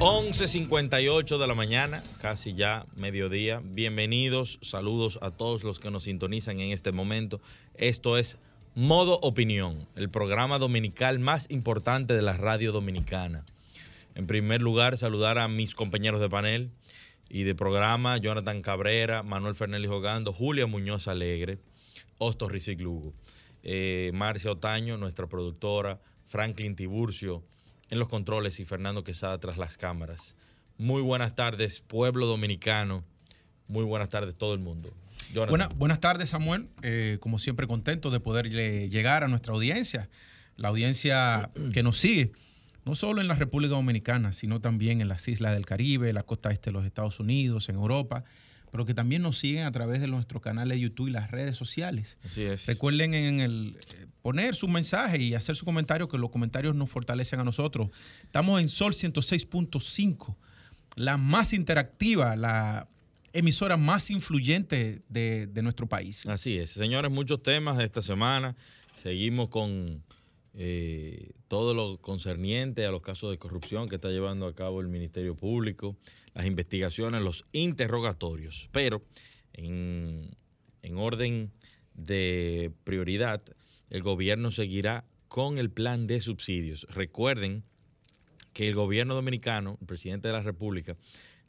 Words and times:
11.58 0.00 1.36
de 1.36 1.46
la 1.46 1.54
mañana, 1.54 2.02
casi 2.22 2.54
ya 2.54 2.86
mediodía. 2.96 3.60
Bienvenidos, 3.62 4.58
saludos 4.62 5.18
a 5.20 5.30
todos 5.30 5.62
los 5.62 5.78
que 5.78 5.90
nos 5.90 6.04
sintonizan 6.04 6.58
en 6.60 6.72
este 6.72 6.90
momento. 6.90 7.38
Esto 7.74 8.16
es 8.16 8.38
Modo 8.74 9.18
Opinión, 9.20 9.86
el 9.96 10.08
programa 10.08 10.58
dominical 10.58 11.18
más 11.18 11.50
importante 11.50 12.14
de 12.14 12.22
la 12.22 12.32
radio 12.32 12.72
dominicana. 12.72 13.44
En 14.14 14.26
primer 14.26 14.62
lugar, 14.62 14.96
saludar 14.96 15.36
a 15.36 15.48
mis 15.48 15.74
compañeros 15.74 16.22
de 16.22 16.30
panel 16.30 16.70
y 17.28 17.42
de 17.42 17.54
programa, 17.54 18.16
Jonathan 18.16 18.62
Cabrera, 18.62 19.22
Manuel 19.22 19.54
Fernández 19.54 19.90
Jogando, 19.90 20.32
Julia 20.32 20.66
Muñoz 20.66 21.08
Alegre, 21.08 21.58
Osto 22.16 22.48
Rizik 22.48 22.80
Lugo, 22.80 23.12
eh, 23.62 24.12
Marcia 24.14 24.50
Otaño, 24.50 24.96
nuestra 24.96 25.26
productora, 25.26 26.00
Franklin 26.26 26.74
Tiburcio, 26.74 27.44
en 27.90 27.98
los 27.98 28.08
controles 28.08 28.60
y 28.60 28.64
Fernando 28.64 29.04
Quesada 29.04 29.38
tras 29.38 29.58
las 29.58 29.76
cámaras. 29.76 30.34
Muy 30.78 31.02
buenas 31.02 31.34
tardes, 31.34 31.80
pueblo 31.80 32.26
dominicano. 32.26 33.04
Muy 33.68 33.84
buenas 33.84 34.08
tardes, 34.08 34.36
todo 34.36 34.54
el 34.54 34.60
mundo. 34.60 34.92
buenas 35.76 36.00
tardes, 36.00 36.30
Samuel. 36.30 36.68
Eh, 36.82 37.18
como 37.20 37.38
siempre, 37.38 37.66
contento 37.66 38.10
de 38.10 38.20
poder 38.20 38.48
llegar 38.48 39.22
a 39.22 39.28
nuestra 39.28 39.52
audiencia, 39.54 40.08
la 40.56 40.68
audiencia 40.68 41.50
que 41.72 41.82
nos 41.82 41.98
sigue, 41.98 42.32
no 42.84 42.94
solo 42.94 43.20
en 43.20 43.28
la 43.28 43.34
República 43.34 43.74
Dominicana, 43.74 44.32
sino 44.32 44.60
también 44.60 45.00
en 45.00 45.08
las 45.08 45.28
islas 45.28 45.52
del 45.52 45.66
Caribe, 45.66 46.12
la 46.12 46.22
costa 46.22 46.50
este 46.50 46.70
de 46.70 46.72
los 46.72 46.86
Estados 46.86 47.20
Unidos, 47.20 47.68
en 47.68 47.76
Europa 47.76 48.24
pero 48.70 48.86
que 48.86 48.94
también 48.94 49.22
nos 49.22 49.38
siguen 49.38 49.64
a 49.64 49.72
través 49.72 50.00
de 50.00 50.06
nuestro 50.06 50.40
canal 50.40 50.68
de 50.68 50.78
YouTube 50.78 51.08
y 51.08 51.10
las 51.10 51.30
redes 51.30 51.56
sociales. 51.56 52.18
Así 52.24 52.42
es. 52.42 52.66
Recuerden 52.66 53.14
en 53.14 53.40
el 53.40 53.78
eh, 53.98 54.06
poner 54.22 54.54
su 54.54 54.68
mensaje 54.68 55.20
y 55.20 55.34
hacer 55.34 55.56
su 55.56 55.64
comentario, 55.64 56.08
que 56.08 56.18
los 56.18 56.30
comentarios 56.30 56.74
nos 56.74 56.90
fortalecen 56.90 57.40
a 57.40 57.44
nosotros. 57.44 57.90
Estamos 58.22 58.60
en 58.60 58.68
Sol 58.68 58.92
106.5, 58.92 60.36
la 60.96 61.16
más 61.16 61.52
interactiva, 61.52 62.36
la 62.36 62.88
emisora 63.32 63.76
más 63.76 64.10
influyente 64.10 65.02
de, 65.08 65.48
nuestro 65.62 65.88
país. 65.88 66.26
Así 66.26 66.58
es. 66.58 66.70
Señores, 66.70 67.10
muchos 67.10 67.42
temas 67.42 67.78
de 67.78 67.84
esta 67.84 68.02
semana. 68.02 68.56
Seguimos 69.02 69.48
con 69.48 70.02
eh, 70.54 71.30
todo 71.48 71.74
lo 71.74 71.98
concerniente 71.98 72.84
a 72.86 72.90
los 72.90 73.02
casos 73.02 73.30
de 73.30 73.38
corrupción 73.38 73.88
que 73.88 73.96
está 73.96 74.08
llevando 74.08 74.46
a 74.46 74.54
cabo 74.54 74.80
el 74.80 74.88
Ministerio 74.88 75.34
Público 75.34 75.96
las 76.34 76.46
investigaciones, 76.46 77.22
los 77.22 77.44
interrogatorios, 77.52 78.68
pero 78.72 79.02
en, 79.52 80.36
orden 80.94 81.52
de 81.94 82.72
prioridad, 82.84 83.42
el 83.90 84.02
gobierno 84.02 84.50
seguirá 84.50 85.04
con 85.28 85.58
el 85.58 85.70
plan 85.70 86.06
de 86.06 86.20
subsidios. 86.20 86.86
Recuerden 86.90 87.64
que 88.52 88.68
el 88.68 88.74
gobierno 88.74 89.14
dominicano, 89.14 89.78
el 89.80 89.86
presidente 89.86 90.28
de 90.28 90.34
la 90.34 90.42
República, 90.42 90.96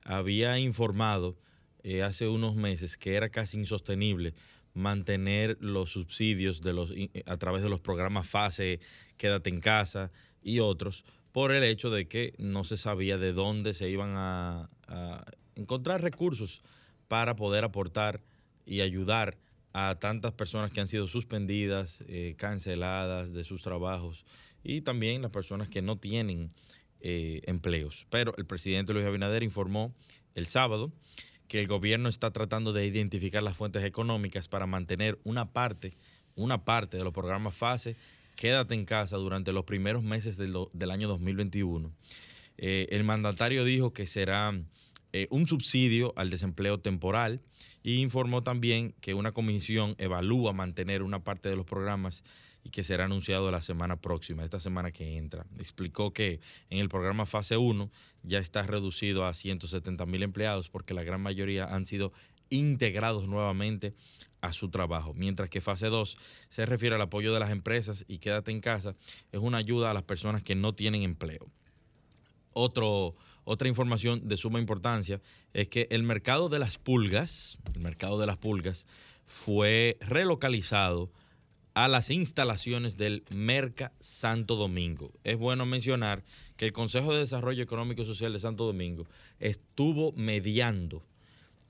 había 0.04 0.58
informado 0.60 1.38
eh, 1.84 2.04
hace 2.04 2.28
unos 2.28 2.56
meses 2.56 2.98
que 2.98 3.16
era 3.16 3.30
casi 3.30 3.58
insostenible 3.58 4.34
mantener 4.74 5.58
los 5.60 5.92
subsidios 5.92 6.62
de 6.62 6.74
los, 6.74 6.94
a 7.26 7.38
través 7.38 7.62
de 7.62 7.70
los 7.70 7.80
programas 7.80 8.28
FASE, 8.28 8.80
Quédate 9.18 9.52
en 9.52 9.60
casa 9.60 10.12
y 10.42 10.60
otros, 10.60 11.06
por 11.32 11.52
el 11.52 11.64
hecho 11.64 11.90
de 11.90 12.08
que 12.08 12.34
no 12.38 12.64
se 12.64 12.78
sabía 12.78 13.18
de 13.18 13.34
dónde 13.34 13.74
se 13.74 13.90
iban 13.90 14.14
a, 14.16 14.70
encontrar 15.56 16.02
recursos 16.02 16.62
para 17.08 17.36
poder 17.36 17.64
aportar 17.64 18.22
y 18.66 18.82
ayudar 18.82 19.38
a 19.74 19.96
tantas 20.00 20.34
personas 20.34 20.72
que 20.72 20.82
han 20.82 20.88
sido 20.88 21.08
suspendidas, 21.08 22.04
eh, 22.08 22.36
canceladas 22.38 23.32
de 23.32 23.44
sus 23.44 23.62
trabajos 23.62 24.26
y 24.64 24.82
también 24.82 25.22
las 25.22 25.32
personas 25.32 25.70
que 25.70 25.82
no 25.82 25.98
tienen 25.98 26.52
eh, 27.00 27.42
empleos. 27.46 28.06
Pero 28.10 28.34
el 28.38 28.46
presidente 28.46 28.94
Luis 28.94 29.06
Abinader 29.06 29.44
informó 29.44 29.94
el 30.36 30.46
sábado 30.46 30.92
que 31.48 31.60
el 31.60 31.68
gobierno 31.68 32.10
está 32.10 32.32
tratando 32.32 32.74
de 32.74 32.86
identificar 32.86 33.44
las 33.44 33.58
fuentes 33.58 33.84
económicas 33.84 34.48
para 34.48 34.68
mantener 34.68 35.20
una 35.24 35.52
parte, 35.52 35.98
una 36.36 36.64
parte 36.64 36.98
de 36.98 37.04
los 37.04 37.14
programas 37.14 37.56
FASE 37.56 37.96
quédate 38.36 38.74
en 38.74 38.86
casa 38.86 39.18
durante 39.18 39.54
los 39.54 39.66
primeros 39.66 40.04
meses 40.04 40.38
del, 40.38 40.92
año 40.92 41.08
2021. 41.08 41.92
Eh, 42.58 42.88
el 42.92 43.04
mandatario 43.04 43.64
dijo 43.64 43.94
que 43.94 44.06
será 44.06 44.54
eh, 45.14 45.28
un 45.30 45.48
subsidio 45.48 46.14
al 46.16 46.30
desempleo 46.30 46.80
temporal 46.80 47.42
y 47.84 47.96
informó 48.02 48.44
también 48.44 48.94
que 49.02 49.14
una 49.14 49.32
comisión 49.32 49.96
evalúa 49.98 50.54
mantener 50.54 51.04
una 51.04 51.24
parte 51.24 51.50
de 51.50 51.56
los 51.56 51.66
programas 51.66 52.24
y 52.64 52.70
que 52.70 52.84
será 52.84 53.06
anunciado 53.06 53.50
la 53.52 53.62
semana 53.62 53.98
próxima, 53.98 54.44
esta 54.44 54.60
semana 54.60 54.92
que 54.92 55.18
entra. 55.18 55.46
Explicó 55.58 56.14
que 56.14 56.40
en 56.70 56.80
el 56.80 56.90
programa 56.90 57.26
fase 57.26 57.58
1 57.58 57.90
ya 58.24 58.40
está 58.40 58.62
reducido 58.64 59.26
a 59.26 59.34
170 59.34 60.06
mil 60.06 60.24
empleados 60.24 60.70
porque 60.70 60.94
la 60.94 61.04
gran 61.04 61.22
mayoría 61.22 61.66
han 61.66 61.86
sido 61.86 62.14
integrados 62.50 63.28
nuevamente 63.28 63.96
a 64.42 64.54
su 64.54 64.70
trabajo. 64.70 65.14
Mientras 65.14 65.50
que 65.50 65.62
fase 65.62 65.88
2 65.88 66.18
se 66.50 66.66
refiere 66.66 66.96
al 66.96 67.02
apoyo 67.02 67.34
de 67.34 67.40
las 67.40 67.52
empresas 67.52 68.04
y 68.08 68.18
quédate 68.18 68.52
en 68.52 68.60
casa, 68.60 68.96
es 69.32 69.40
una 69.40 69.60
ayuda 69.60 69.92
a 69.92 69.94
las 69.94 70.04
personas 70.04 70.44
que 70.44 70.56
no 70.56 70.74
tienen 70.74 71.04
empleo. 71.04 71.48
Otra 72.54 73.68
información 73.68 74.28
de 74.28 74.38
suma 74.38 74.60
importancia 74.60 75.22
es 75.54 75.68
que 75.70 75.88
el 75.90 76.04
mercado 76.04 76.50
de 76.50 76.60
las 76.60 76.78
pulgas, 76.78 77.58
el 77.74 77.82
mercado 77.82 78.20
de 78.20 78.28
las 78.28 78.38
pulgas, 78.38 78.86
fue 79.26 79.98
relocalizado 80.02 81.12
a 81.74 81.88
las 81.88 82.10
instalaciones 82.10 82.98
del 82.98 83.24
Merca 83.34 83.94
Santo 84.02 84.58
Domingo. 84.58 85.14
Es 85.24 85.38
bueno 85.38 85.66
mencionar 85.66 86.26
que 86.58 86.66
el 86.66 86.74
Consejo 86.74 87.14
de 87.14 87.20
Desarrollo 87.20 87.64
Económico 87.64 88.02
y 88.02 88.06
Social 88.06 88.34
de 88.34 88.40
Santo 88.40 88.66
Domingo 88.66 89.08
estuvo 89.40 90.12
mediando 90.12 91.02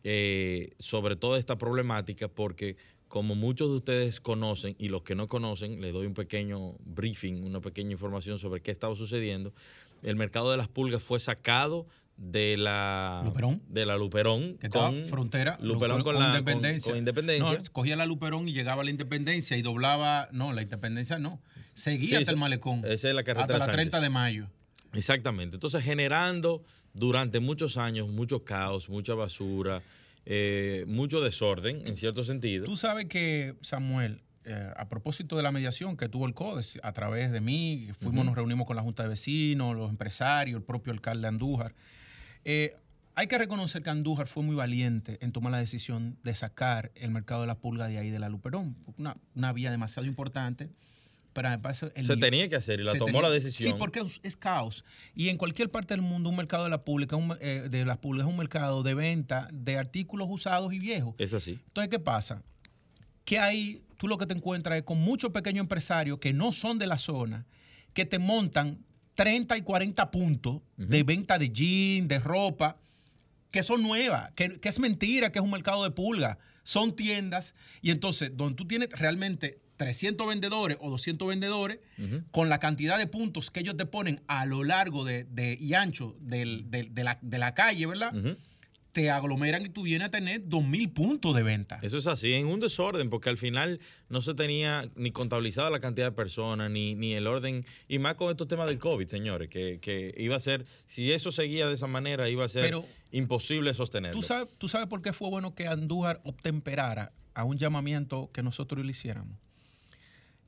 eh, 0.04 0.74
sobre 0.80 1.16
toda 1.16 1.38
esta 1.40 1.58
problemática 1.58 2.28
porque 2.28 2.78
como 3.08 3.36
muchos 3.36 3.70
de 3.70 3.76
ustedes 3.76 4.22
conocen 4.22 4.76
y 4.80 4.88
los 4.88 5.04
que 5.04 5.16
no 5.16 5.28
conocen, 5.28 5.82
les 5.82 5.92
doy 5.92 6.08
un 6.08 6.14
pequeño 6.14 6.76
briefing, 6.86 7.44
una 7.44 7.60
pequeña 7.60 7.92
información 7.92 8.40
sobre 8.40 8.62
qué 8.62 8.72
estaba 8.72 8.96
sucediendo. 8.96 9.54
El 10.02 10.16
mercado 10.16 10.50
de 10.50 10.58
las 10.58 10.70
pulgas 10.70 11.04
fue 11.04 11.20
sacado 11.20 11.88
de 12.16 12.56
la 12.56 13.22
Luperón, 13.26 13.62
de 13.68 13.86
la 13.86 13.98
Luperón 13.98 14.58
con 14.72 15.08
frontera 15.08 15.58
Luperón, 15.60 16.04
con, 16.04 16.18
la 16.18 16.28
independencia. 16.28 16.96
independencia. 16.96 17.62
cogía 17.72 17.96
la 17.96 18.06
Luperón 18.06 18.48
y 18.48 18.54
llegaba 18.54 18.82
a 18.82 18.86
la 18.86 18.92
independencia 18.92 19.58
y 19.58 19.62
doblaba, 19.62 20.30
no, 20.32 20.54
la 20.54 20.62
independencia 20.62 21.18
no, 21.20 21.42
seguía 21.74 22.20
hasta 22.20 22.32
el 22.32 22.38
malecón. 22.38 22.84
Esa 22.86 23.10
es 23.10 23.16
la 23.16 23.24
carretera 23.24 23.58
hasta 23.58 23.68
la 23.68 23.74
30 23.74 24.00
de 24.00 24.10
mayo. 24.10 24.48
Exactamente. 24.94 25.56
Entonces 25.56 25.84
generando 25.84 26.64
durante 26.94 27.40
muchos 27.40 27.78
años 27.78 28.10
mucho 28.10 28.44
caos, 28.44 28.90
mucha 28.90 29.14
basura, 29.14 29.82
eh, 30.26 30.86
mucho 30.88 31.22
desorden 31.22 31.88
en 31.88 31.96
cierto 31.96 32.24
sentido. 32.24 32.66
Tú 32.66 32.78
sabes 32.78 33.06
que, 33.06 33.56
Samuel, 33.62 34.22
eh, 34.44 34.72
a 34.76 34.90
propósito 34.90 35.38
de 35.38 35.44
la 35.44 35.52
mediación 35.52 35.98
que 35.98 36.10
tuvo 36.10 36.26
el 36.26 36.34
CODES 36.34 36.80
a 36.84 36.94
través 36.94 37.32
de 37.32 37.42
mí, 37.42 37.90
fuimos, 38.00 38.26
nos 38.26 38.36
reunimos 38.36 38.68
con 38.68 38.76
la 38.76 38.82
Junta 38.82 39.04
de 39.04 39.10
Vecinos, 39.10 39.76
los 39.76 39.90
empresarios, 39.90 40.58
el 40.58 40.64
propio 40.64 40.94
alcalde 40.94 41.28
Andújar. 41.28 41.74
Eh, 42.44 42.76
hay 43.14 43.28
que 43.28 43.38
reconocer 43.38 43.84
que 43.84 43.90
Andújar 43.90 44.28
fue 44.28 44.44
muy 44.44 44.56
valiente 44.56 45.18
en 45.22 45.32
tomar 45.32 45.52
la 45.52 45.60
decisión 45.60 46.18
de 46.24 46.34
sacar 46.34 46.92
el 46.96 47.12
mercado 47.12 47.42
de 47.42 47.48
la 47.48 47.56
pulga 47.56 47.88
de 47.88 47.98
ahí 47.98 48.10
de 48.10 48.20
la 48.20 48.30
Luperón, 48.30 48.78
una, 48.98 49.18
una 49.36 49.54
vía 49.54 49.70
demasiado 49.70 50.08
importante 50.08 50.70
se 52.04 52.18
tenía 52.18 52.50
que 52.50 52.56
hacer 52.56 52.80
y 52.80 52.84
la 52.84 52.94
tomó 52.96 53.22
la 53.22 53.30
decisión. 53.30 53.72
Sí, 53.72 53.76
porque 53.78 54.04
es, 54.24 54.38
caos. 54.38 54.84
Y 55.16 55.30
en 55.30 55.38
cualquier 55.38 55.70
parte 55.70 55.94
del 55.94 56.02
mundo 56.02 56.30
un 56.30 56.36
mercado 56.36 56.66
de 56.66 56.70
la 56.70 56.84
pública, 56.84 57.18
eh, 57.40 57.68
de 57.70 57.86
las 57.86 57.98
públicas 57.98 58.28
es 58.28 58.32
un 58.32 58.38
mercado 58.38 58.84
de 58.84 58.94
venta 58.94 59.48
de 59.52 59.78
artículos 59.78 60.28
usados 60.30 60.74
y 60.74 60.80
viejos. 60.80 61.16
Es 61.18 61.34
así. 61.34 61.60
Entonces, 61.68 61.90
¿qué 61.90 62.00
pasa? 62.00 62.44
Que 63.26 63.40
hay, 63.40 63.82
tú 63.98 64.08
lo 64.08 64.18
que 64.18 64.26
te 64.26 64.34
encuentras 64.34 64.78
es 64.78 64.84
con 64.84 65.00
muchos 65.00 65.32
pequeños 65.32 65.64
empresarios 65.64 66.20
que 66.20 66.34
no 66.34 66.52
son 66.52 66.78
de 66.78 66.88
la 66.88 66.98
zona, 66.98 67.46
que 67.94 68.06
te 68.06 68.20
montan 68.20 68.84
30 69.16 69.58
y 69.58 69.62
40 69.62 70.12
puntos 70.12 70.62
de 70.78 71.04
venta 71.04 71.38
de 71.38 71.50
jeans, 71.50 72.08
de 72.08 72.20
ropa, 72.20 72.78
que 73.52 73.64
son 73.64 73.84
nuevas, 73.84 74.32
que, 74.34 74.60
que 74.60 74.70
es 74.70 74.80
mentira 74.80 75.32
que 75.32 75.40
es 75.40 75.44
un 75.44 75.52
mercado 75.52 75.84
de 75.84 75.92
pulga. 75.92 76.40
Son 76.64 76.96
tiendas 76.96 77.56
y 77.82 77.92
entonces 77.92 78.32
donde 78.36 78.56
tú 78.56 78.68
tienes 78.68 78.90
realmente 78.92 79.60
300 79.82 80.28
vendedores 80.28 80.78
o 80.80 80.92
200 80.92 81.28
vendedores, 81.28 81.80
con 82.30 82.50
la 82.50 82.60
cantidad 82.60 83.00
de 83.00 83.08
puntos 83.08 83.50
que 83.50 83.62
ellos 83.62 83.76
te 83.78 83.88
ponen 83.88 84.22
a 84.28 84.46
lo 84.46 84.64
largo 84.64 85.04
de, 85.04 85.58
y 85.60 85.74
ancho 85.74 86.16
de, 86.20 86.46
la, 87.32 87.54
calle, 87.56 87.88
¿verdad? 87.88 88.14
te 88.92 89.10
aglomeran 89.10 89.66
y 89.66 89.70
tú 89.70 89.82
vienes 89.82 90.10
a 90.10 90.12
tener 90.12 90.44
2.000 90.44 90.94
puntos 90.94 91.36
de 91.36 91.42
venta. 91.42 91.80
Eso 91.82 91.98
es 91.98 92.06
así, 92.06 92.34
en 92.34 92.46
un 92.46 92.60
desorden, 92.60 93.10
porque 93.10 93.32
al 93.32 93.38
final 93.38 93.80
no 94.08 94.22
se 94.22 94.36
tenía 94.36 94.88
ni 94.96 95.10
contabilizada 95.10 95.72
la 95.72 95.80
cantidad 95.80 96.08
de 96.08 96.12
personas, 96.12 96.70
ni, 96.70 96.94
ni 96.94 97.16
el 97.16 97.26
orden, 97.26 97.66
y 97.88 97.98
más 97.98 98.14
con 98.16 98.30
estos 98.30 98.48
temas 98.48 98.68
del 98.68 98.78
COVID, 98.78 99.08
señores, 99.08 99.50
que, 99.50 99.80
que 99.80 100.14
iba 100.16 100.36
a 100.36 100.40
ser, 100.40 100.68
si 100.86 101.12
eso 101.12 101.32
seguía 101.32 101.66
de 101.66 101.74
esa 101.74 101.88
manera, 101.88 102.30
iba 102.30 102.46
a 102.46 102.50
ser 102.50 102.76
imposible 103.12 103.74
sostenerlo. 103.74 104.20
¿tú 104.20 104.28
sabes, 104.28 104.48
¿Tú 104.60 104.68
sabes 104.68 104.88
por 104.88 105.02
qué 105.02 105.12
fue 105.12 105.28
bueno 105.32 105.56
que 105.56 105.66
Andújar 105.66 106.22
obtemperara 106.24 107.14
a 107.34 107.46
un 107.46 107.58
llamamiento 107.58 108.30
que 108.32 108.44
nosotros 108.44 108.86
le 108.86 108.92
hiciéramos? 108.92 109.40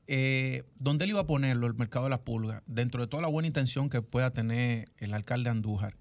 Eh, 0.06 0.64
¿Dónde 0.78 1.04
él 1.04 1.10
iba 1.10 1.20
a 1.20 1.26
ponerlo, 1.26 1.66
el 1.66 1.74
mercado 1.74 2.04
de 2.04 2.10
las 2.10 2.20
pulgas? 2.20 2.62
Dentro 2.66 3.00
de 3.00 3.06
toda 3.06 3.22
la 3.22 3.28
buena 3.28 3.46
intención 3.46 3.88
que 3.88 4.02
pueda 4.02 4.32
tener 4.32 4.88
el 4.98 5.14
alcalde 5.14 5.50
Andújar, 5.50 5.96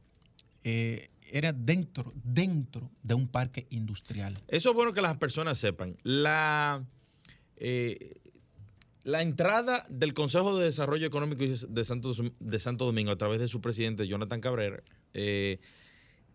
eh, 0.63 1.09
era 1.31 1.51
dentro, 1.51 2.13
dentro 2.23 2.91
de 3.01 3.13
un 3.13 3.27
parque 3.27 3.65
industrial. 3.69 4.41
Eso 4.47 4.69
es 4.69 4.75
bueno 4.75 4.94
que 4.94 5.01
las 5.01 5.17
personas 5.17 5.57
sepan. 5.57 5.97
La, 6.03 6.85
eh, 7.57 8.19
la 9.03 9.21
entrada 9.21 9.85
del 9.89 10.13
Consejo 10.13 10.57
de 10.57 10.65
Desarrollo 10.65 11.07
Económico 11.07 11.44
de 11.44 11.85
Santo, 11.85 12.13
de 12.39 12.59
Santo 12.59 12.85
Domingo 12.85 13.11
a 13.11 13.17
través 13.17 13.39
de 13.39 13.47
su 13.47 13.61
presidente 13.61 14.07
Jonathan 14.07 14.41
Cabrera 14.41 14.83
eh, 15.13 15.59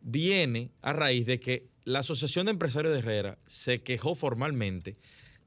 viene 0.01 0.71
a 0.83 0.93
raíz 0.93 1.27
de 1.27 1.41
que 1.41 1.69
la 1.85 2.01
Asociación 2.01 2.47
de 2.47 2.53
Empresarios 2.53 2.93
de 2.93 2.99
Herrera 2.99 3.39
se 3.47 3.83
quejó 3.83 4.15
formalmente 4.15 4.97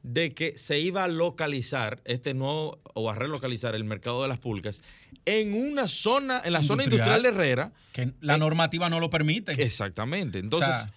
de 0.03 0.33
que 0.33 0.57
se 0.57 0.79
iba 0.79 1.03
a 1.03 1.07
localizar 1.07 2.01
este 2.05 2.33
nuevo 2.33 2.79
o 2.93 3.09
a 3.09 3.15
relocalizar 3.15 3.75
el 3.75 3.83
mercado 3.83 4.21
de 4.21 4.27
las 4.27 4.39
pulgas 4.39 4.81
en 5.25 5.53
una 5.53 5.87
zona, 5.87 6.41
en 6.43 6.53
la 6.53 6.63
zona 6.63 6.83
industrial 6.83 7.21
de 7.21 7.29
Herrera. 7.29 7.73
Que 7.91 8.13
la 8.19 8.37
normativa 8.37 8.89
no 8.89 8.99
lo 8.99 9.09
permite. 9.09 9.51
Exactamente. 9.63 10.39
Entonces, 10.39 10.87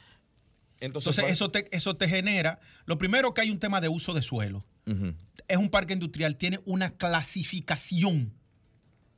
entonces, 0.80 1.16
pues 1.16 1.32
eso, 1.32 1.50
te, 1.50 1.68
eso 1.74 1.96
te 1.96 2.08
genera. 2.08 2.60
Lo 2.86 2.98
primero 2.98 3.34
que 3.34 3.42
hay 3.42 3.50
un 3.50 3.58
tema 3.58 3.80
de 3.80 3.88
uso 3.88 4.12
de 4.14 4.22
suelo. 4.22 4.64
Es 5.48 5.56
un 5.56 5.70
parque 5.70 5.94
industrial, 5.94 6.36
tiene 6.36 6.60
una 6.64 6.90
clasificación 6.90 8.32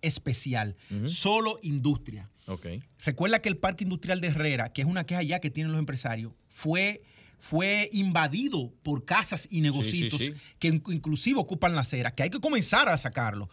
especial, 0.01 0.77
solo 1.07 1.59
industria. 1.63 2.31
Okay. 2.47 2.85
Recuerda 3.05 3.41
que 3.41 3.49
el 3.49 3.57
parque 3.57 3.83
industrial 3.83 4.21
de 4.21 4.29
Herrera, 4.29 4.73
que 4.73 4.83
es 4.83 4.87
una 4.87 5.05
queja 5.05 5.23
ya 5.23 5.41
que 5.41 5.51
tienen 5.51 5.73
los 5.73 5.81
empresarios, 5.81 6.33
fue 6.47 7.03
fue 7.39 7.89
invadido 7.93 8.73
por 8.83 9.05
casas 9.05 9.47
y 9.51 9.61
negocios 9.61 10.15
que 10.59 10.69
inclusive 10.69 11.39
ocupan 11.39 11.75
la 11.75 11.83
acera, 11.83 12.15
que 12.15 12.25
hay 12.25 12.31
que 12.31 12.41
comenzar 12.41 12.89
a 12.89 12.99
sacarlo. 12.99 13.49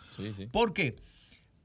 ¿Por 0.51 0.73
qué? 0.73 0.95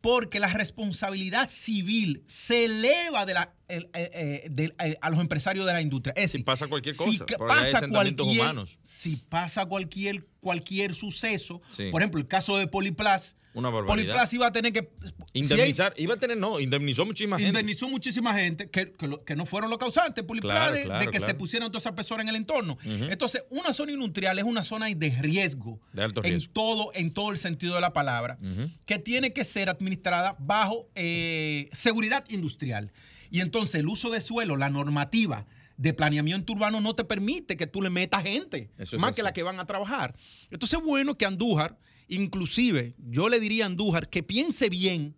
Porque 0.01 0.39
la 0.41 0.49
responsabilidad 0.49 1.51
civil 1.51 2.23
se 2.27 2.67
eleva 2.67 3.27
de 3.27 3.35
la, 3.35 3.55
eh, 3.69 3.87
eh, 3.93 4.73
eh, 4.79 4.99
a 5.01 5.11
los 5.11 5.21
empresarios 5.21 5.67
de 5.67 5.73
la 5.75 5.83
industria. 5.83 6.15
Es 6.17 6.31
si 6.31 6.43
pasa 6.43 6.67
cualquier 6.69 6.97
cosa, 6.97 7.13
si 7.13 7.19
pasa 7.19 7.89
cualquier, 7.89 8.67
si 8.83 9.17
pasa 9.17 9.67
cualquier, 9.67 10.27
cualquier 10.41 10.95
suceso, 10.95 11.61
por 11.91 12.01
ejemplo, 12.01 12.19
el 12.19 12.27
caso 12.27 12.57
de 12.57 12.67
Poliplas, 12.67 13.37
una 13.53 13.71
barbaridad. 13.71 13.95
Poliplas 13.95 14.33
iba 14.33 14.47
a 14.47 14.53
tener 14.53 14.73
que. 14.73 14.89
Indemnizar, 15.35 15.93
iba 15.97 16.15
a 16.15 16.17
tener, 16.17 16.39
no, 16.39 16.61
indemnizó 16.61 17.05
muchísima 17.05 17.37
gente. 17.37 17.49
Indemnizó 17.49 17.89
muchísima 17.89 18.33
gente 18.35 18.71
que, 18.71 18.93
que, 18.93 19.37
no 19.37 19.45
fueron 19.45 19.69
los 19.69 19.79
causantes, 19.79 20.25
Poliplas, 20.25 20.73
de, 20.73 21.09
que 21.11 21.21
se 21.21 21.35
pusieran 21.35 21.69
todas 21.71 21.83
esas 21.83 21.95
personas 21.95 22.25
en 22.25 22.31
el 22.31 22.37
entorno. 22.37 22.79
Entonces, 22.85 23.45
una 23.51 23.75
zona 23.75 23.93
industrial 23.93 24.39
es 24.39 24.45
una 24.45 24.63
zona 24.63 24.87
de 24.87 25.11
riesgo. 25.11 25.79
De 25.93 26.05
alto 26.05 26.23
riesgo. 26.23 26.47
En 26.47 26.53
todo, 26.53 26.91
en 26.95 27.11
todo 27.13 27.31
el 27.33 27.39
sentido 27.39 27.75
de 27.75 27.83
la 27.83 27.93
palabra, 27.93 28.39
que 28.87 28.99
tiene 28.99 29.35
que 29.35 29.45
ser 29.45 29.69
administrada 29.69 30.37
bajo 30.39 30.89
eh, 30.95 31.69
seguridad 31.73 32.25
industrial. 32.31 32.93
Y 33.31 33.41
entonces, 33.41 33.77
el 33.77 33.89
uso 33.89 34.11
de 34.11 34.21
suelo, 34.21 34.57
la 34.57 34.71
normativa 34.71 35.47
de 35.77 35.95
planeamiento 35.95 36.53
urbano 36.53 36.81
no 36.81 36.95
te 36.95 37.05
permite 37.05 37.57
que 37.57 37.67
tú 37.67 37.83
le 37.83 37.91
metas 37.91 38.25
gente, 38.25 38.71
más 38.99 39.15
que 39.15 39.23
la 39.23 39.33
que 39.33 39.43
van 39.43 39.61
a 39.61 39.67
trabajar. 39.67 40.17
Entonces 40.51 40.79
es 40.79 40.85
bueno 40.85 41.17
que 41.17 41.25
Andújar 41.25 41.79
Inclusive, 42.09 42.95
yo 42.99 43.29
le 43.29 43.39
diría 43.39 43.65
a 43.65 43.67
Andújar 43.67 44.09
que 44.09 44.23
piense 44.23 44.71
bien, 44.71 45.15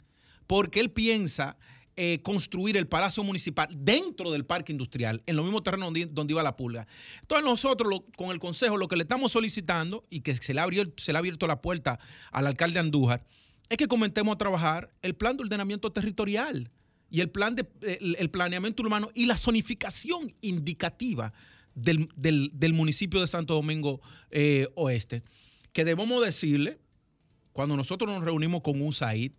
porque 0.48 0.80
él 0.80 0.90
piensa 0.90 1.56
eh, 1.94 2.20
construir 2.22 2.76
el 2.76 2.88
Palacio 2.88 3.22
Municipal 3.22 3.68
dentro 3.70 4.32
del 4.32 4.44
parque 4.44 4.72
industrial, 4.72 5.22
en 5.26 5.36
lo 5.36 5.44
mismo 5.44 5.62
terreno 5.62 5.84
donde, 5.84 6.32
iba 6.32 6.42
la 6.42 6.56
pulga. 6.56 6.88
Entonces 7.20 7.44
nosotros 7.44 8.02
con 8.16 8.30
el 8.30 8.40
Consejo 8.40 8.76
lo 8.76 8.88
que 8.88 8.96
le 8.96 9.02
estamos 9.02 9.30
solicitando 9.30 10.04
y 10.10 10.20
que 10.22 10.34
se 10.34 10.52
le, 10.52 10.60
abrió, 10.60 10.84
se 10.96 11.12
le 11.12 11.18
ha 11.18 11.20
abierto 11.20 11.46
la 11.46 11.62
puerta 11.62 12.00
al 12.32 12.48
alcalde 12.48 12.80
Andújar 12.80 13.24
es 13.68 13.76
que 13.76 13.86
comentemos 13.86 14.34
a 14.34 14.38
trabajar 14.38 14.90
el 15.00 15.14
plan 15.14 15.36
de 15.36 15.44
ordenamiento 15.44 15.92
territorial 15.92 16.72
y 17.10 17.20
el 17.20 17.30
plan 17.30 17.54
de 17.54 17.66
el, 17.82 18.30
planeamiento 18.30 18.82
urbano 18.82 19.10
y 19.14 19.26
la 19.26 19.36
zonificación 19.36 20.34
indicativa 20.40 21.32
del, 21.74 22.72
municipio 22.72 23.20
de 23.20 23.26
Santo 23.26 23.54
Domingo 23.54 24.00
eh, 24.30 24.68
Oeste 24.74 25.22
que 25.72 25.84
debemos 25.84 26.24
decirle, 26.24 26.78
cuando 27.52 27.76
nosotros 27.76 28.10
nos 28.10 28.24
reunimos 28.24 28.62
con 28.62 28.80
USAID, 28.80 29.32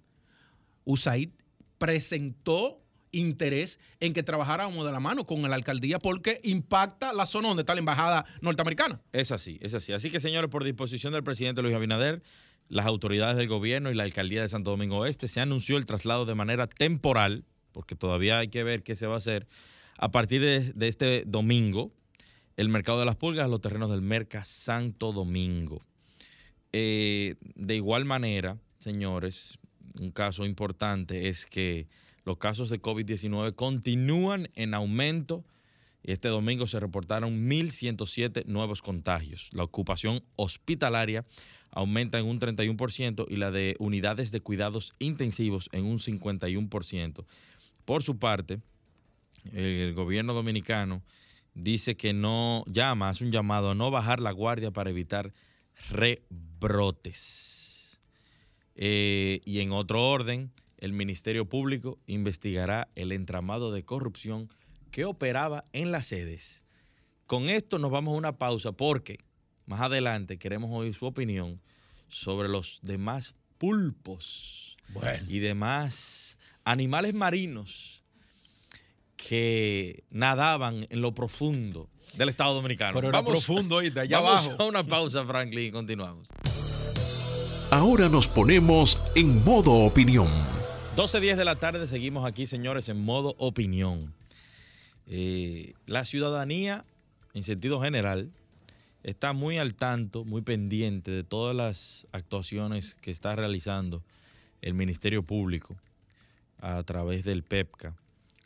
USAID 0.86 1.30
presentó 1.78 2.82
interés 3.12 3.80
en 4.00 4.14
que 4.14 4.24
trabajáramos 4.24 4.86
de 4.86 4.92
la 4.92 5.00
mano 5.00 5.26
con 5.26 5.42
la 5.42 5.56
alcaldía 5.56 6.00
porque 6.00 6.40
impacta 6.44 7.12
la 7.12 7.26
zona 7.26 7.50
donde 7.50 7.62
está 7.62 7.74
la 7.74 7.80
embajada 7.80 8.26
norteamericana. 8.42 9.02
Es 9.12 9.32
así, 9.32 9.60
es 9.62 9.74
así. 9.74 9.92
Así 9.92 10.10
que, 10.10 10.20
señores, 10.20 10.50
por 10.50 10.64
disposición 10.64 11.12
del 11.12 11.24
presidente 11.24 11.62
Luis 11.62 11.76
Abinader, 11.76 12.24
las 12.70 12.86
autoridades 12.86 13.36
del 13.36 13.50
gobierno 13.50 13.92
y 13.92 13.96
la 13.96 14.04
alcaldía 14.04 14.42
de 14.42 14.50
Santo 14.50 14.72
Domingo 14.72 15.00
Oeste 15.00 15.28
se 15.28 15.42
anunció 15.42 15.78
el 15.78 15.86
traslado 15.86 16.26
de 16.26 16.36
manera 16.36 16.68
temporal, 16.68 17.44
porque 17.72 17.96
todavía 17.96 18.40
hay 18.40 18.50
que 18.50 18.64
ver 18.64 18.84
qué 18.84 18.96
se 18.96 19.08
va 19.08 19.16
a 19.16 19.18
hacer, 19.18 19.48
a 19.98 20.10
partir 20.10 20.42
de, 20.42 20.88
este 20.88 21.24
domingo, 21.26 21.92
el 22.58 22.70
mercado 22.70 23.00
de 23.00 23.06
las 23.06 23.16
pulgas 23.16 23.50
los 23.50 23.62
terrenos 23.62 23.92
del 23.92 24.02
Merca 24.02 24.44
Santo 24.46 25.12
Domingo. 25.12 25.84
Eh, 26.74 27.36
de 27.56 27.76
igual 27.76 28.06
manera, 28.06 28.58
señores, 28.80 29.60
un 30.00 30.12
caso 30.12 30.46
importante 30.46 31.30
es 31.30 31.46
que 31.46 31.88
los 32.24 32.38
casos 32.38 32.70
de 32.70 32.82
COVID-19 32.82 33.56
continúan 33.56 34.50
en 34.56 34.74
aumento. 34.74 35.44
Este 36.04 36.30
domingo 36.30 36.68
se 36.68 36.80
reportaron 36.80 37.50
1.107 37.50 38.46
nuevos 38.46 38.82
contagios. 38.82 39.50
La 39.54 39.64
ocupación 39.64 40.24
hospitalaria 40.36 41.26
aumenta 41.72 42.20
en 42.20 42.26
un 42.26 42.40
31% 42.40 43.26
y 43.30 43.38
la 43.38 43.52
de 43.52 43.76
unidades 43.80 44.32
de 44.32 44.42
cuidados 44.42 44.94
intensivos 45.00 45.70
en 45.72 45.86
un 45.86 46.00
51%. 46.00 47.26
Por 47.92 48.04
su 48.04 48.18
parte, 48.18 48.62
el 49.52 49.94
gobierno 49.94 50.34
dominicano 50.34 51.04
dice 51.54 51.98
que 51.98 52.14
no 52.14 52.64
llama, 52.66 53.10
hace 53.10 53.26
un 53.26 53.34
llamado 53.34 53.72
a 53.72 53.76
no 53.76 53.92
bajar 53.92 54.22
la 54.22 54.32
guardia 54.32 54.72
para 54.72 54.92
evitar 54.92 55.34
rebrotes. 55.90 58.00
Eh, 58.76 59.42
y 59.44 59.60
en 59.60 59.74
otro 59.74 60.10
orden, 60.10 60.54
el 60.78 60.94
Ministerio 60.94 61.50
Público 61.50 62.00
investigará 62.08 62.88
el 62.96 63.12
entramado 63.12 63.74
de 63.74 63.84
corrupción 63.84 64.48
que 64.90 65.04
operaba 65.04 65.66
en 65.74 65.92
las 65.92 66.08
sedes. 66.08 66.64
Con 67.26 67.50
esto 67.50 67.78
nos 67.78 67.92
vamos 67.92 68.14
a 68.14 68.18
una 68.20 68.38
pausa 68.38 68.72
porque 68.72 69.20
más 69.66 69.82
adelante 69.82 70.40
queremos 70.40 70.70
oír 70.72 70.94
su 70.94 71.08
opinión 71.08 71.60
sobre 72.08 72.48
los 72.48 72.80
demás 72.84 73.36
pulpos 73.58 74.78
y 75.28 75.40
demás 75.40 76.21
animales 76.64 77.14
marinos 77.14 78.04
que 79.16 80.04
nadaban 80.10 80.88
en 80.90 81.02
lo 81.02 81.14
profundo 81.14 81.90
del 82.16 82.30
Estado 82.30 82.54
Dominicano. 82.54 82.94
Pero 82.94 83.10
era 83.10 83.24
profundo 83.24 83.82
y 83.82 83.90
de 83.90 84.02
allá 84.02 84.20
vamos 84.20 84.60
a 84.60 84.64
una 84.64 84.84
pausa, 84.84 85.26
Franklin, 85.26 85.68
y 85.68 85.72
continuamos. 85.72 86.28
Ahora 87.70 88.10
nos 88.10 88.28
ponemos 88.28 89.00
en 89.16 89.44
modo 89.44 89.72
opinión. 89.72 90.28
12.10 90.98 91.38
de 91.38 91.46
la 91.46 91.56
tarde, 91.56 91.88
seguimos 91.88 92.26
aquí, 92.26 92.46
señores, 92.48 92.90
en 92.90 93.04
modo 93.04 93.36
opinión. 93.38 94.14
Eh, 95.08 95.74
la 95.86 96.04
ciudadanía, 96.04 96.84
en 97.34 97.44
sentido 97.44 97.82
general, 97.82 98.32
está 99.04 99.32
muy 99.32 99.58
al 99.58 99.76
tanto, 99.76 100.26
muy 100.26 100.42
pendiente 100.42 101.12
de 101.12 101.24
todas 101.24 101.56
las 101.56 102.08
actuaciones 102.12 102.96
que 103.02 103.12
está 103.12 103.36
realizando 103.36 104.04
el 104.62 104.74
Ministerio 104.74 105.24
Público 105.24 105.78
a 106.62 106.82
través 106.84 107.26
del 107.26 107.44
PEPCA, 107.44 107.96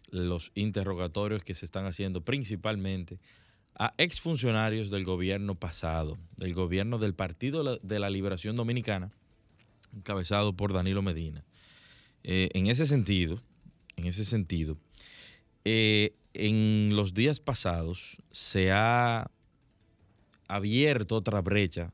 los 0.10 0.52
interrogatorios 0.56 1.44
que 1.44 1.54
se 1.54 1.66
están 1.66 1.86
haciendo 1.86 2.22
principalmente 2.22 3.20
a 3.78 3.94
exfuncionarios 3.98 4.90
del 4.90 5.04
gobierno 5.04 5.56
pasado, 5.56 6.18
del 6.38 6.54
gobierno 6.54 6.98
del 6.98 7.14
Partido 7.14 7.78
de 7.78 8.00
la 8.00 8.10
Liberación 8.10 8.56
Dominicana, 8.56 9.12
encabezado 9.94 10.54
por 10.54 10.74
Danilo 10.74 11.02
Medina. 11.02 11.44
Eh, 12.24 12.50
en 12.54 12.68
ese 12.68 12.88
sentido, 12.88 13.42
en 13.98 14.06
ese 14.06 14.24
sentido, 14.24 14.78
eh, 15.66 16.16
en 16.34 16.96
los 16.96 17.14
días 17.14 17.40
pasados 17.40 18.18
se 18.32 18.72
ha 18.72 19.30
abierto 20.48 21.16
otra 21.16 21.42
brecha 21.42 21.94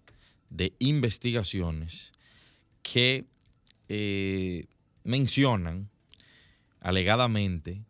de 0.49 0.73
investigaciones 0.79 2.11
que 2.83 3.25
eh, 3.87 4.65
mencionan 5.03 5.89
alegadamente 6.81 7.85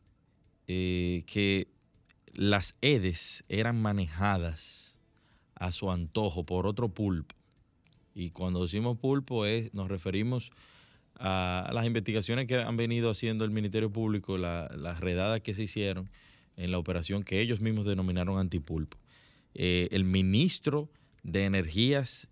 que 0.67 1.67
las 2.33 2.75
EDES 2.81 3.43
eran 3.50 3.81
manejadas 3.81 4.95
a 5.55 5.71
su 5.71 5.91
antojo 5.91 6.45
por 6.45 6.65
otro 6.65 6.89
pulpo. 6.89 7.36
Y 8.13 8.31
cuando 8.31 8.62
decimos 8.62 8.98
pulpo 8.98 9.45
es, 9.45 9.74
nos 9.74 9.89
referimos 9.89 10.51
a 11.15 11.69
las 11.74 11.86
investigaciones 11.86 12.48
que 12.48 12.57
han 12.57 12.77
venido 12.77 13.10
haciendo 13.12 13.45
el 13.45 13.51
Ministerio 13.51 13.91
Público, 13.91 14.38
las 14.38 15.00
redadas 15.00 15.41
que 15.41 15.53
se 15.53 15.63
hicieron 15.63 16.10
en 16.57 16.71
la 16.71 16.79
operación 16.79 17.24
que 17.24 17.41
ellos 17.41 17.62
mismos 17.62 17.86
denominaron 17.86 18.39
antipulpo. 18.39 18.98
Eh, 19.53 19.88
el 19.91 20.03
ministro 20.03 20.89
de 21.24 21.45
Energías, 21.45 22.27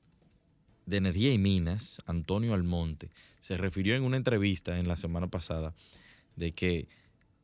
de 0.86 0.98
Energía 0.98 1.32
y 1.32 1.38
Minas, 1.38 2.02
Antonio 2.06 2.54
Almonte, 2.54 3.10
se 3.40 3.58
refirió 3.58 3.96
en 3.96 4.04
una 4.04 4.18
entrevista 4.18 4.80
en 4.80 4.88
la 4.88 4.96
semana 4.96 5.28
pasada 5.28 5.76
de 6.40 6.54
que 6.54 6.88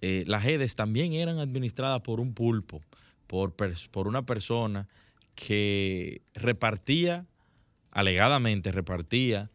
eh, 0.01 0.23
las 0.25 0.45
EDES 0.45 0.75
también 0.75 1.13
eran 1.13 1.37
administradas 1.37 2.01
por 2.01 2.19
un 2.19 2.33
pulpo, 2.33 2.81
por, 3.27 3.53
por 3.91 4.07
una 4.07 4.25
persona 4.25 4.87
que 5.35 6.21
repartía, 6.33 7.25
alegadamente 7.91 8.71
repartía, 8.71 9.51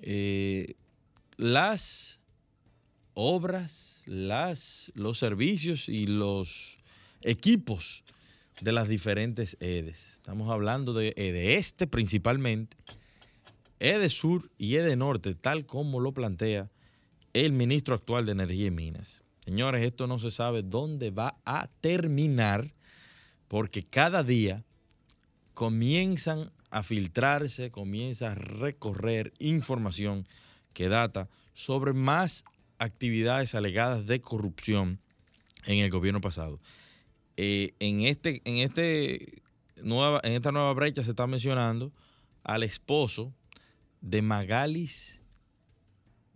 eh, 0.00 0.74
las 1.36 2.20
obras, 3.14 4.00
las, 4.06 4.92
los 4.94 5.18
servicios 5.18 5.88
y 5.88 6.06
los 6.06 6.78
equipos 7.20 8.04
de 8.60 8.72
las 8.72 8.88
diferentes 8.88 9.56
EDES. 9.60 9.98
Estamos 10.16 10.50
hablando 10.50 10.92
de 10.92 11.14
EDE 11.16 11.56
Este 11.56 11.86
principalmente, 11.86 12.76
EDE 13.80 14.08
Sur 14.08 14.50
y 14.58 14.76
EDE 14.76 14.96
Norte, 14.96 15.34
tal 15.34 15.66
como 15.66 16.00
lo 16.00 16.12
plantea 16.12 16.70
el 17.46 17.52
ministro 17.52 17.94
actual 17.94 18.26
de 18.26 18.32
Energía 18.32 18.66
y 18.66 18.70
Minas. 18.70 19.22
Señores, 19.44 19.82
esto 19.82 20.06
no 20.06 20.18
se 20.18 20.30
sabe 20.30 20.62
dónde 20.62 21.10
va 21.10 21.36
a 21.44 21.68
terminar 21.80 22.74
porque 23.48 23.82
cada 23.82 24.22
día 24.22 24.64
comienzan 25.54 26.52
a 26.70 26.82
filtrarse, 26.82 27.70
comienza 27.70 28.32
a 28.32 28.34
recorrer 28.34 29.32
información 29.38 30.26
que 30.74 30.88
data 30.88 31.28
sobre 31.54 31.92
más 31.92 32.44
actividades 32.78 33.54
alegadas 33.54 34.06
de 34.06 34.20
corrupción 34.20 35.00
en 35.64 35.78
el 35.78 35.90
gobierno 35.90 36.20
pasado. 36.20 36.60
Eh, 37.36 37.74
en, 37.78 38.02
este, 38.02 38.42
en, 38.44 38.58
este 38.58 39.42
en 39.76 40.32
esta 40.32 40.52
nueva 40.52 40.72
brecha 40.74 41.02
se 41.04 41.10
está 41.10 41.26
mencionando 41.26 41.92
al 42.44 42.62
esposo 42.62 43.32
de 44.00 44.22
Magalis, 44.22 45.17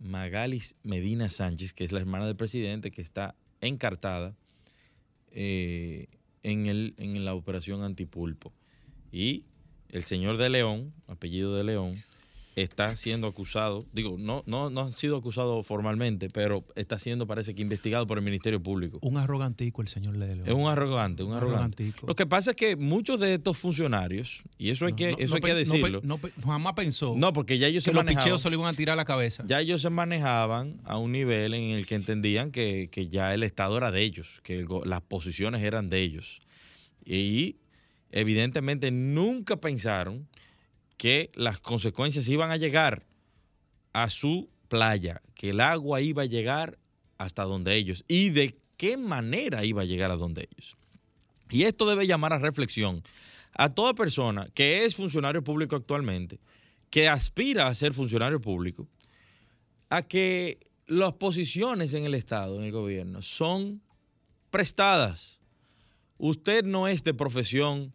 Magalis 0.03 0.75
Medina 0.83 1.29
Sánchez, 1.29 1.73
que 1.73 1.85
es 1.85 1.91
la 1.91 1.99
hermana 1.99 2.27
del 2.27 2.35
presidente, 2.35 2.91
que 2.91 3.01
está 3.01 3.35
encartada 3.61 4.35
eh, 5.31 6.07
en, 6.43 6.65
el, 6.65 6.93
en 6.97 7.25
la 7.25 7.33
operación 7.33 7.81
antipulpo. 7.83 8.53
Y 9.11 9.45
el 9.89 10.03
señor 10.03 10.37
de 10.37 10.49
León, 10.49 10.93
apellido 11.07 11.55
de 11.55 11.63
León, 11.63 12.03
está 12.55 12.95
siendo 12.95 13.27
acusado, 13.27 13.83
digo, 13.93 14.15
no, 14.19 14.43
no, 14.45 14.69
no 14.69 14.81
ha 14.81 14.91
sido 14.91 15.17
acusado 15.17 15.63
formalmente, 15.63 16.29
pero 16.29 16.63
está 16.75 16.99
siendo, 16.99 17.25
parece 17.27 17.55
que, 17.55 17.61
investigado 17.61 18.05
por 18.07 18.17
el 18.17 18.23
Ministerio 18.23 18.61
Público. 18.61 18.99
Un 19.01 19.17
arrogantico 19.17 19.81
el 19.81 19.87
señor 19.87 20.17
León. 20.17 20.43
Es 20.45 20.53
un 20.53 20.67
arrogante, 20.67 21.23
un, 21.23 21.33
arrogante. 21.33 21.93
Lo 22.05 22.15
que 22.15 22.25
pasa 22.25 22.51
es 22.51 22.55
que 22.55 22.75
muchos 22.75 23.19
de 23.19 23.35
estos 23.35 23.57
funcionarios, 23.57 24.43
y 24.57 24.69
eso 24.69 24.85
hay 24.85 24.93
que, 24.93 25.15
eso 25.17 25.35
hay 25.35 25.41
que 25.41 25.55
decirlo. 25.55 26.01
No, 26.03 26.19
jamás 26.43 26.73
pensó 26.73 27.13
no, 27.15 27.33
porque 27.33 27.57
ya 27.57 27.67
ellos 27.67 27.83
que 27.83 27.91
los 27.91 28.03
picheos 28.03 28.41
se 28.41 28.49
le 28.49 28.55
iban 28.55 28.73
a 28.73 28.77
tirar 28.77 28.93
a 28.93 28.97
la 28.97 29.05
cabeza. 29.05 29.43
Ya 29.45 29.59
ellos 29.59 29.81
se 29.81 29.89
manejaban 29.89 30.79
a 30.85 30.97
un 30.97 31.11
nivel 31.11 31.53
en 31.53 31.71
el 31.71 31.85
que 31.85 31.95
entendían 31.95 32.51
que, 32.51 32.89
ya 33.09 33.33
el 33.33 33.43
Estado 33.43 33.77
era 33.77 33.91
de 33.91 34.01
ellos, 34.01 34.41
que 34.43 34.65
las 34.85 35.01
posiciones 35.01 35.63
eran 35.63 35.89
de 35.89 36.01
ellos. 36.01 36.39
Y 37.05 37.57
evidentemente 38.11 38.91
nunca 38.91 39.57
pensaron 39.57 40.27
que 40.97 41.31
las 41.35 41.59
consecuencias 41.59 42.27
iban 42.27 42.51
a 42.51 42.57
llegar 42.57 43.05
a 43.93 44.09
su 44.09 44.49
playa, 44.67 45.21
que 45.35 45.51
el 45.51 45.59
agua 45.59 46.01
iba 46.01 46.23
a 46.23 46.27
llegar 46.27 46.79
hasta 47.17 47.43
donde 47.43 47.75
ellos 47.75 48.03
y 48.07 48.29
de 48.31 48.57
qué 48.77 48.97
manera 48.97 49.63
iba 49.63 49.83
a 49.83 49.85
llegar 49.85 50.11
a 50.11 50.15
donde 50.15 50.47
ellos. 50.51 50.75
Y 51.49 51.63
esto 51.63 51.87
debe 51.87 52.07
llamar 52.07 52.33
a 52.33 52.39
reflexión 52.39 53.03
a 53.53 53.69
toda 53.69 53.93
persona 53.93 54.47
que 54.53 54.85
es 54.85 54.95
funcionario 54.95 55.43
público 55.43 55.75
actualmente, 55.75 56.39
que 56.89 57.07
aspira 57.07 57.67
a 57.67 57.73
ser 57.73 57.93
funcionario 57.93 58.41
público, 58.41 58.87
a 59.89 60.01
que 60.03 60.59
las 60.87 61.13
posiciones 61.13 61.93
en 61.93 62.05
el 62.05 62.13
Estado, 62.13 62.57
en 62.57 62.65
el 62.65 62.71
gobierno, 62.71 63.21
son 63.21 63.81
prestadas. 64.49 65.39
Usted 66.17 66.63
no 66.63 66.87
es 66.87 67.03
de 67.03 67.13
profesión 67.13 67.93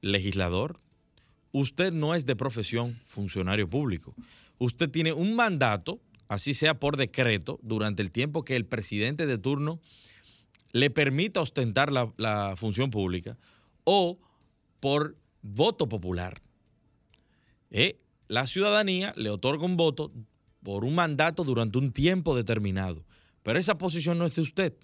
legislador, 0.00 0.80
usted 1.52 1.92
no 1.92 2.14
es 2.14 2.26
de 2.26 2.36
profesión 2.36 2.98
funcionario 3.04 3.68
público. 3.68 4.14
Usted 4.58 4.90
tiene 4.90 5.12
un 5.12 5.36
mandato, 5.36 6.00
así 6.28 6.54
sea 6.54 6.80
por 6.80 6.96
decreto, 6.96 7.60
durante 7.62 8.02
el 8.02 8.10
tiempo 8.10 8.44
que 8.44 8.56
el 8.56 8.66
presidente 8.66 9.26
de 9.26 9.38
turno 9.38 9.80
le 10.72 10.90
permita 10.90 11.40
ostentar 11.40 11.92
la, 11.92 12.54
función 12.56 12.90
pública 12.90 13.36
o 13.84 14.18
por 14.80 15.16
voto 15.42 15.88
popular. 15.88 16.40
Eh, 17.70 18.00
la 18.28 18.46
ciudadanía 18.46 19.12
le 19.16 19.30
otorga 19.30 19.64
un 19.64 19.76
voto 19.76 20.12
por 20.62 20.84
un 20.84 20.94
mandato 20.94 21.44
durante 21.44 21.78
un 21.78 21.92
tiempo 21.92 22.34
determinado. 22.34 23.04
Pero 23.42 23.58
esa 23.58 23.76
posición 23.76 24.18
no 24.18 24.26
es 24.26 24.34
de 24.34 24.42
usted. 24.42 24.74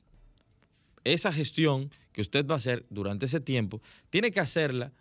Esa 1.05 1.33
gestión 1.33 1.91
que 2.13 2.21
usted 2.21 2.47
va 2.47 2.55
a 2.55 2.59
hacer 2.59 2.85
durante 2.91 3.27
ese 3.27 3.41
tiempo, 3.41 3.81
tiene 4.11 4.31
que 4.33 4.41
hacerla 4.41 4.93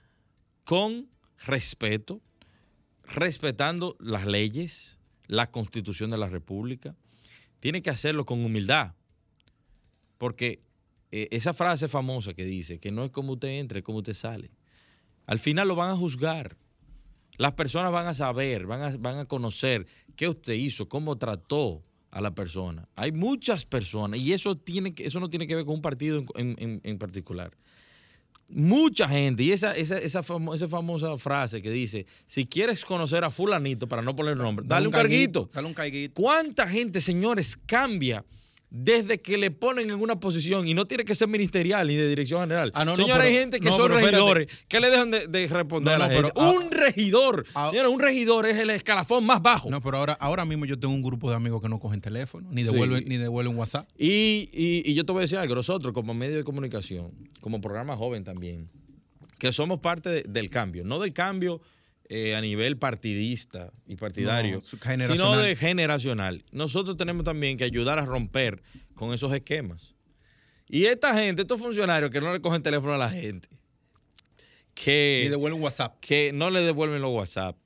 con 0.64 1.10
respeto, 1.46 2.22
respetando 3.04 3.96
las 4.00 4.26
leyes, 4.26 4.98
la 5.28 5.52
constitución 5.52 6.12
de 6.12 6.18
la 6.18 6.30
República. 6.30 6.96
Tiene 7.60 7.82
que 7.82 7.90
hacerlo 7.90 8.26
con 8.26 8.44
humildad, 8.44 8.96
porque 10.18 10.62
eh, 11.12 11.28
esa 11.32 11.54
frase 11.54 11.88
famosa 11.88 12.34
que 12.34 12.46
dice 12.46 12.80
que 12.80 12.92
no 12.92 13.04
es 13.04 13.12
como 13.12 13.34
usted 13.34 13.48
entra, 13.50 13.80
es 13.80 13.84
como 13.84 14.00
usted 14.00 14.14
sale. 14.14 14.52
Al 15.26 15.40
final 15.40 15.68
lo 15.68 15.76
van 15.76 15.92
a 15.92 15.96
juzgar. 15.96 16.58
Las 17.38 17.54
personas 17.54 17.92
van 17.92 18.08
a 18.08 18.14
saber, 18.14 18.66
van 18.66 18.82
a, 18.82 18.98
van 18.98 19.20
a 19.20 19.26
conocer 19.26 19.86
qué 20.16 20.28
usted 20.28 20.54
hizo, 20.54 20.90
cómo 20.90 21.18
trató 21.18 21.84
a 22.10 22.22
la 22.22 22.34
persona. 22.34 22.88
Hay 22.96 23.12
muchas 23.12 23.66
personas 23.66 24.20
y 24.20 24.34
eso, 24.34 24.58
tiene, 24.58 24.94
eso 24.98 25.20
no 25.20 25.30
tiene 25.30 25.46
que 25.46 25.56
ver 25.56 25.66
con 25.66 25.76
un 25.76 25.82
partido 25.82 26.24
en 26.36 26.98
particular 26.98 27.56
mucha 28.50 29.08
gente, 29.08 29.44
y 29.44 29.52
esa, 29.52 29.76
esa, 29.76 29.98
esa, 29.98 30.24
famosa 30.24 31.18
frase 31.18 31.62
que 31.62 31.70
dice, 31.70 32.06
si 32.26 32.46
quieres 32.46 32.86
conocer 32.86 33.24
a 33.24 33.32
fulanito, 33.32 33.88
para 33.88 34.02
no 34.02 34.16
poner 34.16 34.38
nombre, 34.38 34.66
dale, 34.68 34.88
un, 34.88 34.94
carguito. 34.94 35.50
Dale 35.54 35.68
un 35.68 35.74
carguito. 35.74 36.14
¿Cuánta 36.14 36.68
gente, 36.68 37.02
señores, 37.02 37.58
cambia 37.66 38.24
desde 38.70 39.22
que 39.22 39.38
le 39.38 39.52
ponen 39.52 39.90
en 39.90 40.02
una 40.02 40.20
posición 40.20 40.68
y 40.68 40.74
no 40.74 40.86
tiene 40.86 41.06
que 41.06 41.16
ser 41.16 41.28
ministerial 41.28 41.88
ni 41.88 41.96
de 41.96 42.08
dirección 42.08 42.42
general. 42.42 42.72
Ah, 42.74 42.86
Señores, 42.96 43.28
hay 43.28 43.34
gente 43.34 43.60
que 43.60 43.70
son 43.70 43.90
regidores 43.90 44.48
que 44.68 44.80
le 44.80 44.90
dejan 44.90 45.12
de, 45.12 45.48
responder 45.48 45.96
a 45.96 45.98
la 45.98 46.10
gente. 46.10 46.32
un 46.36 46.70
regidor, 46.72 47.46
señores, 47.48 47.92
un 47.92 48.00
regidor 48.00 48.46
es 48.46 48.58
el 48.58 48.70
escalafón 48.70 49.26
más 49.26 49.42
bajo. 49.42 49.70
No, 49.70 49.82
pero 49.82 49.98
ahora, 49.98 50.14
ahora 50.20 50.46
mismo 50.46 50.66
yo 50.66 50.78
tengo 50.78 50.94
un 50.94 51.02
grupo 51.02 51.30
de 51.30 51.36
amigos 51.36 51.62
que 51.62 51.70
no 51.70 51.80
cogen 51.80 52.02
teléfono, 52.02 52.48
ni 52.52 52.64
devuelven, 52.64 53.06
ni 53.08 53.18
devuelven 53.18 53.58
WhatsApp. 53.58 53.88
Y, 53.98 54.50
y, 54.52 54.94
yo 54.94 55.06
te 55.06 55.12
voy 55.12 55.22
a 55.22 55.22
decir 55.22 55.38
algo, 55.38 55.56
nosotros 55.56 55.94
como 55.94 56.14
medio 56.14 56.38
de 56.38 56.44
comunicación, 56.44 57.12
como 57.40 57.62
programa 57.62 57.96
joven 57.96 58.24
también, 58.24 58.70
que 59.40 59.52
somos 59.54 59.80
parte 59.80 60.24
del 60.24 60.50
cambio, 60.50 60.84
no 60.84 61.00
del 61.00 61.14
cambio 61.14 61.62
eh, 62.10 62.36
a 62.36 62.42
nivel 62.42 62.78
partidista 62.78 63.74
y 63.86 63.98
partidario, 63.98 64.62
sino 64.64 65.38
de 65.38 65.58
generacional. 65.58 66.46
Nosotros 66.52 66.96
tenemos 66.96 67.26
también 67.26 67.58
que 67.58 67.66
ayudar 67.66 68.00
a 68.00 68.06
romper 68.06 68.62
con 68.94 69.14
esos 69.14 69.34
esquemas. 69.34 69.94
Y 70.70 70.86
esta 70.86 71.14
gente, 71.20 71.42
estos 71.42 71.60
funcionarios 71.60 72.10
que 72.10 72.22
no 72.22 72.32
le 72.32 72.40
cogen 72.40 72.64
teléfono 72.64 72.94
a 72.94 72.98
la 72.98 73.10
gente, 73.10 73.50
que, 74.74 75.28
devuelven 75.30 75.62
WhatsApp. 75.62 76.00
que 76.00 76.32
no 76.34 76.50
le 76.50 76.62
devuelven 76.62 77.02
los 77.02 77.14
WhatsApp, 77.14 77.58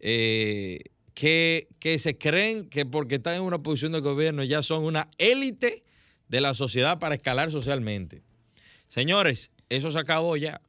eh, 0.00 0.80
que, 1.14 1.68
que 1.78 1.98
se 1.98 2.18
creen 2.18 2.68
que 2.68 2.84
porque 2.84 3.14
están 3.14 3.36
en 3.36 3.42
una 3.42 3.62
posición 3.62 3.92
de 3.92 4.00
gobierno 4.00 4.44
ya 4.44 4.62
son 4.62 4.84
una 4.84 5.08
élite 5.16 5.84
de 6.28 6.40
la 6.42 6.52
sociedad 6.52 6.98
para 6.98 7.14
escalar 7.14 7.50
socialmente. 7.50 8.22
Señores, 8.88 9.50
eso 9.70 9.90
se 9.90 9.98
acabó 9.98 10.36
ya. 10.36 10.60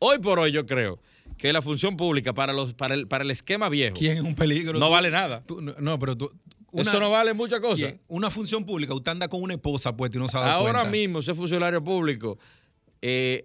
Hoy 0.00 0.18
por 0.18 0.38
hoy 0.38 0.52
yo 0.52 0.66
creo 0.66 1.00
que 1.36 1.52
la 1.52 1.62
función 1.62 1.96
pública 1.96 2.32
para 2.32 2.52
los 2.52 2.74
para 2.74 2.94
el, 2.94 3.06
para 3.06 3.24
el 3.24 3.30
esquema 3.30 3.68
viejo. 3.68 3.96
¿Quién 3.96 4.18
es 4.18 4.22
un 4.22 4.34
peligro? 4.34 4.78
No 4.78 4.90
vale 4.90 5.10
nada. 5.10 5.44
no, 5.78 5.98
pero 5.98 6.16
tú. 6.16 6.32
Eso 6.72 6.98
no 6.98 7.10
vale 7.10 7.34
muchas 7.34 7.60
cosas. 7.60 7.94
Una 8.08 8.30
función 8.30 8.64
pública, 8.64 8.94
usted 8.94 9.12
anda 9.12 9.28
con 9.28 9.42
una 9.42 9.54
esposa 9.54 9.96
pues 9.96 10.10
y 10.14 10.18
no 10.18 10.28
sabe 10.28 10.50
Ahora 10.50 10.84
mismo, 10.84 11.20
ese 11.20 11.34
funcionario 11.34 11.82
público, 11.84 12.38
eh, 13.00 13.42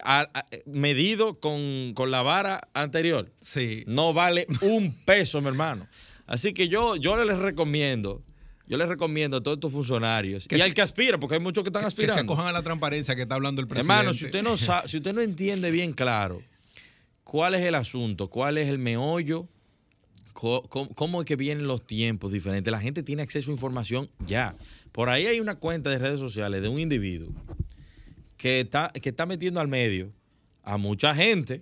medido 0.66 1.40
con, 1.40 1.94
la 2.08 2.22
vara 2.22 2.70
anterior, 2.74 3.32
sí. 3.40 3.84
no 3.86 4.14
vale 4.14 4.48
un 4.62 4.94
peso, 5.06 5.42
mi 5.42 5.48
hermano. 5.48 5.88
Así 6.26 6.54
que 6.54 6.68
yo, 6.70 6.96
yo 6.96 7.24
les 7.24 7.38
recomiendo 7.38 8.24
yo 8.68 8.78
les 8.78 8.88
recomiendo 8.88 9.38
a 9.38 9.42
todos 9.42 9.58
estos 9.58 9.72
funcionarios 9.72 10.46
y 10.48 10.62
al 10.62 10.76
que 10.76 10.84
aspira, 10.84 11.20
porque 11.20 11.34
hay 11.34 11.42
muchos 11.42 11.64
que 11.64 11.70
están 11.70 11.86
aspirando. 11.86 12.14
Que 12.14 12.20
se 12.20 12.24
acojan 12.24 12.46
a 12.46 12.52
la 12.52 12.62
transparencia 12.62 13.16
que 13.16 13.24
está 13.24 13.34
hablando 13.34 13.62
el 13.62 13.68
presidente. 13.68 13.92
Hermano, 13.92 14.14
si 14.14 14.26
usted 14.26 14.44
no 14.44 14.58
sabe, 14.58 14.88
si 14.88 14.98
usted 14.98 15.12
no 15.12 15.22
entiende 15.22 15.72
bien 15.72 15.92
claro 15.92 16.44
cuál 17.30 17.54
es 17.54 17.62
el 17.62 17.76
asunto, 17.76 18.28
cuál 18.28 18.58
es 18.58 18.68
el 18.70 18.80
meollo, 18.80 19.48
cómo, 20.34 21.22
es 21.22 21.28
que 21.28 21.36
vienen 21.36 21.68
los 21.68 21.86
tiempos 21.86 22.32
diferentes, 22.32 22.72
la 22.72 22.82
gente 22.82 23.04
tiene 23.04 23.22
acceso 23.22 23.52
a 23.52 23.54
información 23.54 24.10
ya. 24.26 24.56
Por 24.92 25.10
ahí 25.10 25.28
hay 25.28 25.40
una 25.40 25.54
cuenta 25.54 25.92
de 25.92 26.00
redes 26.00 26.18
sociales 26.18 26.64
de 26.64 26.68
un 26.68 26.80
individuo 26.80 27.30
que 28.36 28.62
está, 28.62 28.90
que 28.90 29.10
está 29.10 29.28
metiendo 29.28 29.60
al 29.60 29.68
medio 29.68 30.12
a 30.64 30.78
mucha 30.78 31.14
gente. 31.14 31.62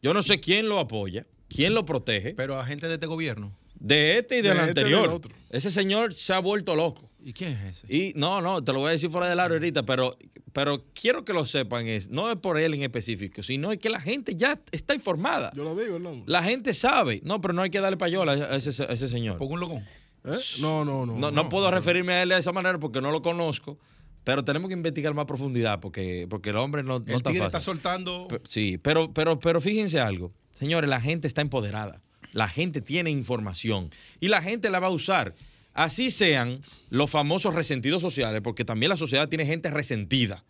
Yo 0.00 0.14
no 0.14 0.22
sé 0.22 0.40
quién 0.40 0.70
lo 0.70 0.78
apoya, 0.78 1.26
quién 1.46 1.74
lo 1.74 1.84
protege. 1.84 2.32
Pero 2.32 2.58
a 2.58 2.64
gente 2.64 2.88
de 2.88 2.94
este 2.94 3.06
gobierno. 3.06 3.54
De 3.74 4.16
este 4.16 4.38
y 4.38 4.40
del 4.42 4.56
este 4.56 4.68
anterior. 4.68 5.20
ese 5.50 5.70
señor 5.70 6.14
se 6.14 6.32
ha 6.32 6.38
vuelto 6.38 6.74
loco. 6.74 7.10
¿Y 7.24 7.32
quién 7.32 7.52
es 7.52 7.84
ese? 7.84 7.94
Y 7.94 8.12
no, 8.16 8.40
no, 8.40 8.62
te 8.62 8.72
lo 8.72 8.80
voy 8.80 8.88
a 8.88 8.92
decir 8.92 9.10
fuera 9.10 9.28
del 9.28 9.38
área 9.38 9.56
ahorita, 9.56 9.84
pero, 9.84 10.16
pero 10.52 10.84
quiero 10.92 11.24
que 11.24 11.32
lo 11.32 11.46
sepan, 11.46 11.86
es, 11.86 12.10
no 12.10 12.30
es 12.30 12.36
por 12.36 12.58
él 12.58 12.74
en 12.74 12.82
específico, 12.82 13.42
sino 13.42 13.70
es 13.70 13.78
que 13.78 13.90
la 13.90 14.00
gente 14.00 14.34
ya 14.34 14.60
está 14.72 14.94
informada. 14.94 15.52
Yo 15.54 15.64
lo 15.64 15.76
digo, 15.76 15.98
no. 15.98 16.22
La 16.26 16.42
gente 16.42 16.74
sabe. 16.74 17.20
No, 17.24 17.40
pero 17.40 17.54
no 17.54 17.62
hay 17.62 17.70
que 17.70 17.80
darle 17.80 17.96
payola 17.96 18.32
a 18.32 18.56
ese, 18.56 18.82
a 18.82 18.86
ese 18.86 19.08
señor. 19.08 19.38
¿Pongo 19.38 19.54
un 19.54 19.60
loco? 19.60 19.82
¿Eh? 20.24 20.38
No, 20.60 20.84
no, 20.84 21.06
no, 21.06 21.16
no, 21.16 21.30
no. 21.30 21.48
puedo 21.48 21.70
referirme 21.70 22.14
a 22.14 22.22
él 22.22 22.30
de 22.30 22.38
esa 22.38 22.52
manera 22.52 22.78
porque 22.78 23.00
no 23.00 23.10
lo 23.10 23.22
conozco. 23.22 23.78
Pero 24.24 24.44
tenemos 24.44 24.68
que 24.68 24.74
investigar 24.74 25.14
más 25.14 25.26
profundidad 25.26 25.80
porque, 25.80 26.26
porque 26.30 26.50
el 26.50 26.56
hombre 26.56 26.84
no, 26.84 27.00
no 27.00 27.16
está 27.16 27.30
fácil. 27.30 27.42
está 27.42 27.60
soltando. 27.60 28.28
sí, 28.44 28.78
pero, 28.78 29.12
pero, 29.12 29.40
pero 29.40 29.60
fíjense 29.60 29.98
algo. 29.98 30.32
Señores, 30.52 30.88
la 30.88 31.00
gente 31.00 31.26
está 31.26 31.40
empoderada. 31.40 32.00
La 32.32 32.48
gente 32.48 32.80
tiene 32.80 33.10
información 33.10 33.90
y 34.20 34.28
la 34.28 34.40
gente 34.40 34.70
la 34.70 34.78
va 34.78 34.86
a 34.86 34.90
usar. 34.90 35.34
Así 35.74 36.10
sean 36.10 36.62
los 36.90 37.10
famosos 37.10 37.54
resentidos 37.54 38.02
sociales, 38.02 38.40
porque 38.42 38.64
también 38.64 38.90
la 38.90 38.96
sociedad 38.96 39.28
tiene 39.28 39.46
gente 39.46 39.70
resentida. 39.70 40.44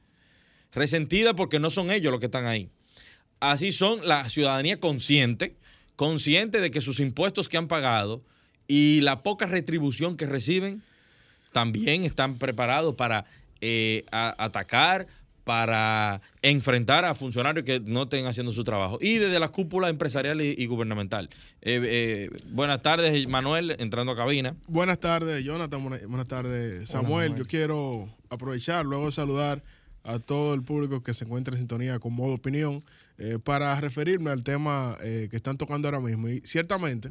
Resentida 0.73 1.35
porque 1.35 1.61
no 1.61 1.71
son 1.71 1.91
ellos 1.91 2.11
los 2.11 2.21
que 2.21 2.27
están 2.27 2.47
ahí. 2.47 2.71
Así 3.41 3.73
son 3.73 4.07
la 4.07 4.29
ciudadanía 4.29 4.81
consciente, 4.81 5.57
consciente 5.97 6.61
de 6.61 6.71
que 6.71 6.81
sus 6.81 7.01
impuestos 7.01 7.49
que 7.49 7.57
han 7.57 7.69
pagado 7.69 8.23
y 8.67 9.01
la 9.03 9.23
poca 9.23 9.47
retribución 9.47 10.17
que 10.17 10.27
reciben 10.27 10.83
también 11.53 12.05
están 12.05 12.39
preparados 12.39 12.95
para 12.95 13.27
eh, 13.61 14.05
atacar, 14.11 15.07
para 15.45 16.21
enfrentar 16.41 17.05
a 17.05 17.15
funcionarios 17.15 17.65
que 17.65 17.81
no 17.81 18.05
estén 18.05 18.27
haciendo 18.27 18.53
su 18.53 18.65
trabajo 18.65 18.99
y 19.01 19.19
desde 19.19 19.41
la 19.41 19.49
cúpula 19.49 19.89
empresarial 19.89 20.41
y, 20.41 20.67
gubernamental. 20.67 21.31
Eh, 21.61 21.81
eh, 21.85 22.31
buenas 22.51 22.83
tardes, 22.83 23.29
Manuel, 23.29 23.77
entrando 23.79 24.13
a 24.13 24.17
cabina. 24.17 24.55
Buenas 24.67 24.99
tardes, 24.99 25.45
Jonathan. 25.45 25.83
Buenas 25.83 26.27
tardes, 26.29 26.89
Samuel. 26.89 27.35
Yo 27.37 27.45
quiero 27.45 28.09
aprovechar, 28.31 28.85
luego 28.85 29.11
saludar 29.11 29.63
a 30.05 30.19
todo 30.19 30.55
el 30.55 30.63
público 30.63 31.03
que 31.03 31.15
se 31.15 31.25
encuentra 31.25 31.55
en 31.55 31.61
sintonía 31.61 31.99
con 31.99 32.13
modo 32.13 32.35
opinión, 32.35 32.83
eh, 33.19 33.39
para 33.43 33.79
referirme 33.81 34.31
al 34.31 34.43
tema 34.43 34.97
que 35.01 35.37
están 35.37 35.59
tocando 35.59 35.89
ahora 35.89 36.01
mismo. 36.01 36.29
Y 36.29 36.41
ciertamente, 36.41 37.11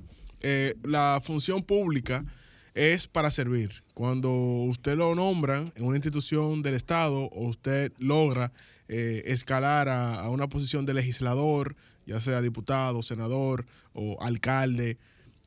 la 0.83 1.19
función 1.23 1.63
pública 1.63 2.25
es 2.73 3.07
para 3.07 3.31
servir. 3.31 3.83
Cuando 3.93 4.31
usted 4.31 4.95
lo 4.95 5.13
nombran 5.15 5.73
en 5.75 5.85
una 5.85 5.97
institución 5.97 6.61
del 6.61 6.75
Estado 6.75 7.23
o 7.25 7.47
usted 7.47 7.91
logra 7.97 8.51
eh, 8.87 9.23
escalar 9.25 9.89
a, 9.89 10.29
una 10.29 10.47
posición 10.47 10.85
de 10.85 10.93
legislador, 10.93 11.75
ya 12.05 12.19
sea 12.19 12.41
diputado, 12.41 13.03
senador 13.03 13.65
o 13.93 14.21
alcalde, 14.21 14.97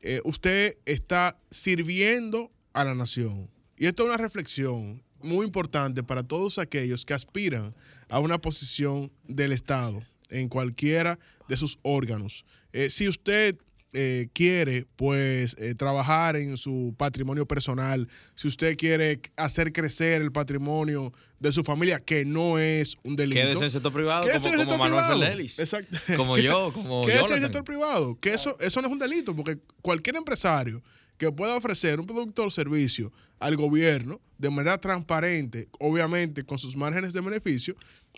eh, 0.01 0.21
usted 0.23 0.77
está 0.85 1.37
sirviendo 1.49 2.51
a 2.73 2.83
la 2.83 2.95
nación. 2.95 3.49
Y 3.77 3.87
esto 3.87 4.03
es 4.03 4.09
una 4.09 4.17
reflexión 4.17 5.03
muy 5.21 5.45
importante 5.45 6.03
para 6.03 6.23
todos 6.23 6.59
aquellos 6.59 7.05
que 7.05 7.13
aspiran 7.13 7.73
a 8.09 8.19
una 8.19 8.39
posición 8.39 9.11
del 9.27 9.51
Estado 9.51 10.03
en 10.29 10.49
cualquiera 10.49 11.19
de 11.47 11.57
sus 11.57 11.79
órganos. 11.81 12.45
Eh, 12.73 12.89
si 12.89 13.07
usted 13.07 13.57
eh, 13.97 14.27
quiere 14.33 14.85
pues 14.97 15.55
eh, 15.57 15.73
trabajar 15.73 16.35
en 16.35 16.57
su 16.57 16.93
patrimonio 16.97 17.47
personal, 17.47 18.09
si 18.35 18.49
usted 18.49 18.75
quiere 18.75 19.21
hacer 19.37 19.71
crecer 19.71 20.21
el 20.21 20.33
patrimonio 20.33 21.13
de 21.39 21.53
su 21.53 21.63
familia, 21.63 22.01
que 22.01 22.25
no 22.25 22.59
es 22.59 22.97
un 23.03 23.15
delito. 23.15 23.39
Quédese 23.39 23.59
en 23.59 23.63
el 23.63 23.71
sector 23.71 23.93
privado, 23.93 24.27
como, 24.27 24.65
como 24.65 24.77
Manuel 24.89 25.39
Exacto. 25.57 25.97
Como 26.17 26.37
yo, 26.39 26.73
como 26.73 27.05
Quédese 27.05 27.27
en 27.27 27.33
el 27.35 27.41
sector 27.43 27.63
privado, 27.63 28.19
que 28.19 28.33
eso, 28.33 28.57
eso 28.59 28.81
no 28.81 28.87
es 28.87 28.93
un 28.93 28.99
delito, 28.99 29.33
porque 29.33 29.59
cualquier 29.81 30.17
empresario 30.17 30.83
que 31.17 31.31
pueda 31.31 31.55
ofrecer 31.55 31.99
un 31.99 32.05
producto 32.05 32.45
o 32.45 32.49
servicio 32.49 33.11
al 33.39 33.55
gobierno 33.55 34.19
de 34.37 34.49
manera 34.49 34.77
transparente, 34.77 35.69
obviamente 35.79 36.43
con 36.43 36.59
sus 36.59 36.75
márgenes 36.75 37.13
de 37.13 37.21
beneficio, 37.21 37.75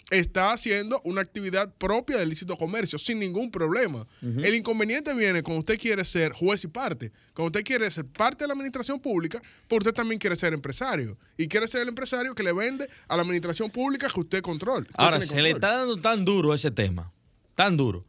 está 0.10 0.52
haciendo 0.52 1.02
una 1.04 1.22
actividad 1.22 1.74
propia 1.76 2.18
del 2.18 2.30
lícito 2.30 2.56
comercio 2.58 2.98
sin 2.98 3.20
ningún 3.20 3.52
problema. 3.52 4.08
El 4.22 4.56
inconveniente 4.56 5.14
viene 5.14 5.44
cuando 5.44 5.60
usted 5.60 5.80
quiere 5.80 6.04
ser 6.06 6.32
juez 6.32 6.64
y 6.64 6.68
parte, 6.68 7.12
cuando 7.34 7.48
usted 7.48 7.64
quiere 7.64 7.90
ser 7.92 8.06
parte 8.06 8.44
de 8.44 8.48
la 8.48 8.54
administración 8.54 9.00
pública, 9.00 9.42
porque 9.68 9.90
usted 9.90 9.94
también 9.94 10.20
quiere 10.20 10.36
ser 10.36 10.54
empresario 10.54 11.18
y 11.38 11.48
quiere 11.48 11.68
ser 11.68 11.82
el 11.82 11.90
empresario 11.90 12.34
que 12.34 12.44
le 12.44 12.54
vende 12.54 12.90
a 13.08 13.16
la 13.16 13.22
administración 13.22 13.70
pública 13.70 14.08
que 14.12 14.20
usted 14.20 14.42
controla. 14.42 14.88
Ahora, 14.96 15.22
se 15.22 15.42
le 15.42 15.52
está 15.52 15.78
dando 15.78 15.98
tan 15.98 16.26
duro 16.26 16.54
ese 16.54 16.72
tema, 16.72 17.12
tan 17.56 17.78
duro 17.78 18.06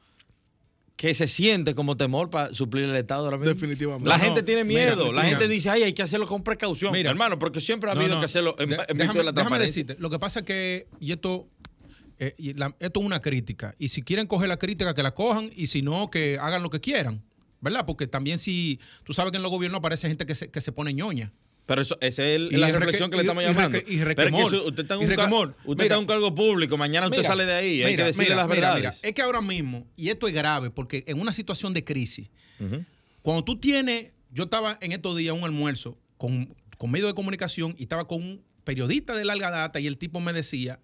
que 0.98 1.14
se 1.14 1.28
siente 1.28 1.76
como 1.76 1.96
temor 1.96 2.28
para 2.28 2.52
suplir 2.52 2.86
el 2.86 2.96
Estado 2.96 3.26
ahora 3.26 3.38
mismo. 3.38 3.54
Definitivamente. 3.54 4.08
La 4.08 4.18
gente 4.18 4.42
tiene 4.42 4.64
miedo. 4.64 5.12
la 5.12 5.22
gente 5.22 5.46
dice, 5.46 5.70
ay, 5.70 5.84
hay 5.84 5.92
que 5.92 6.02
hacerlo 6.02 6.26
con 6.26 6.42
precaución. 6.42 6.92
Mira, 6.92 7.10
hermano, 7.10 7.38
porque 7.38 7.60
siempre 7.60 7.88
ha 7.88 7.92
habido 7.92 8.18
que 8.18 8.24
hacerlo 8.24 8.56
en, 8.58 8.72
en 8.72 8.98
déjame, 8.98 9.20
de 9.20 9.24
la 9.24 9.30
déjame 9.30 9.60
decirte, 9.60 9.94
lo 10.00 10.10
que 10.10 10.18
pasa 10.18 10.40
es 10.40 10.44
que, 10.44 10.88
y 10.98 11.12
esto, 11.12 11.46
eh, 12.18 12.34
esto 12.80 13.00
es 13.00 13.06
una 13.06 13.22
crítica, 13.22 13.76
y 13.78 13.88
si 13.88 14.02
quieren 14.02 14.26
coger 14.26 14.48
la 14.48 14.56
crítica, 14.56 14.92
que 14.92 15.04
la 15.04 15.14
cojan, 15.14 15.50
y 15.54 15.68
si 15.68 15.82
no, 15.82 16.10
que 16.10 16.36
hagan 16.40 16.64
lo 16.64 16.70
que 16.70 16.80
quieran, 16.80 17.22
¿verdad? 17.60 17.86
Porque 17.86 18.08
también 18.08 18.40
si, 18.40 18.80
tú 19.04 19.12
sabes 19.12 19.30
que 19.30 19.36
en 19.36 19.44
los 19.44 19.52
gobiernos 19.52 19.78
aparece 19.78 20.08
gente 20.08 20.26
que 20.26 20.34
se, 20.34 20.50
que 20.50 20.60
se 20.60 20.72
pone 20.72 20.92
ñoña. 20.94 21.32
Pero 21.68 21.82
eso, 21.82 21.98
esa 22.00 22.24
es 22.24 22.50
la 22.50 22.72
reflexión 22.72 23.10
que 23.10 23.18
le 23.18 23.24
estamos 23.24 23.44
llamando. 23.44 23.76
Y, 23.86 24.02
requemor, 24.02 24.54
usted 24.54 24.84
está 24.84 24.94
en 24.94 25.02
un, 25.02 25.54
usted 25.66 25.96
un 25.98 26.06
cargo 26.06 26.34
público, 26.34 26.78
mañana 26.78 27.08
usted 27.08 27.22
sale 27.22 27.44
de 27.44 27.52
ahí, 27.52 27.82
hay 27.82 27.94
que 27.94 28.04
decirle 28.04 28.34
las 28.34 28.48
verdades. 28.48 29.00
Es 29.02 29.12
que 29.12 29.20
ahora 29.20 29.42
mismo, 29.42 29.86
y 29.94 30.08
esto 30.08 30.26
es 30.26 30.32
grave, 30.32 30.70
porque 30.70 31.04
en 31.06 31.20
una 31.20 31.34
situación 31.34 31.74
de 31.74 31.84
crisis, 31.84 32.30
cuando 33.20 33.44
tú 33.44 33.60
tienes, 33.60 34.12
yo 34.30 34.44
estaba 34.44 34.78
en 34.80 34.92
estos 34.92 35.14
días 35.14 35.36
un 35.36 35.44
almuerzo 35.44 35.98
con, 36.16 36.56
con 36.78 36.90
medios 36.90 37.10
de 37.10 37.14
comunicación 37.14 37.74
y 37.76 37.82
estaba 37.82 38.08
con 38.08 38.22
un 38.22 38.42
periodista 38.64 39.14
de 39.14 39.26
larga 39.26 39.50
data 39.50 39.78
y 39.78 39.86
el 39.86 39.98
tipo 39.98 40.20
me 40.20 40.32
decía, 40.32 40.80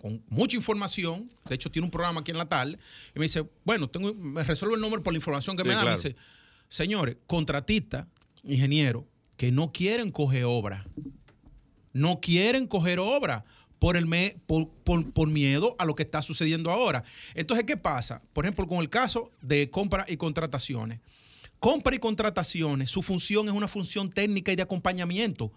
con 0.00 0.20
mucha 0.26 0.56
información, 0.56 1.30
de 1.48 1.54
hecho 1.54 1.70
tiene 1.70 1.86
un 1.86 1.92
programa 1.92 2.22
aquí 2.22 2.32
en 2.32 2.38
la 2.38 2.48
tarde, 2.48 2.76
y 3.14 3.20
me 3.20 3.26
dice, 3.26 3.48
bueno, 3.62 3.88
tengo, 3.88 4.12
me 4.14 4.42
resuelvo 4.42 4.74
el 4.74 4.80
nombre 4.80 5.00
por 5.00 5.12
la 5.12 5.18
información 5.18 5.56
que 5.56 5.62
me 5.62 5.74
da. 5.74 5.84
Me 5.84 5.92
dice, 5.92 6.16
señores, 6.68 7.18
contratista, 7.28 8.08
ingeniero, 8.42 9.06
que 9.36 9.52
no 9.52 9.72
quieren 9.72 10.10
coger 10.10 10.44
obra. 10.44 10.86
No 11.92 12.20
quieren 12.20 12.66
coger 12.66 12.98
obra 12.98 13.44
por, 13.78 13.96
el 13.96 14.06
me, 14.06 14.36
por, 14.46 14.68
por, 15.12 15.28
miedo 15.28 15.76
a 15.78 15.84
lo 15.84 15.94
que 15.94 16.02
está 16.02 16.22
sucediendo 16.22 16.70
ahora. 16.70 17.04
Entonces, 17.34 17.66
¿qué 17.66 17.76
pasa? 17.76 18.22
Por 18.32 18.44
ejemplo, 18.44 18.66
con 18.66 18.78
el 18.78 18.88
caso 18.88 19.30
de 19.42 19.70
compra 19.70 20.06
y 20.08 20.16
contrataciones. 20.16 21.00
Compra 21.60 21.94
y 21.94 21.98
contrataciones, 21.98 22.90
su 22.90 23.02
función 23.02 23.46
es 23.48 23.54
una 23.54 23.68
función 23.68 24.10
técnica 24.10 24.52
y 24.52 24.56
de 24.56 24.62
acompañamiento. 24.62 25.52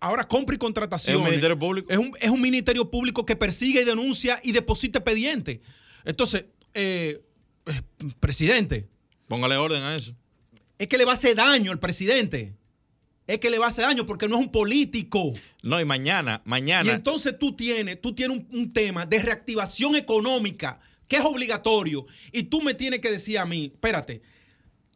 Ahora, 0.00 0.28
compra 0.28 0.54
y 0.54 0.58
contrataciones. 0.58 1.20
¿Es 1.20 1.24
un 1.24 1.30
ministerio 1.30 1.58
público? 1.58 1.90
Es 1.90 1.98
un, 1.98 2.12
es 2.20 2.30
un 2.30 2.40
ministerio 2.40 2.90
público 2.90 3.26
que 3.26 3.34
persigue 3.34 3.82
y 3.82 3.84
denuncia 3.84 4.40
y 4.42 4.52
deposita 4.52 5.00
expediente. 5.00 5.60
Entonces, 6.04 6.46
eh, 6.74 7.20
eh, 7.66 7.82
presidente. 8.20 8.88
Póngale 9.26 9.56
orden 9.56 9.82
a 9.82 9.96
eso. 9.96 10.14
Es 10.78 10.86
que 10.86 10.98
le 10.98 11.04
va 11.04 11.12
a 11.12 11.14
hacer 11.14 11.34
daño 11.34 11.72
al 11.72 11.78
presidente 11.78 12.54
es 13.26 13.38
que 13.38 13.50
le 13.50 13.58
va 13.58 13.66
a 13.66 13.68
hacer 13.68 13.84
daño 13.84 14.06
porque 14.06 14.28
no 14.28 14.36
es 14.36 14.42
un 14.42 14.52
político. 14.52 15.32
No, 15.62 15.80
y 15.80 15.84
mañana, 15.84 16.42
mañana. 16.44 16.88
Y 16.88 16.92
entonces 16.92 17.38
tú 17.38 17.54
tienes, 17.54 18.00
tú 18.00 18.14
tienes 18.14 18.38
un, 18.38 18.48
un, 18.52 18.70
tema 18.70 19.06
de 19.06 19.18
reactivación 19.20 19.94
económica 19.94 20.80
que 21.08 21.16
es 21.16 21.24
obligatorio. 21.24 22.06
Y 22.32 22.44
tú 22.44 22.60
me 22.60 22.74
tienes 22.74 23.00
que 23.00 23.10
decir 23.10 23.38
a 23.38 23.44
mí, 23.44 23.70
espérate, 23.72 24.22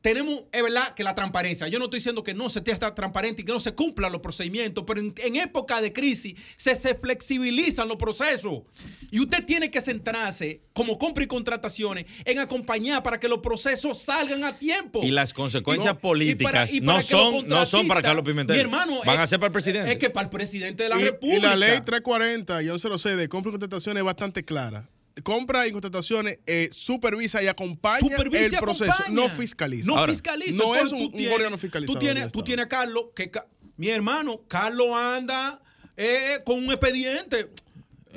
tenemos, 0.07 0.45
es 0.53 0.63
verdad 0.63 0.95
que 0.95 1.03
la 1.03 1.17
transparencia, 1.17 1.67
yo 1.67 1.81
no 1.81 1.87
estoy 1.87 1.99
diciendo 1.99 2.23
que 2.23 2.33
no 2.33 2.49
se 2.49 2.61
esté 2.61 2.77
transparente 2.77 3.43
y 3.43 3.45
que 3.45 3.51
no 3.51 3.59
se 3.59 3.75
cumplan 3.75 4.13
los 4.13 4.21
procedimientos, 4.21 4.85
pero 4.87 5.01
en, 5.01 5.35
época 5.35 5.81
de 5.81 5.93
crisis 5.93 6.35
se, 6.57 6.77
se, 6.77 6.95
flexibilizan 6.95 7.89
los 7.89 7.97
procesos. 7.97 8.63
Y 9.11 9.19
usted 9.19 9.45
tiene 9.45 9.69
que 9.69 9.81
centrarse, 9.81 10.61
como 10.73 10.97
compra 10.97 11.25
y 11.25 11.27
contrataciones, 11.27 12.07
en 12.25 12.39
acompañar 12.39 13.03
para 13.03 13.19
que 13.19 13.27
los 13.27 13.41
procesos 13.41 14.01
salgan 14.01 14.45
a 14.45 14.57
tiempo. 14.57 15.01
Y 15.03 15.11
las 15.11 15.35
consecuencias 15.35 15.97
políticas 15.97 16.71
no, 16.81 17.03
son, 17.03 17.49
no 17.49 17.67
son 17.67 17.89
para 17.89 18.01
Carlos 18.01 18.25
Pimentel. 18.25 18.55
Mi 18.55 18.63
hermano, 18.63 19.01
van 19.05 19.19
a 19.19 19.27
ser 19.27 19.41
para 19.41 19.49
el 19.49 19.53
presidente. 19.55 19.91
Es 19.91 19.99
que 19.99 20.09
para 20.09 20.27
el 20.27 20.31
presidente 20.31 20.85
de 20.85 20.89
la 20.89 20.99
República. 20.99 21.37
Y 21.37 21.41
la 21.41 21.57
ley 21.57 21.81
340, 21.85 22.63
yo 22.63 22.79
se 22.79 22.89
lo 22.89 22.99
sé, 22.99 23.17
de 23.17 23.29
compra 23.29 23.51
y 23.51 23.55
contrataciones 23.55 24.03
es 24.03 24.05
bastante 24.05 24.45
clara 24.45 24.89
compra 25.23 25.67
y 25.67 25.73
contrataciones, 25.73 26.39
eh, 26.47 26.69
supervisa 26.73 27.43
y 27.43 27.47
acompaña 27.47 28.17
el 28.17 28.51
proceso, 28.59 28.93
no 29.11 29.29
fiscaliza. 29.29 29.87
No 29.93 30.07
fiscaliza. 30.07 30.59
No 30.59 30.75
es 30.77 30.93
un, 30.93 31.13
órgano 31.33 31.59
fiscalizador. 31.59 31.99
Tú 32.01 32.05
tienes, 32.05 32.33
tú 32.33 32.43
tienes 32.43 32.67
a 32.67 32.69
Carlos 32.69 33.07
que 33.15 33.31
Mi 33.77 33.89
hermano, 33.89 34.41
Carlos 34.49 34.89
anda 34.95 35.61
eh, 35.97 36.39
con 36.45 36.59
un 36.65 36.71
expediente. 36.71 37.51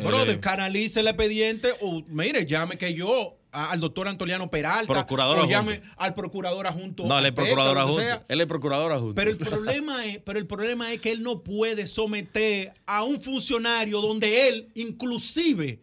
Brother, 0.01 0.35
Eh. 0.35 0.39
canalice 0.39 1.01
el 1.01 1.07
expediente 1.07 1.73
o 1.81 2.01
mire, 2.07 2.45
llame 2.45 2.77
que 2.77 2.93
yo 2.93 3.35
a- 3.51 3.71
al 3.71 3.79
doctor 3.81 4.07
Antoliano 4.07 4.49
Peralta 4.49 4.93
Procurador 4.93 5.37
o 5.37 5.39
adjunto. 5.41 5.51
llame 5.51 5.81
al 5.97 6.13
procurador 6.13 6.67
adjunto. 6.67 7.05
No, 7.05 7.19
él 7.19 7.25
es 7.25 7.31
procurador 7.33 7.77
adjunto. 7.77 8.01
sea. 8.01 8.25
Él 8.29 8.39
es 8.39 8.47
procurador 8.47 8.91
adjunto. 8.93 9.15
Pero 9.15 9.31
el 9.31 9.37
problema 9.37 10.05
es, 10.05 10.19
pero 10.19 10.39
el 10.39 10.47
problema 10.47 10.93
es 10.93 11.01
que 11.01 11.11
él 11.11 11.23
no 11.23 11.43
puede 11.43 11.87
someter 11.87 12.73
a 12.85 13.03
un 13.03 13.19
funcionario 13.19 13.99
donde 13.99 14.47
él, 14.47 14.69
inclusive, 14.75 15.81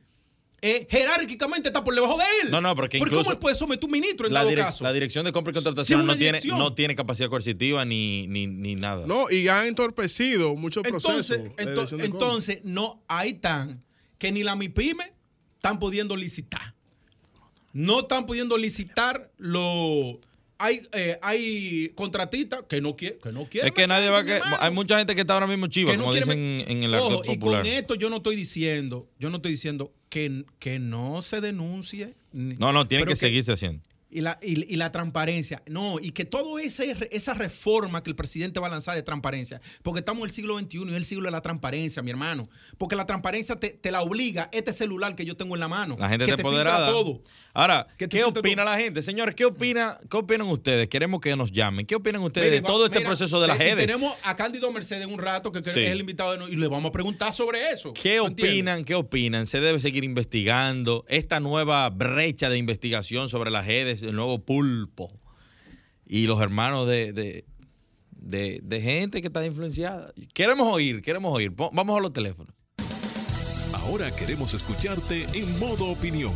eh, 0.68 0.86
jerárquicamente 0.90 1.68
está 1.68 1.84
por 1.84 1.94
debajo 1.94 2.16
de 2.18 2.24
él. 2.42 2.50
No, 2.50 2.60
no, 2.60 2.74
porque 2.74 2.98
¿Por 2.98 3.06
incluso- 3.08 3.24
¿Cómo 3.24 3.32
él 3.32 3.38
puede 3.38 3.54
someter 3.54 3.84
un 3.84 3.90
ministro 3.92 4.26
en 4.26 4.32
la, 4.34 4.44
caso? 4.54 4.82
la 4.84 4.92
dirección 4.92 5.24
de 5.24 5.32
compra 5.32 5.52
y 5.52 5.54
contratación 5.54 6.04
no 6.06 6.16
tiene, 6.16 6.40
no 6.44 6.74
tiene 6.74 6.96
capacidad 6.96 7.28
coercitiva 7.28 7.84
ni, 7.84 8.26
ni, 8.26 8.46
ni 8.46 8.74
nada. 8.74 9.06
No, 9.06 9.30
y 9.30 9.46
han 9.48 9.66
entorpecido 9.66 10.54
muchos 10.56 10.82
procesos. 10.82 11.38
Entonces, 11.56 11.98
ento- 12.00 12.60
no, 12.64 13.02
ahí 13.08 13.30
están 13.30 13.82
que 14.18 14.32
ni 14.32 14.42
la 14.42 14.56
MIPYME 14.56 15.12
están 15.56 15.78
pudiendo 15.78 16.16
licitar. 16.16 16.74
No 17.72 18.00
están 18.00 18.24
pudiendo 18.26 18.56
licitar 18.56 19.30
lo 19.36 20.18
hay, 20.58 20.80
eh, 20.92 21.18
hay 21.22 21.92
contratistas 21.94 22.64
que 22.68 22.80
no 22.80 22.96
quieren 22.96 23.18
que 23.20 23.32
no 23.32 23.48
quieren 23.48 23.68
es 23.68 23.74
que 23.74 23.86
nadie 23.86 24.08
va 24.08 24.20
a 24.20 24.24
que. 24.24 24.40
Hay 24.60 24.70
mucha 24.70 24.98
gente 24.98 25.14
que 25.14 25.20
está 25.22 25.34
ahora 25.34 25.46
mismo 25.46 25.66
chiva, 25.66 25.92
no 25.92 26.00
como 26.00 26.12
quiere 26.12 26.26
dicen 26.26 26.64
en 26.70 26.82
el 26.82 26.94
Ojo, 26.94 27.06
argot 27.06 27.24
y 27.26 27.28
popular. 27.36 27.62
con 27.62 27.72
esto 27.72 27.94
yo 27.94 28.10
no 28.10 28.16
estoy 28.16 28.36
diciendo, 28.36 29.08
yo 29.18 29.30
no 29.30 29.36
estoy 29.36 29.52
diciendo 29.52 29.92
que, 30.08 30.44
que 30.58 30.78
no 30.78 31.22
se 31.22 31.40
denuncie. 31.40 32.14
No, 32.32 32.72
no, 32.72 32.88
tiene 32.88 33.04
que, 33.04 33.16
seguirse 33.16 33.52
haciendo. 33.52 33.82
Y 34.16 34.22
la, 34.22 34.38
y, 34.40 34.72
y 34.72 34.76
la 34.76 34.90
transparencia. 34.92 35.62
No, 35.66 35.98
y 36.00 36.12
que 36.12 36.24
toda 36.24 36.62
esa, 36.62 36.84
esa 36.84 37.34
reforma 37.34 38.02
que 38.02 38.08
el 38.08 38.16
presidente 38.16 38.60
va 38.60 38.68
a 38.68 38.70
lanzar 38.70 38.94
de 38.94 39.02
transparencia, 39.02 39.60
porque 39.82 39.98
estamos 39.98 40.22
en 40.22 40.28
el 40.28 40.34
siglo 40.34 40.58
XXI 40.58 40.78
y 40.78 40.88
es 40.88 40.94
el 40.94 41.04
siglo 41.04 41.24
de 41.26 41.32
la 41.32 41.42
transparencia, 41.42 42.02
mi 42.02 42.10
hermano. 42.12 42.48
Porque 42.78 42.96
la 42.96 43.04
transparencia 43.04 43.56
te, 43.56 43.68
te 43.70 43.90
la 43.90 44.00
obliga 44.00 44.48
este 44.52 44.72
celular 44.72 45.14
que 45.16 45.26
yo 45.26 45.36
tengo 45.36 45.54
en 45.54 45.60
la 45.60 45.68
mano. 45.68 45.96
La 46.00 46.08
gente 46.08 46.24
que 46.24 46.32
te 46.32 46.40
empoderada. 46.40 46.88
todo. 46.90 47.20
Ahora, 47.52 47.86
¿qué 47.98 48.04
opina 48.24 48.62
todo. 48.64 48.72
la 48.72 48.78
gente? 48.78 49.00
Señores, 49.02 49.34
¿qué, 49.34 49.44
opina, 49.46 49.98
¿qué 50.10 50.16
opinan 50.18 50.46
ustedes? 50.48 50.88
Queremos 50.88 51.20
que 51.20 51.34
nos 51.36 51.50
llamen. 51.52 51.86
¿Qué 51.86 51.94
opinan 51.94 52.22
ustedes 52.22 52.46
Mire, 52.48 52.56
de 52.56 52.60
va- 52.62 52.66
todo 52.68 52.84
este 52.86 52.98
mira, 52.98 53.08
proceso 53.10 53.40
de 53.40 53.48
la 53.48 53.54
eh, 53.54 53.58
gente? 53.58 53.76
Tenemos 53.86 54.14
a 54.22 54.36
Cándido 54.36 54.70
Mercedes 54.72 55.06
un 55.06 55.18
rato, 55.18 55.50
que, 55.52 55.62
que 55.62 55.70
Sí. 55.70 55.80
es 55.80 55.90
el 55.90 56.00
invitado 56.00 56.32
de 56.32 56.38
no- 56.38 56.48
y 56.48 56.56
le 56.56 56.68
vamos 56.68 56.88
a 56.90 56.92
preguntar 56.92 57.32
sobre 57.32 57.70
eso. 57.70 57.92
¿Qué 57.94 58.20
opinan? 58.20 58.84
¿Qué 58.84 58.94
opinan? 58.94 59.46
¿Se 59.46 59.60
debe 59.60 59.80
seguir 59.80 60.04
investigando 60.04 61.04
esta 61.08 61.40
nueva 61.40 61.88
brecha 61.90 62.50
de 62.50 62.58
investigación 62.58 63.28
sobre 63.30 63.50
las 63.50 63.66
redes, 63.66 64.02
el 64.08 64.16
nuevo 64.16 64.38
pulpo 64.44 65.10
y 66.06 66.26
los 66.26 66.40
hermanos 66.40 66.88
de, 66.88 67.12
de, 67.12 67.44
de- 68.10 68.60
de 68.62 68.80
gente 68.80 69.20
que 69.20 69.26
está 69.28 69.44
influenciada? 69.44 70.12
Queremos 70.34 70.72
oír, 70.74 71.02
queremos 71.02 71.32
oír. 71.34 71.52
Vamos 71.54 71.98
a 71.98 72.00
los 72.00 72.12
teléfonos. 72.12 72.52
Ahora 73.72 74.14
queremos 74.14 74.52
escucharte 74.54 75.26
en 75.32 75.58
modo 75.60 75.86
opinión. 75.86 76.32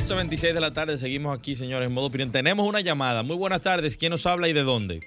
8.26 0.06 0.52
de 0.52 0.60
la 0.60 0.70
tarde, 0.70 0.98
seguimos 0.98 1.34
aquí, 1.34 1.54
señores, 1.54 1.88
en 1.88 1.94
modo 1.94 2.08
opinión. 2.08 2.30
Tenemos 2.30 2.68
una 2.68 2.82
llamada. 2.82 3.22
Muy 3.22 3.36
buenas 3.36 3.62
tardes. 3.62 3.96
¿Quién 3.96 4.10
nos 4.10 4.26
habla 4.26 4.48
y 4.48 4.52
de 4.52 4.62
dónde? 4.62 5.00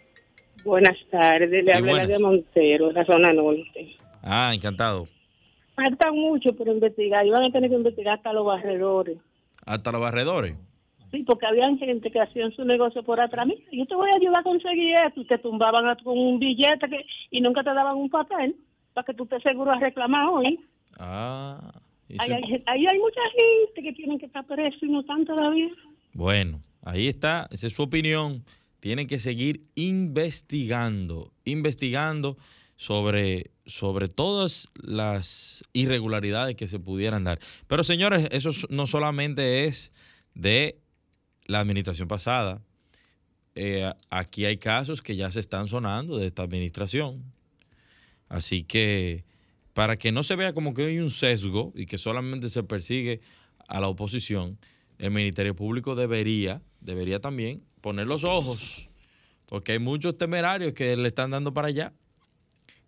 Buenas 0.66 0.98
tardes, 1.12 1.52
le 1.52 1.66
Sí, 1.66 1.72
habla 1.72 2.08
de 2.08 2.18
Montero, 2.18 2.92
la 2.92 3.06
zona 3.06 3.32
norte. 3.32 3.96
Ah, 4.24 4.52
encantado. 4.56 5.08
Falta 5.76 6.12
mucho 6.12 6.52
por 6.54 6.68
investigar, 6.68 7.24
y 7.28 7.30
van 7.30 7.46
a 7.46 7.52
tener 7.52 7.70
que 7.70 7.76
investigar 7.76 8.16
hasta 8.18 8.34
los 8.34 8.44
barredores. 8.44 9.20
Hasta 9.68 9.92
los 9.92 10.02
barredores. 10.02 10.56
Sí, 11.12 11.24
porque 11.28 11.46
había 11.46 11.68
gente 11.78 12.10
que 12.10 12.20
hacían 12.20 12.52
su 12.54 12.66
negocio 12.66 13.04
por 13.04 13.22
atrás. 13.22 13.46
Mira, 13.46 13.62
yo 13.72 13.86
te 13.86 13.94
voy 13.94 14.10
a 14.12 14.18
ayudar 14.18 14.40
a 14.40 14.44
conseguir 14.44 14.96
esto, 15.06 15.22
y 15.22 15.28
te 15.28 15.38
tumbaban 15.38 15.96
con 16.04 16.18
un 16.18 16.40
billete 16.40 16.90
que, 16.90 17.06
y 17.30 17.40
nunca 17.42 17.62
te 17.62 17.72
daban 17.72 17.98
un 17.98 18.10
papel 18.10 18.56
para 18.96 19.06
que 19.06 19.14
tú 19.14 19.26
estés 19.26 19.44
seguro 19.44 19.70
a 19.72 19.80
reclamar 19.80 20.26
hoy. 20.28 20.60
Ah. 20.98 21.72
Ahí 22.20 22.32
hay, 22.32 22.64
ahí 22.66 22.86
hay 22.90 23.00
mucha 23.00 23.22
gente 23.32 23.82
que 23.82 23.94
tienen 23.94 24.20
que 24.20 24.28
estar 24.28 24.46
presos 24.46 24.82
y 24.82 24.88
no 24.88 25.02
están 25.02 25.26
todavía. 25.26 25.70
Bueno, 26.14 26.62
ahí 26.84 27.08
está, 27.08 27.48
esa 27.52 27.68
es 27.68 27.74
su 27.74 27.84
opinión. 27.84 28.46
Tienen 28.80 29.08
que 29.08 29.20
seguir 29.20 29.64
investigando, 29.76 31.34
investigando 31.44 32.38
sobre, 32.78 33.52
sobre 33.66 34.08
todas 34.08 34.70
las 34.76 35.66
irregularidades 35.74 36.56
que 36.56 36.68
se 36.68 36.80
pudieran 36.80 37.24
dar. 37.24 37.40
Pero 37.68 37.84
señores, 37.84 38.30
eso 38.32 38.52
no 38.70 38.88
solamente 38.88 39.66
es 39.66 39.92
de 40.34 40.80
la 41.46 41.60
administración 41.60 42.08
pasada. 42.08 42.62
Eh, 43.56 43.92
aquí 44.12 44.46
hay 44.46 44.58
casos 44.58 45.02
que 45.02 45.16
ya 45.16 45.32
se 45.32 45.40
están 45.40 45.68
sonando 45.68 46.18
de 46.18 46.28
esta 46.28 46.44
administración. 46.44 47.34
Así 48.30 48.64
que 48.64 49.26
para 49.78 49.96
que 49.96 50.12
no 50.12 50.24
se 50.24 50.36
vea 50.36 50.54
como 50.54 50.74
que 50.74 50.88
hay 50.88 50.98
un 50.98 51.12
sesgo 51.12 51.72
y 51.76 51.86
que 51.86 52.00
solamente 52.00 52.50
se 52.50 52.64
persigue 52.64 53.22
a 53.68 53.80
la 53.80 53.88
oposición, 53.88 54.58
el 54.98 55.12
Ministerio 55.12 55.56
Público 55.56 55.94
debería, 55.94 56.64
debería 56.82 57.20
también 57.20 57.62
poner 57.80 58.08
los 58.08 58.24
ojos, 58.24 58.90
porque 59.46 59.74
hay 59.74 59.80
muchos 59.80 60.18
temerarios 60.18 60.74
que 60.74 60.98
le 60.98 61.10
están 61.10 61.30
dando 61.30 61.54
para 61.54 61.68
allá 61.68 61.94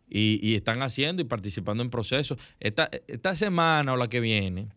y, 0.10 0.56
están 0.56 0.82
haciendo 0.82 1.22
y 1.22 1.26
participando 1.26 1.84
en 1.84 1.92
procesos. 1.92 2.40
Esta 2.60 3.36
semana 3.36 3.94
o 3.94 3.96
la 3.96 4.08
que 4.08 4.20
viene 4.20 4.70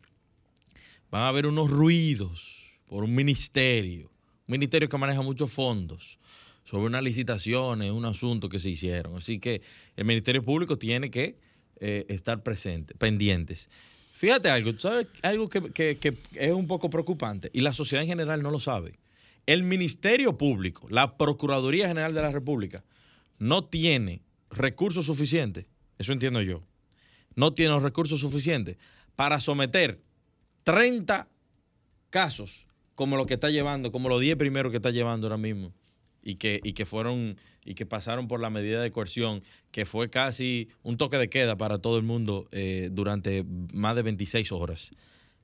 van 1.10 1.22
a 1.22 1.28
haber 1.28 1.46
unos 1.46 1.70
ruidos 1.70 2.74
por 2.84 3.04
un 3.04 3.14
ministerio, 3.14 4.12
un 4.46 4.52
ministerio 4.52 4.90
que 4.90 4.98
maneja 4.98 5.22
muchos 5.22 5.50
fondos 5.50 6.18
sobre 6.64 6.88
unas 6.88 7.02
licitaciones, 7.02 7.90
un 7.90 8.04
asunto 8.04 8.50
que 8.50 8.58
se 8.58 8.68
hicieron. 8.68 9.16
Así 9.16 9.38
que 9.38 9.62
el 9.96 10.04
Ministerio 10.04 10.42
Público 10.42 10.76
tiene 10.76 11.10
que 11.10 11.51
eh, 11.84 12.06
estar 12.08 12.42
presente, 12.42 12.94
pendientes. 12.94 13.68
Fíjate 14.14 14.48
algo, 14.50 14.72
¿tú 14.72 14.80
¿sabes? 14.80 15.08
Algo 15.22 15.48
que, 15.48 15.72
que- 15.72 15.98
que 15.98 16.16
es 16.36 16.52
un 16.52 16.66
poco 16.68 16.88
preocupante 16.90 17.50
y 17.52 17.60
la 17.60 17.72
sociedad 17.72 18.02
en 18.04 18.08
general 18.08 18.40
no 18.42 18.50
lo 18.52 18.60
sabe. 18.60 18.98
El 19.46 19.64
Ministerio 19.64 20.38
Público, 20.38 20.86
la 20.90 21.16
Procuraduría 21.16 21.88
General 21.88 22.14
de 22.14 22.22
la 22.22 22.30
República, 22.30 22.84
no 23.40 23.64
tiene 23.64 24.22
recursos 24.50 25.06
suficientes, 25.06 25.66
eso 25.98 26.12
entiendo 26.12 26.40
yo, 26.40 26.62
no 27.34 27.52
tiene 27.52 27.72
los 27.72 27.82
recursos 27.82 28.20
suficientes 28.20 28.76
para 29.16 29.40
someter 29.40 30.00
30 30.62 31.26
casos 32.10 32.66
como 32.94 33.16
lo 33.16 33.26
que 33.26 33.34
está 33.34 33.50
llevando, 33.50 33.90
como 33.90 34.08
los 34.08 34.20
10 34.20 34.36
primeros 34.36 34.70
que 34.70 34.76
está 34.76 34.90
llevando 34.90 35.26
ahora 35.26 35.38
mismo 35.38 35.72
y 36.22 36.36
que, 36.36 36.60
y 36.62 36.72
que 36.72 36.86
fueron 36.86 37.36
y 37.64 37.74
que 37.74 37.86
pasaron 37.86 38.28
por 38.28 38.40
la 38.40 38.50
medida 38.50 38.82
de 38.82 38.90
coerción, 38.90 39.42
que 39.70 39.86
fue 39.86 40.10
casi 40.10 40.68
un 40.82 40.96
toque 40.96 41.16
de 41.16 41.28
queda 41.28 41.56
para 41.56 41.78
todo 41.78 41.96
el 41.96 42.02
mundo 42.02 42.48
eh, 42.50 42.88
durante 42.90 43.44
más 43.72 43.94
de 43.94 44.02
26 44.02 44.50
horas. 44.52 44.90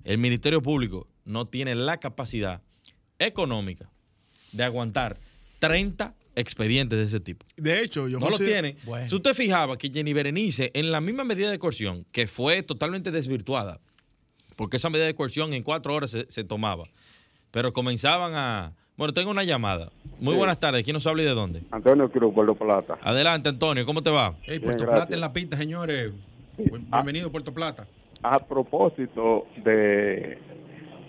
El 0.04 0.18
Ministerio 0.18 0.62
Público 0.62 1.06
no 1.24 1.46
tiene 1.46 1.74
la 1.74 1.98
capacidad 1.98 2.62
económica 3.18 3.90
de 4.52 4.64
aguantar 4.64 5.20
30 5.60 6.14
expedientes 6.34 6.98
de 6.98 7.04
ese 7.04 7.20
tipo. 7.20 7.46
De 7.56 7.82
hecho, 7.82 8.08
yo 8.08 8.18
No 8.18 8.30
lo 8.30 8.38
tiene. 8.38 8.76
Bueno. 8.84 9.08
Si 9.08 9.14
usted 9.14 9.34
fijaba 9.34 9.76
que 9.76 9.90
Jenny 9.90 10.12
Berenice, 10.12 10.70
en 10.74 10.90
la 10.90 11.00
misma 11.00 11.24
medida 11.24 11.50
de 11.50 11.58
coerción, 11.58 12.06
que 12.12 12.26
fue 12.26 12.62
totalmente 12.62 13.10
desvirtuada, 13.10 13.80
porque 14.56 14.78
esa 14.78 14.90
medida 14.90 15.06
de 15.06 15.14
coerción 15.14 15.52
en 15.52 15.62
cuatro 15.62 15.94
horas 15.94 16.10
se, 16.10 16.26
se 16.30 16.44
tomaba, 16.44 16.88
pero 17.50 17.72
comenzaban 17.72 18.34
a... 18.34 18.74
Bueno, 18.98 19.12
tengo 19.14 19.30
una 19.30 19.44
llamada. 19.44 19.90
Muy 20.18 20.32
Sí. 20.32 20.38
buenas 20.38 20.58
tardes. 20.58 20.82
¿Quién 20.82 20.94
nos 20.94 21.06
habla 21.06 21.22
y 21.22 21.26
de 21.26 21.30
dónde? 21.34 21.62
Antonio 21.70 22.10
Cruz, 22.10 22.34
Puerto 22.34 22.56
Plata. 22.56 22.98
Adelante, 23.02 23.48
Antonio. 23.48 23.86
¿Cómo 23.86 24.02
te 24.02 24.10
va? 24.10 24.34
Ey, 24.42 24.58
Bien, 24.58 24.62
Puerto. 24.62 24.86
Plata 24.86 25.14
en 25.14 25.20
la 25.20 25.32
pista, 25.32 25.56
señores. 25.56 26.12
Buen- 26.68 26.90
Bienvenido, 26.90 27.30
Puerto 27.30 27.54
Plata. 27.54 27.86
A 28.24 28.40
propósito 28.40 29.46
de 29.64 30.38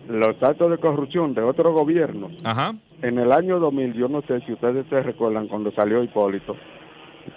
los 0.08 0.36
actos 0.44 0.70
de 0.70 0.78
corrupción 0.78 1.34
de 1.34 1.42
otros 1.42 1.72
gobiernos, 1.72 2.34
Ajá. 2.44 2.74
en 3.02 3.18
el 3.18 3.32
año 3.32 3.60
2000, 3.60 3.94
yo 3.94 4.08
no 4.08 4.22
sé 4.22 4.40
si 4.46 4.54
ustedes 4.54 4.86
se 4.90 5.02
recuerdan 5.02 5.48
cuando 5.48 5.72
salió 5.72 6.04
Hipólito, 6.04 6.56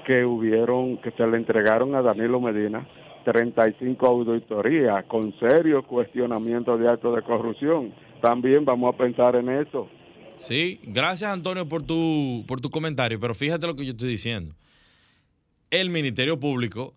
que 0.07 0.27
hubieron, 0.27 0.99
que 0.99 1.11
se 1.13 1.27
le 1.27 1.39
entregaron 1.39 1.95
a 1.95 2.03
Danilo 2.03 2.39
Medina 2.41 2.87
35 3.25 4.07
auditorías 4.07 5.05
con 5.07 5.33
serios 5.39 5.87
cuestionamientos 5.87 6.79
de 6.79 6.89
actos 6.91 7.17
de 7.17 7.23
corrupción. 7.23 7.95
También 8.21 8.67
vamos 8.67 8.95
a 8.95 8.99
pensar 8.99 9.37
en 9.37 9.49
eso. 9.49 9.89
Sí, 10.47 10.81
gracias 10.83 11.33
Antonio 11.33 11.69
por 11.69 11.85
tu, 11.85 12.45
por 12.47 12.61
tu 12.61 12.71
comentario, 12.71 13.21
pero 13.21 13.35
fíjate 13.35 13.67
lo 13.67 13.77
que 13.77 13.85
yo 13.85 13.93
estoy 13.93 14.09
diciendo. 14.09 14.55
El 15.71 15.91
Ministerio 15.91 16.39
Público, 16.39 16.95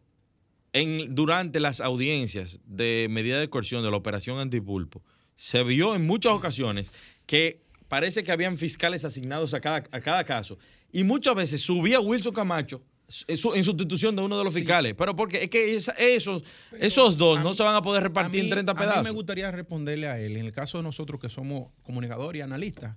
en, 0.73 1.13
durante 1.15 1.59
las 1.59 1.79
audiencias 1.79 2.59
de 2.65 3.07
medida 3.09 3.39
de 3.39 3.49
coerción 3.49 3.83
de 3.83 3.91
la 3.91 3.97
operación 3.97 4.39
antipulpo, 4.39 5.01
se 5.37 5.63
vio 5.63 5.95
en 5.95 6.05
muchas 6.05 6.33
ocasiones 6.33 6.91
que 7.25 7.61
parece 7.87 8.23
que 8.23 8.31
habían 8.31 8.57
fiscales 8.57 9.05
asignados 9.05 9.53
a 9.53 9.61
cada, 9.61 9.77
a 9.77 10.01
cada 10.01 10.23
caso 10.23 10.57
y 10.91 11.03
muchas 11.03 11.35
veces 11.35 11.61
subía 11.61 11.99
Wilson 11.99 12.33
Camacho 12.33 12.81
en 13.27 13.63
sustitución 13.63 14.15
de 14.15 14.21
uno 14.21 14.37
de 14.37 14.43
los 14.43 14.53
fiscales. 14.53 14.95
Pero 14.97 15.15
porque 15.15 15.43
es 15.43 15.49
que 15.49 15.75
esos, 15.75 16.43
esos 16.79 17.17
dos 17.17 17.43
no 17.43 17.53
se 17.53 17.63
van 17.63 17.75
a 17.75 17.81
poder 17.81 18.03
repartir 18.03 18.43
en 18.43 18.49
30 18.49 18.73
pedazos. 18.73 18.97
A 18.97 19.01
mí 19.01 19.05
me 19.05 19.11
gustaría 19.11 19.51
responderle 19.51 20.07
a 20.07 20.19
él, 20.19 20.37
en 20.37 20.45
el 20.45 20.51
caso 20.51 20.77
de 20.77 20.83
nosotros 20.83 21.19
que 21.19 21.29
somos 21.29 21.71
comunicadores 21.83 22.39
y 22.39 22.41
analistas, 22.41 22.95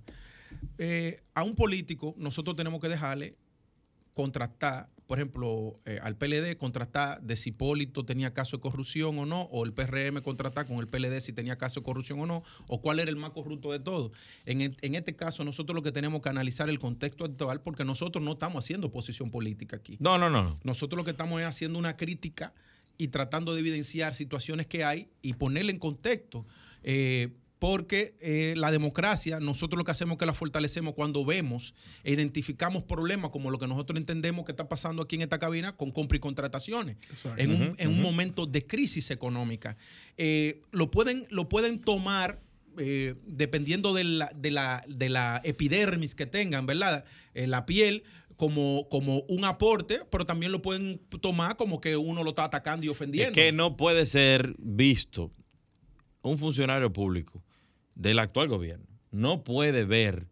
eh, 0.77 1.21
a 1.33 1.43
un 1.43 1.55
político 1.55 2.15
nosotros 2.17 2.55
tenemos 2.55 2.79
que 2.79 2.89
dejarle 2.89 3.35
contrastar, 4.13 4.89
por 5.07 5.17
ejemplo, 5.17 5.75
eh, 5.85 5.99
al 6.03 6.17
PLD 6.17 6.57
contrastar 6.57 7.21
de 7.21 7.35
si 7.35 7.49
Hipólito 7.49 8.03
tenía 8.03 8.33
caso 8.33 8.57
de 8.57 8.61
corrupción 8.61 9.17
o 9.17 9.25
no, 9.25 9.43
o 9.43 9.63
el 9.63 9.73
PRM 9.73 10.21
contrastar 10.21 10.67
con 10.67 10.77
el 10.79 10.87
PLD 10.87 11.21
si 11.21 11.31
tenía 11.31 11.57
caso 11.57 11.79
de 11.79 11.85
corrupción 11.85 12.19
o 12.19 12.25
no, 12.25 12.43
o 12.67 12.81
cuál 12.81 12.99
era 12.99 13.09
el 13.09 13.15
más 13.15 13.31
corrupto 13.31 13.71
de 13.71 13.79
todo. 13.79 14.11
En, 14.45 14.61
en 14.61 14.95
este 14.95 15.15
caso, 15.15 15.43
nosotros 15.45 15.73
lo 15.73 15.83
que 15.83 15.91
tenemos 15.91 16.21
que 16.21 16.29
analizar 16.29 16.69
el 16.69 16.79
contexto 16.79 17.23
actual, 17.23 17.61
porque 17.61 17.85
nosotros 17.85 18.23
no 18.23 18.33
estamos 18.33 18.63
haciendo 18.63 18.87
oposición 18.87 19.31
política 19.31 19.77
aquí. 19.77 19.95
No, 19.99 20.17
no, 20.17 20.29
no. 20.29 20.59
Nosotros 20.63 20.97
lo 20.97 21.05
que 21.05 21.11
estamos 21.11 21.39
es 21.41 21.47
haciendo 21.47 21.79
una 21.79 21.95
crítica 21.95 22.53
y 22.97 23.07
tratando 23.07 23.53
de 23.53 23.61
evidenciar 23.61 24.13
situaciones 24.13 24.67
que 24.67 24.83
hay 24.83 25.07
y 25.21 25.33
ponerle 25.33 25.71
en 25.71 25.79
contexto. 25.79 26.45
Eh, 26.83 27.29
porque 27.59 28.15
eh, 28.21 28.53
la 28.57 28.71
democracia, 28.71 29.41
nosotros 29.41 29.77
lo 29.77 29.83
que 29.83 29.91
hacemos 29.91 30.13
es 30.13 30.19
que 30.19 30.25
la 30.25 30.33
fortalecemos 30.33 30.93
cuando 30.93 31.25
vemos 31.25 31.75
e 32.05 32.13
identificamos 32.13 32.83
problemas 32.83 33.31
como 33.31 33.51
lo 33.51 33.59
que 33.59 33.67
nosotros 33.67 33.99
entendemos 33.99 34.45
que 34.45 34.53
está 34.53 34.69
pasando 34.69 35.01
aquí 35.01 35.17
en 35.17 35.23
esta 35.23 35.39
cabina 35.39 35.75
con 35.75 35.91
compra 35.91 36.15
y 36.15 36.19
contrataciones, 36.21 36.97
en, 37.35 37.51
un, 37.87 38.01
momento 38.01 38.45
de 38.45 38.65
crisis 38.65 39.11
económica. 39.11 39.75
Eh, 40.17 40.61
lo, 40.71 40.89
pueden, 40.89 41.25
lo 41.29 41.49
pueden 41.49 41.79
tomar 41.79 42.41
eh, 42.77 43.15
dependiendo 43.25 43.93
de 43.93 44.05
la, 44.05 44.31
de, 44.33 44.51
la, 44.51 44.85
de 44.87 45.09
la, 45.09 45.41
epidermis 45.43 46.15
que 46.15 46.25
tengan, 46.25 46.65
¿verdad? 46.65 47.03
la 47.33 47.65
piel, 47.65 48.03
como, 48.37 48.87
como 48.87 49.23
un 49.27 49.43
aporte, 49.43 49.99
pero 50.09 50.25
también 50.25 50.53
lo 50.53 50.61
pueden 50.61 51.01
tomar 51.19 51.57
como 51.57 51.81
que 51.81 51.97
uno 51.97 52.23
lo 52.23 52.29
está 52.29 52.45
atacando 52.45 52.85
y 52.85 52.89
ofendiendo. 52.89 53.31
Es 53.31 53.35
que 53.35 53.51
no 53.51 53.75
puede 53.75 54.05
ser 54.05 54.55
visto 54.57 55.29
un 56.21 56.37
funcionario 56.37 56.91
público 56.93 57.43
del 57.99 58.17
actual 58.19 58.47
gobierno 58.47 58.85
no 59.11 59.43
puede 59.43 59.85
ver 59.85 60.23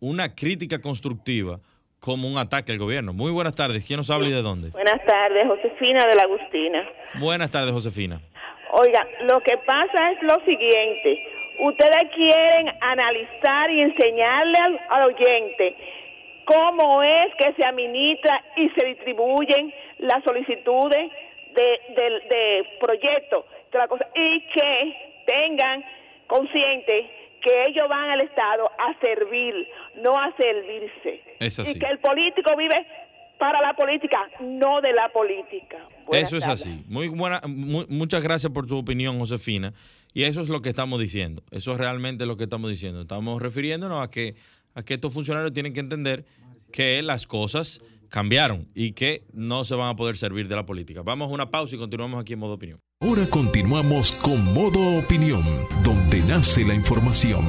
una 0.00 0.34
crítica 0.34 0.80
constructiva 0.80 1.58
como 1.98 2.28
un 2.28 2.38
ataque 2.38 2.72
al 2.72 2.78
gobierno. 2.78 3.12
Muy 3.12 3.30
buenas 3.30 3.54
tardes. 3.54 3.86
¿Quién 3.86 3.98
nos 3.98 4.10
habla 4.10 4.28
y 4.28 4.32
de 4.32 4.42
dónde? 4.42 4.70
Buenas 4.70 5.04
tardes, 5.04 5.44
Josefina 5.46 6.04
de 6.06 6.14
la 6.16 6.22
Agustina. 6.22 6.88
Buenas 7.20 7.50
tardes, 7.50 7.72
Josefina. 7.72 8.20
Oiga, 8.72 9.06
lo 9.22 9.40
que 9.40 9.56
pasa 9.58 10.12
es 10.12 10.22
lo 10.22 10.44
siguiente. 10.44 11.26
Ustedes 11.60 12.10
quieren 12.14 12.72
analizar 12.80 13.70
y 13.70 13.82
enseñarle 13.82 14.58
al, 14.90 15.02
oyente 15.04 15.76
cómo 16.44 17.02
es 17.02 17.34
que 17.38 17.52
se 17.54 17.64
administra 17.64 18.42
y 18.56 18.68
se 18.70 18.84
distribuyen 18.86 19.72
las 19.98 20.24
solicitudes 20.24 21.10
de, 21.54 21.80
de 21.94 22.78
proyectos 22.80 23.44
y 24.14 24.40
que 24.48 25.24
tengan 25.26 25.84
consciente 26.26 27.10
que 27.42 27.64
ellos 27.66 27.88
van 27.88 28.10
al 28.10 28.20
Estado 28.20 28.70
a 28.78 28.98
servir, 29.00 29.54
no 29.96 30.18
a 30.18 30.34
servirse. 30.36 31.22
Y 31.40 31.78
que 31.78 31.86
el 31.86 31.98
político 31.98 32.56
vive 32.56 32.76
para 33.38 33.60
la 33.60 33.74
política, 33.74 34.30
no 34.40 34.80
de 34.80 34.92
la 34.92 35.08
política. 35.12 35.78
eso 36.12 36.36
es 36.36 36.46
así. 36.46 36.84
Muy 36.86 37.08
buena, 37.08 37.40
muchas 37.46 38.22
gracias 38.22 38.52
por 38.52 38.66
tu 38.66 38.78
opinión, 38.78 39.18
Josefina. 39.18 39.72
Y 40.14 40.24
eso 40.24 40.42
es 40.42 40.48
lo 40.48 40.60
que 40.62 40.68
estamos 40.68 41.00
diciendo. 41.00 41.42
Eso 41.50 41.72
es 41.72 41.78
realmente 41.78 42.26
lo 42.26 42.36
que 42.36 42.44
estamos 42.44 42.70
diciendo. 42.70 43.00
Estamos 43.00 43.42
refiriéndonos 43.42 44.02
a 44.02 44.10
que, 44.10 44.36
a 44.74 44.84
que 44.84 44.94
estos 44.94 45.12
funcionarios 45.12 45.52
tienen 45.52 45.72
que 45.72 45.80
entender 45.80 46.24
que 46.72 47.02
las 47.02 47.26
cosas 47.26 47.80
cambiaron 48.08 48.68
y 48.74 48.92
que 48.92 49.24
no 49.32 49.64
se 49.64 49.74
van 49.74 49.88
a 49.88 49.96
poder 49.96 50.16
servir 50.16 50.46
de 50.46 50.54
la 50.54 50.66
política. 50.66 51.02
Vamos 51.02 51.30
a 51.30 51.34
una 51.34 51.50
pausa 51.50 51.74
y 51.74 51.78
continuamos 51.78 52.20
aquí 52.20 52.34
en 52.34 52.38
modo 52.38 52.54
opinión. 52.54 52.78
Ahora 53.02 53.26
continuamos 53.28 54.12
con 54.12 54.54
modo 54.54 54.94
opinión, 54.94 55.42
donde 55.82 56.20
nace 56.20 56.64
la 56.64 56.72
información. 56.72 57.44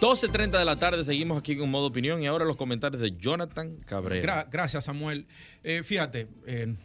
12.30 0.00 0.60
de 0.60 0.64
la 0.64 0.76
tarde, 0.76 1.04
seguimos 1.04 1.36
aquí 1.36 1.56
con 1.56 1.68
modo 1.68 1.86
opinión 1.88 2.22
y 2.22 2.28
ahora 2.28 2.44
los 2.44 2.54
comentarios 2.54 3.02
de 3.02 3.16
Jonathan 3.16 3.78
Cabrera. 3.84 4.46
gracias, 4.48 4.84
Samuel. 4.84 5.26
Eh, 5.64 5.82
fíjate, 5.82 6.28
eh, 6.46 6.76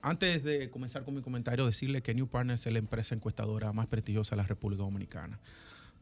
antes 0.00 0.42
de 0.42 0.70
comenzar 0.70 1.04
con 1.04 1.14
mi 1.14 1.20
comentario, 1.20 1.66
decirle 1.66 2.00
que 2.00 2.14
New 2.14 2.28
Partners 2.28 2.66
es 2.66 2.72
la 2.72 2.78
empresa 2.78 3.14
encuestadora 3.14 3.74
más 3.74 3.86
prestigiosa 3.86 4.36
de 4.36 4.40
la 4.40 4.48
República 4.48 4.84
Dominicana. 4.84 5.38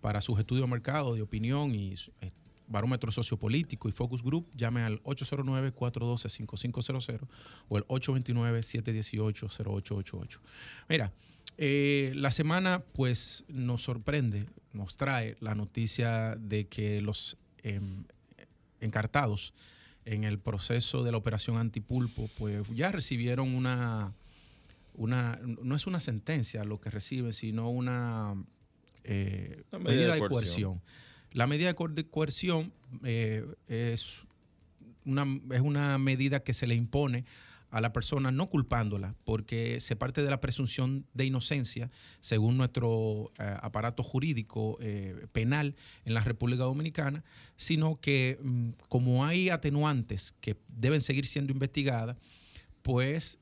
Para 0.01 0.21
sus 0.21 0.39
estudios 0.39 0.69
de 0.69 0.71
mercado, 0.71 1.17
de 1.17 1.23
opinión 1.23 1.75
y 1.75 1.95
eh, 2.21 2.31
barómetro 2.67 3.13
sociopolítico 3.13 3.89
y 3.89 3.93
focus 3.93 4.23
group, 4.23 4.51
llame 4.55 4.83
al 4.83 5.03
809-412-5500 5.03 7.27
o 7.69 7.79
el 7.79 7.87
829-718-0888. 7.87 10.41
Mira, 10.89 11.13
eh, 11.57 12.13
la 12.17 12.31
semana 12.31 12.83
pues 12.93 13.45
nos 13.49 13.83
sorprende, 13.83 14.47
nos 14.73 14.97
trae 14.97 15.37
la 15.41 15.55
noticia 15.55 16.37
de 16.37 16.67
que 16.67 17.01
los 17.01 17.37
em, 17.63 18.05
encartados 18.81 19.55
en 20.05 20.25
el 20.25 20.39
proceso 20.39 21.05
de 21.05 21.13
la 21.13 21.19
operación 21.19 21.57
antipulpo 21.57 22.29
pues 22.39 22.67
ya 22.75 22.91
recibieron 22.91 23.55
una, 23.55 24.13
una 24.95 25.39
no 25.43 25.77
es 25.77 25.87
una 25.87 26.01
sentencia 26.01 26.65
lo 26.65 26.81
que 26.81 26.91
reciben, 26.91 27.33
sino 27.33 27.71
una, 27.71 28.35
eh, 29.05 29.63
medida, 29.79 30.15
de 30.15 30.29
coerción 30.29 30.83
la 31.35 31.49
medida 31.49 31.75
de 31.75 32.07
coerción 32.07 32.73
eh, 33.03 33.45
es, 33.67 34.25
una, 35.05 35.27
es 35.51 35.61
una 35.61 35.99
medida 35.99 36.45
que 36.45 36.55
se 36.55 36.67
le 36.69 36.77
impone 36.77 37.25
a 37.71 37.81
la 37.81 37.93
persona 37.93 38.31
no 38.31 38.49
culpándola, 38.49 39.17
porque 39.25 39.81
se 39.81 39.97
parte 39.97 40.23
de 40.23 40.31
la 40.31 40.41
presunción 40.41 41.07
de 41.13 41.25
inocencia, 41.25 41.91
según 42.21 42.57
nuestro 42.57 43.33
eh, 43.41 43.57
aparato 43.63 44.05
jurídico 44.05 44.79
eh, 44.81 45.27
penal 45.33 45.75
en 46.05 46.15
la 46.15 46.21
República 46.21 46.63
Dominicana, 46.63 47.25
sino 47.57 48.01
que 48.01 48.39
mm, 48.41 48.69
como 48.89 49.25
hay 49.25 49.51
atenuantes 49.51 50.35
que 50.41 50.57
deben 50.69 51.03
seguir 51.03 51.27
siendo 51.27 51.53
investigadas, 51.53 52.17
pues 52.83 53.39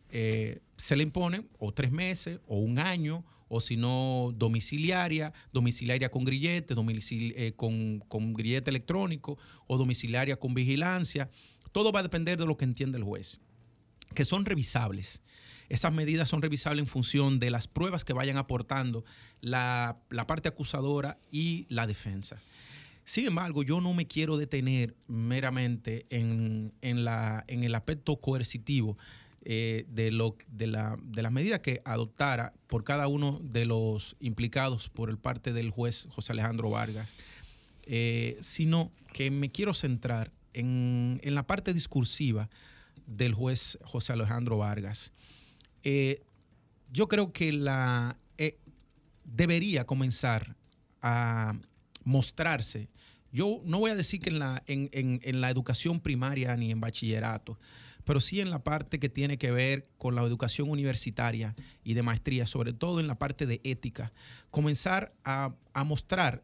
se 0.77 0.97
le 0.97 1.03
impone 1.03 1.45
o 1.59 1.73
tres 1.73 1.91
meses 1.91 2.39
o 2.47 2.59
un 2.59 2.79
año 2.79 3.25
o 3.55 3.61
si 3.61 3.77
no 3.77 4.33
domiciliaria, 4.35 5.35
domiciliaria 5.53 6.11
con 6.11 6.25
grillete, 6.25 6.75
eh, 6.75 7.53
con, 7.55 8.33
grillete 8.33 8.71
electrónico 8.71 9.37
o 9.67 9.77
domiciliaria 9.77 10.39
con 10.39 10.55
vigilancia. 10.55 11.29
Todo 11.71 11.93
va 11.93 12.01
a 12.01 12.03
depender 12.03 12.39
de 12.39 12.47
lo 12.47 12.57
que 12.57 12.65
entiende 12.65 12.97
el 12.97 13.05
juez, 13.05 13.43
que 14.15 14.25
son 14.25 14.47
revisables. 14.47 15.23
Esas 15.69 15.93
medidas 15.93 16.31
son 16.31 16.41
revisables 16.41 16.85
en 16.85 16.87
función 16.87 17.41
de 17.41 17.51
las 17.51 17.69
pruebas 17.69 18.05
que 18.05 18.15
vayan 18.15 18.39
aportando 18.39 19.05
la, 19.43 19.99
parte 20.27 20.49
acusadora 20.49 21.19
y 21.31 21.67
la 21.69 21.87
defensa. 21.87 22.41
Sin 23.05 23.27
embargo, 23.27 23.63
yo 23.63 23.83
no 23.83 23.93
me 23.93 24.07
quiero 24.07 24.39
detener 24.39 24.97
meramente 25.09 26.07
en 26.09 26.73
el 26.81 27.75
aspecto 27.75 28.19
coercitivo 28.19 28.97
eh, 29.45 29.87
de, 29.89 30.13
lo, 30.13 30.37
de, 30.47 30.69
la, 30.69 30.97
de 31.03 31.21
las 31.21 31.33
medidas 31.33 31.61
que 31.61 31.83
adoptara 31.85 32.53
por 32.69 32.85
cada 32.85 33.09
uno 33.09 33.41
de 33.43 33.65
los 33.65 34.15
implicados 34.21 34.89
por 34.89 35.11
el 35.11 35.19
parte 35.19 35.53
del 35.53 35.71
juez 35.71 36.07
José 36.11 36.31
Alejandro 36.31 36.71
Vargas, 36.71 37.13
eh, 37.83 38.39
sino 38.41 38.93
que 39.13 39.33
me 39.33 39.51
quiero 39.51 39.75
centrar 39.75 40.31
en, 40.53 41.21
la 41.25 41.45
parte 41.45 41.75
discursiva 41.75 42.51
del 43.07 43.35
juez 43.35 43.79
José 43.83 44.13
Alejandro 44.13 44.59
Vargas. 44.59 45.13
Eh, 45.83 46.23
yo 46.93 47.09
creo 47.09 47.33
que 47.33 47.51
la 47.51 48.17
debería 49.25 49.87
comenzar 49.87 50.57
a 51.01 51.55
mostrarse. 52.05 52.89
Yo 53.33 53.61
no 53.65 53.81
voy 53.81 53.91
a 53.91 53.97
decir 53.97 54.21
que 54.21 54.31
en 54.31 54.39
la, 54.39 54.63
en, 54.67 54.89
en 54.93 55.41
la 55.41 55.51
educación 55.51 55.99
primaria 55.99 56.55
ni 56.57 56.71
en 56.71 56.81
bachillerato, 56.81 57.59
pero 58.05 58.21
sí 58.21 58.41
en 58.41 58.51
la 58.51 58.63
parte 58.63 58.99
que 58.99 59.09
tiene 59.09 59.39
que 59.39 59.51
ver 59.51 59.89
con 59.99 60.15
la 60.15 60.23
educación 60.23 60.71
universitaria 60.71 61.55
y 61.85 61.95
de 61.95 62.03
maestría, 62.03 62.47
sobre 62.47 62.73
todo 62.73 63.01
en 63.01 63.07
la 63.07 63.19
parte 63.19 63.47
de 63.47 63.61
ética, 63.65 64.13
comenzar 64.51 65.13
a, 65.25 65.55
mostrar 65.85 66.43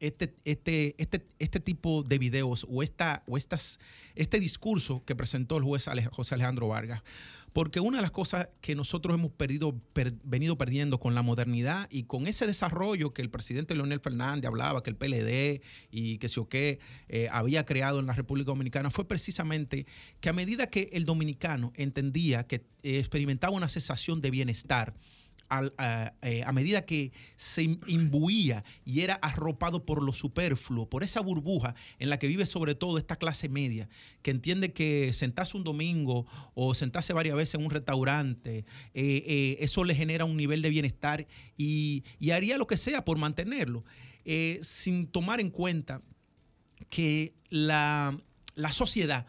este, 0.00 0.34
este, 0.44 0.94
este, 0.98 1.26
este 1.38 1.60
tipo 1.60 2.02
de 2.02 2.18
videos 2.18 2.66
o, 2.68 2.82
esta, 2.82 3.22
o 3.26 3.36
estas, 3.36 3.78
este 4.14 4.40
discurso 4.40 5.04
que 5.04 5.16
presentó 5.16 5.56
el 5.56 5.64
juez 5.64 5.86
José 6.12 6.34
Alejandro 6.34 6.68
Vargas. 6.68 7.02
Porque 7.54 7.78
una 7.78 7.98
de 7.98 8.02
las 8.02 8.10
cosas 8.10 8.48
que 8.60 8.74
nosotros 8.74 9.14
hemos 9.14 9.30
perdido, 9.30 9.80
venido 10.24 10.58
perdiendo 10.58 10.98
con 10.98 11.14
la 11.14 11.22
modernidad 11.22 11.86
y 11.88 12.02
con 12.02 12.26
ese 12.26 12.48
desarrollo 12.48 13.14
que 13.14 13.22
el 13.22 13.30
presidente 13.30 13.76
Leonel 13.76 14.00
Fernández 14.00 14.48
hablaba, 14.48 14.82
que 14.82 14.90
el 14.90 14.96
PLD 14.96 15.62
y 15.88 16.18
que 16.18 16.26
se 16.26 16.40
o 16.40 16.48
qué 16.48 16.80
eh, 17.08 17.28
había 17.30 17.64
creado 17.64 18.00
en 18.00 18.06
la 18.06 18.12
República 18.12 18.46
Dominicana, 18.46 18.90
fue 18.90 19.06
precisamente 19.06 19.86
que 20.20 20.30
a 20.30 20.32
medida 20.32 20.66
que 20.66 20.90
el 20.94 21.04
dominicano 21.04 21.72
entendía 21.76 22.44
que 22.44 22.66
experimentaba 22.82 23.56
una 23.56 23.68
sensación 23.68 24.20
de 24.20 24.32
bienestar, 24.32 24.94
eh, 25.50 26.42
a, 26.44 26.52
medida 26.52 26.84
que 26.84 27.12
se 27.36 27.62
imbuía 27.62 28.64
y 28.84 29.02
era 29.02 29.14
arropado 29.14 29.84
por 29.84 30.02
lo 30.02 30.12
superfluo, 30.12 30.88
por 30.88 31.04
esa 31.04 31.20
burbuja 31.20 31.74
en 31.98 32.10
la 32.10 32.18
que 32.18 32.26
vive 32.26 32.46
sobre 32.46 32.74
todo 32.74 32.98
esta 32.98 33.16
clase 33.16 33.48
media, 33.48 33.88
que 34.22 34.30
entiende 34.30 34.72
que 34.72 35.12
sentarse 35.12 35.56
un 35.56 35.62
domingo 35.62 36.26
o 36.54 36.74
sentarse 36.74 37.12
varias 37.12 37.36
veces 37.36 37.56
en 37.56 37.64
un 37.64 37.70
restaurante, 37.70 38.58
eh, 38.58 38.64
eh, 38.94 39.56
eso 39.60 39.84
le 39.84 39.94
genera 39.94 40.24
un 40.24 40.36
nivel 40.36 40.62
de 40.62 40.70
bienestar 40.70 41.26
y, 41.56 42.02
haría 42.32 42.58
lo 42.58 42.66
que 42.66 42.76
sea 42.76 43.04
por 43.04 43.16
mantenerlo, 43.16 43.84
sin 44.62 45.06
tomar 45.06 45.38
en 45.40 45.50
cuenta 45.50 46.02
que 46.88 47.34
la, 47.48 48.18
la 48.56 48.72
sociedad 48.72 49.26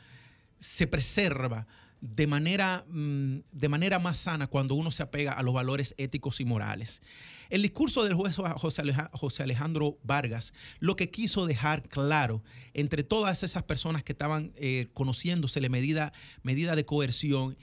se 0.60 0.88
preserva 0.88 1.68
de 2.06 2.28
manera, 2.28 2.86
mm, 2.88 3.40
de 3.52 3.70
manera 3.70 3.98
más 4.00 4.18
sana 4.18 4.48
cuando 4.48 4.76
uno 4.76 4.92
se 4.92 5.02
apega 5.02 5.34
a 5.34 5.42
los 5.42 5.54
valores 5.54 5.96
éticos 5.98 6.40
y 6.40 6.46
morales. 6.46 7.02
El 7.50 7.62
discurso 7.62 8.04
del 8.04 8.14
juez 8.14 8.36
José 8.36 9.44
Alejandro 9.44 9.98
Vargas 10.04 10.54
lo 10.80 10.96
que 10.96 11.10
quiso 11.10 11.46
dejar 11.46 11.84
claro 11.84 12.44
entre 12.74 13.04
todas 13.04 13.44
esas 13.44 13.64
personas 13.64 14.04
que 14.04 14.14
estaban 14.14 14.52
eh, 14.56 14.88
conociéndose 14.94 15.62
la 15.62 15.70
medida, 15.70 16.14
medida 16.44 16.76
de 16.76 16.86
coerción 16.86 17.58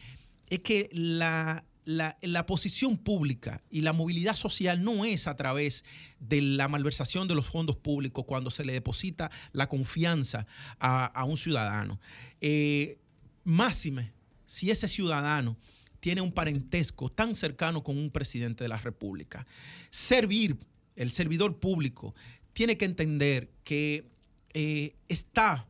es 0.49 0.61
que 0.61 0.89
la, 0.93 1.65
la, 1.85 2.47
posición 2.47 2.97
pública 2.97 3.63
y 3.71 3.81
la 3.81 3.93
movilidad 3.93 4.35
social 4.35 4.85
no 4.85 5.05
es 5.05 5.27
a 5.27 5.37
través 5.37 5.85
de 6.21 6.43
la 6.43 6.69
malversación 6.69 7.27
de 7.27 7.35
los 7.35 7.47
fondos 7.47 7.77
públicos 7.77 8.25
cuando 8.27 8.51
se 8.51 8.65
le 8.65 8.73
deposita 8.73 9.31
la 9.53 9.69
confianza 9.69 10.47
a, 10.79 11.25
un 11.25 11.37
ciudadano. 11.37 12.01
Eh, 12.41 12.99
máxime 13.45 14.13
si 14.53 14.71
ese 14.71 14.87
ciudadano 14.87 15.57
tiene 15.99 16.21
un 16.21 16.31
parentesco 16.31 17.11
tan 17.11 17.35
cercano 17.35 17.83
con 17.83 17.97
un 17.97 18.11
presidente 18.11 18.65
de 18.65 18.69
la 18.69 18.77
República. 18.77 19.47
Servir, 19.88 20.59
el 20.95 21.11
servidor 21.11 21.59
público, 21.59 22.15
tiene 22.53 22.77
que 22.77 22.85
entender 22.85 23.51
que 23.65 24.05
eh, 24.53 24.95
está 25.09 25.67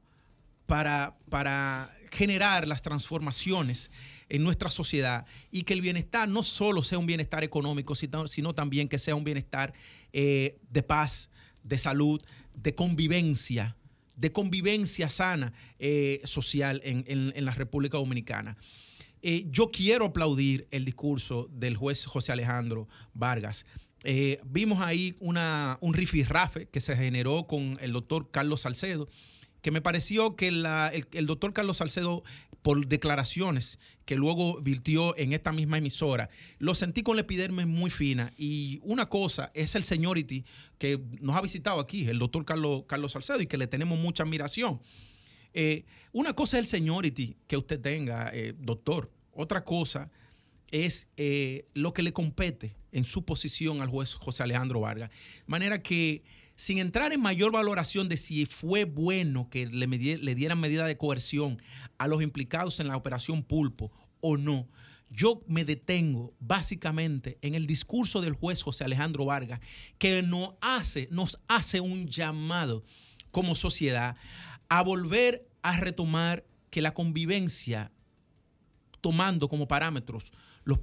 para, 0.67 1.17
para 1.29 1.95
generar 2.11 2.67
las 2.67 2.83
transformaciones 2.83 3.89
en 4.29 4.43
nuestra 4.43 4.69
sociedad 4.69 5.27
y 5.53 5.63
que 5.63 5.75
el 5.75 5.81
bienestar 5.81 6.29
no 6.29 6.43
solo 6.43 6.83
sea 6.83 6.99
un 6.99 7.07
bienestar 7.07 7.45
económico, 7.45 7.95
sino, 7.95 8.53
también 8.53 8.89
que 8.89 8.99
sea 8.99 9.15
un 9.15 9.23
bienestar 9.23 9.75
eh, 10.13 10.59
de 10.73 10.83
paz, 10.83 11.31
de 11.63 11.79
salud, 11.79 12.21
de 12.53 12.75
convivencia, 12.75 13.77
de 14.17 14.33
convivencia 14.33 15.09
sana 15.09 15.53
eh, 15.79 16.21
social 16.25 16.81
en, 16.85 17.45
la 17.45 17.53
República 17.53 17.99
Dominicana. 17.99 18.57
Eh, 19.23 19.47
yo 19.49 19.71
quiero 19.71 20.07
aplaudir 20.07 20.67
el 20.71 20.85
discurso 20.85 21.49
del 21.53 21.77
juez 21.77 22.07
José 22.07 22.33
Alejandro 22.33 22.89
Vargas. 23.15 23.65
Eh, 24.05 24.41
vimos 24.45 24.81
ahí 24.81 25.17
una, 25.21 25.79
un 25.81 25.95
rifirrafe 25.95 26.67
que 26.67 26.81
se 26.81 26.97
generó 26.97 27.47
con 27.47 27.79
el 27.81 27.93
doctor 27.93 28.31
Carlos 28.31 28.63
Salcedo, 28.63 29.09
que 29.61 29.71
me 29.71 29.81
pareció 29.81 30.35
que 30.35 30.49
el, 30.49 30.67
el, 31.13 31.27
doctor 31.27 31.53
Carlos 31.53 31.77
Salcedo, 31.77 32.25
por 32.63 32.87
declaraciones 32.89 33.79
que 34.05 34.17
luego 34.17 34.61
virtió 34.61 35.17
en 35.17 35.33
esta 35.33 35.53
misma 35.53 35.79
emisora, 35.79 36.31
lo 36.59 36.75
sentí 36.75 37.03
con 37.03 37.17
la 37.17 37.23
epidermis 37.23 37.67
muy 37.67 37.91
fina. 37.91 38.33
Y 38.37 38.81
una 38.83 39.09
cosa 39.09 39.51
es 39.55 39.75
el 39.75 39.85
seniority 39.85 40.45
que 40.79 41.01
nos 41.21 41.37
ha 41.37 41.41
visitado 41.41 41.81
aquí, 41.81 42.09
el 42.09 42.19
doctor 42.19 42.45
Carlos, 42.45 42.85
Carlos 42.87 43.13
Salcedo, 43.13 43.41
y 43.41 43.47
que 43.47 43.59
le 43.59 43.67
tenemos 43.67 43.99
mucha 43.99 44.23
admiración. 44.23 44.81
Eh, 45.55 45.85
una 46.13 46.35
cosa 46.35 46.59
es 46.59 46.65
el 46.65 46.67
seniority 46.67 47.37
que 47.47 47.57
usted 47.57 47.81
tenga, 47.81 48.31
eh, 48.33 48.55
doctor. 48.59 49.11
Otra 49.33 49.65
cosa 49.65 50.11
es 50.71 51.07
eh, 51.17 51.67
lo 51.75 51.93
que 51.93 52.03
le 52.03 52.13
compete 52.13 52.75
en 52.93 53.05
su 53.05 53.25
posición 53.25 53.81
al 53.81 53.89
juez 53.89 54.15
José 54.15 54.43
Alejandro 54.43 54.81
Vargas. 54.81 55.11
De 55.11 55.45
manera 55.47 55.83
que, 55.83 56.23
sin 56.57 56.79
entrar 56.79 57.13
en 57.13 57.21
mayor 57.21 57.53
valoración 57.53 58.09
de 58.09 58.17
si 58.17 58.47
fue 58.47 58.85
bueno 58.85 59.49
que 59.51 59.67
le, 59.67 59.87
le 59.87 60.35
dieran 60.35 60.61
medida 60.61 60.87
de 60.87 60.97
coerción 60.97 61.63
a 62.03 62.09
los 62.09 62.23
implicados 62.23 62.81
en 62.81 62.89
la 62.89 62.97
operación 62.97 63.43
Pulpo 63.43 63.93
o 64.21 64.37
no, 64.37 64.67
yo 65.09 65.43
me 65.47 65.65
detengo 65.65 66.35
básicamente 66.41 67.39
en 67.43 67.55
el 67.55 67.67
discurso 67.67 68.21
del 68.21 68.33
juez 68.33 68.63
José 68.63 68.85
Alejandro 68.85 69.27
Vargas, 69.27 69.61
que 69.99 70.23
nos 70.23 70.55
hace, 70.61 71.09
nos 71.11 71.39
hace 71.49 71.81
un 71.81 72.07
llamado 72.07 72.83
como 73.31 73.55
sociedad 73.55 74.17
a 74.69 74.83
volver 74.83 75.49
a 75.63 75.79
retomar 75.79 76.45
que 76.71 76.83
la 76.83 76.95
convivencia, 76.95 77.93
tomando 79.01 79.49
como 79.49 79.69
parámetros 79.69 80.33
los 80.65 80.79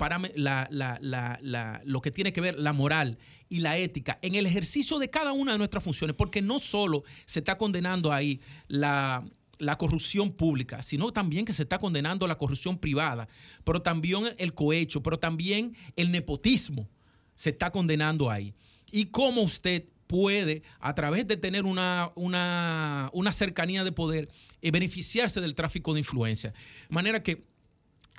lo 1.86 2.02
que 2.02 2.12
tiene 2.12 2.34
que 2.34 2.42
ver 2.42 2.60
la 2.60 2.74
moral 2.74 3.18
y 3.48 3.60
la 3.60 3.78
ética 3.78 4.20
en 4.22 4.36
el 4.36 4.46
ejercicio 4.46 5.00
de 5.00 5.10
cada 5.10 5.32
una 5.32 5.54
de 5.54 5.58
nuestras 5.58 5.84
funciones, 5.84 6.16
porque 6.16 6.42
no 6.42 6.60
solo 6.60 7.04
se 7.26 7.40
está 7.40 7.58
condenando 7.58 8.12
ahí 8.12 8.42
la, 8.68 9.26
la 9.60 9.78
corrupción 9.78 10.32
pública, 10.32 10.82
sino 10.82 11.12
también 11.12 11.46
que 11.46 11.54
se 11.54 11.64
está 11.64 11.78
condenando 11.78 12.26
la 12.26 12.38
corrupción 12.38 12.78
privada, 12.78 13.28
pero 13.64 13.82
también 13.82 14.34
el 14.38 14.54
cohecho, 14.54 15.04
pero 15.04 15.20
también 15.20 15.76
el 15.96 16.12
nepotismo 16.12 16.90
se 17.36 17.52
está 17.52 17.72
condenando 17.72 18.32
ahí. 18.32 18.56
Y 18.92 19.08
cómo 19.08 19.42
usted 19.42 19.86
puede, 20.08 20.64
a 20.80 20.96
través 20.96 21.28
de 21.28 21.38
tener 21.38 21.66
una, 21.66 22.12
una, 22.16 23.32
cercanía 23.32 23.84
de 23.84 23.92
poder, 23.92 24.30
eh, 24.62 24.72
beneficiarse 24.72 25.40
del 25.40 25.54
tráfico 25.54 25.94
de 25.94 26.00
influencia. 26.00 26.52
De 26.52 26.96
manera 26.96 27.22
que 27.22 27.44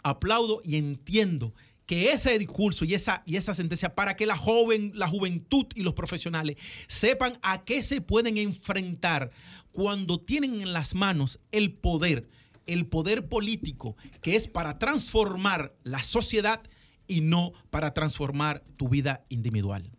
aplaudo 0.04 0.62
y 0.64 0.76
entiendo 0.76 1.52
que 1.86 2.12
ese 2.12 2.38
discurso 2.38 2.84
y 2.84 2.94
esa, 2.94 3.24
y 3.26 3.34
esa 3.34 3.52
sentencia 3.52 3.96
para 3.96 4.14
que 4.14 4.24
la 4.24 4.36
joven, 4.36 4.92
la 4.94 5.08
juventud 5.08 5.66
y 5.74 5.82
los 5.82 5.94
profesionales 5.94 6.56
sepan 6.86 7.36
a 7.42 7.64
qué 7.64 7.82
se 7.82 8.00
pueden 8.00 8.36
enfrentar 8.36 9.32
cuando 9.80 10.20
tienen 10.20 10.60
en 10.60 10.74
las 10.74 10.94
manos 10.94 11.40
el 11.52 11.72
poder, 11.72 12.28
el 12.66 12.84
poder 12.84 13.30
político, 13.30 13.96
que 14.20 14.36
es 14.36 14.46
para 14.46 14.78
transformar 14.78 15.72
la 15.84 16.02
sociedad 16.02 16.60
y 17.06 17.22
no 17.22 17.54
para 17.70 17.94
transformar 17.94 18.62
tu 18.76 18.90
vida 18.90 19.24
individual. 19.30 19.90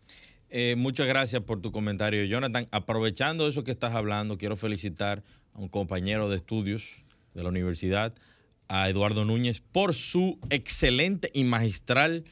Eh, 0.51 0.75
muchas 0.77 1.07
gracias 1.07 1.41
por 1.41 1.61
tu 1.61 1.71
comentario, 1.71 2.23
Jonathan. 2.25 2.67
Aprovechando 2.69 3.47
eso 3.47 3.63
que 3.63 3.71
estás 3.71 3.95
hablando, 3.95 4.37
quiero 4.37 4.55
felicitar 4.55 5.23
a 5.55 5.57
un 5.57 5.67
compañero 5.67 6.29
de 6.29 6.35
estudios 6.35 7.03
de 7.33 7.41
la 7.41 7.49
universidad, 7.49 8.13
a 8.67 8.87
Eduardo 8.87 9.25
Núñez, 9.25 9.61
por 9.61 9.95
su 9.95 10.37
excelente 10.51 11.31
y 11.33 11.43
magistral 11.43 12.25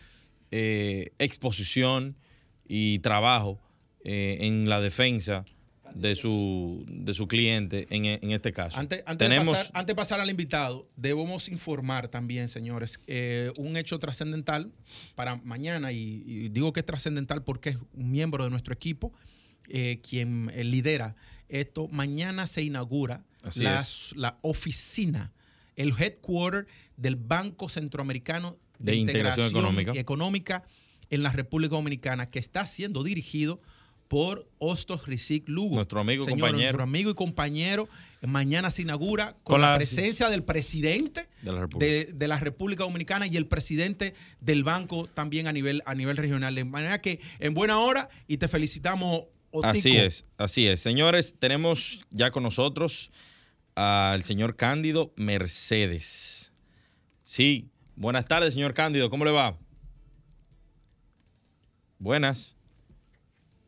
eh, 0.52 1.14
exposición 1.18 2.16
y 2.68 3.00
trabajo 3.00 3.60
eh, 4.04 4.38
en 4.42 4.70
la 4.70 4.82
defensa 4.82 5.46
de 5.96 6.16
su, 6.16 6.86
de 6.88 7.14
su 7.14 7.28
cliente 7.28 7.88
en, 7.90 8.06
en 8.06 8.32
este 8.32 8.52
caso. 8.52 8.78
Antes, 8.80 9.04
antes, 9.06 9.30
de 9.30 9.38
pasar, 9.38 9.72
antes, 9.74 9.88
de 9.88 9.96
pasar, 9.96 10.20
al 10.20 10.30
invitado, 10.30 10.88
debemos 10.96 11.50
informar 11.50 12.08
también, 12.08 12.48
señores, 12.50 13.00
eh, 13.08 13.52
un 13.58 13.78
hecho 13.78 14.00
trascendental 14.00 14.72
para 15.16 15.38
mañana, 15.38 15.92
y, 15.92 16.50
digo 16.50 16.74
que 16.74 16.82
es 16.82 16.86
trascendental 16.86 17.44
porque 17.44 17.72
es 17.72 17.78
un 17.94 18.12
miembro 18.12 18.44
de 18.44 18.50
nuestro 18.50 18.74
equipo 18.74 19.14
eh, 19.68 20.00
quien 20.08 20.52
eh, 20.54 20.64
lidera 20.64 21.16
esto. 21.48 21.88
Mañana 21.90 22.48
se 22.48 22.62
inaugura 22.64 23.24
la, 23.56 23.86
la, 24.16 24.40
oficina, 24.42 25.32
el 25.76 25.94
headquarter 25.98 26.68
del 26.98 27.16
Banco 27.16 27.70
Centroamericano 27.70 28.58
de, 28.80 28.96
Integración, 28.96 29.48
Económica. 29.48 29.92
Económica 29.96 30.64
en 31.10 31.24
la 31.24 31.32
República 31.32 31.76
Dominicana, 31.76 32.30
que 32.30 32.40
está 32.40 32.66
siendo 32.66 33.04
dirigido 33.04 33.62
por 34.10 34.50
Hostos 34.58 35.08
Rizik 35.08 35.48
Lugo. 35.48 35.76
Nuestro 35.76 36.02
amigo 36.02 36.26
y 36.26 36.28
compañero. 36.28 36.58
Nuestro 36.58 36.84
amigo 36.84 37.12
y 37.12 37.14
compañero. 37.14 37.88
Mañana 38.22 38.70
se 38.70 38.82
inaugura 38.82 39.38
con, 39.44 39.62
la, 39.62 39.78
presencia 39.78 40.30
del 40.30 40.44
presidente 40.44 41.30
de 41.42 42.28
la, 42.28 42.38
República 42.38 42.84
Dominicana 42.84 43.28
y 43.28 43.38
el 43.38 43.46
presidente 43.46 44.14
del 44.42 44.66
banco 44.66 45.08
también 45.08 45.48
a 45.48 45.54
nivel, 45.54 45.84
a 45.86 45.96
nivel 45.96 46.18
regional. 46.18 46.54
De 46.54 46.66
manera 46.66 47.00
que 47.00 47.22
en 47.40 47.54
buena 47.54 47.80
hora 47.80 48.10
y 48.28 48.38
te 48.38 48.50
felicitamos. 48.50 49.26
Así 49.64 49.96
es, 49.96 50.26
así 50.38 50.68
es. 50.68 50.82
Señores, 50.82 51.36
tenemos 51.40 52.02
ya 52.10 52.32
con 52.32 52.44
nosotros 52.44 53.12
al 53.76 54.24
señor 54.24 54.58
Cándido 54.58 55.14
Mercedes. 55.16 56.52
Sí, 57.24 57.70
buenas 57.96 58.26
tardes, 58.26 58.56
señor 58.56 58.74
Cándido, 58.74 59.10
¿cómo 59.10 59.24
le 59.24 59.32
va? 59.32 59.56
Buenas. 62.00 62.59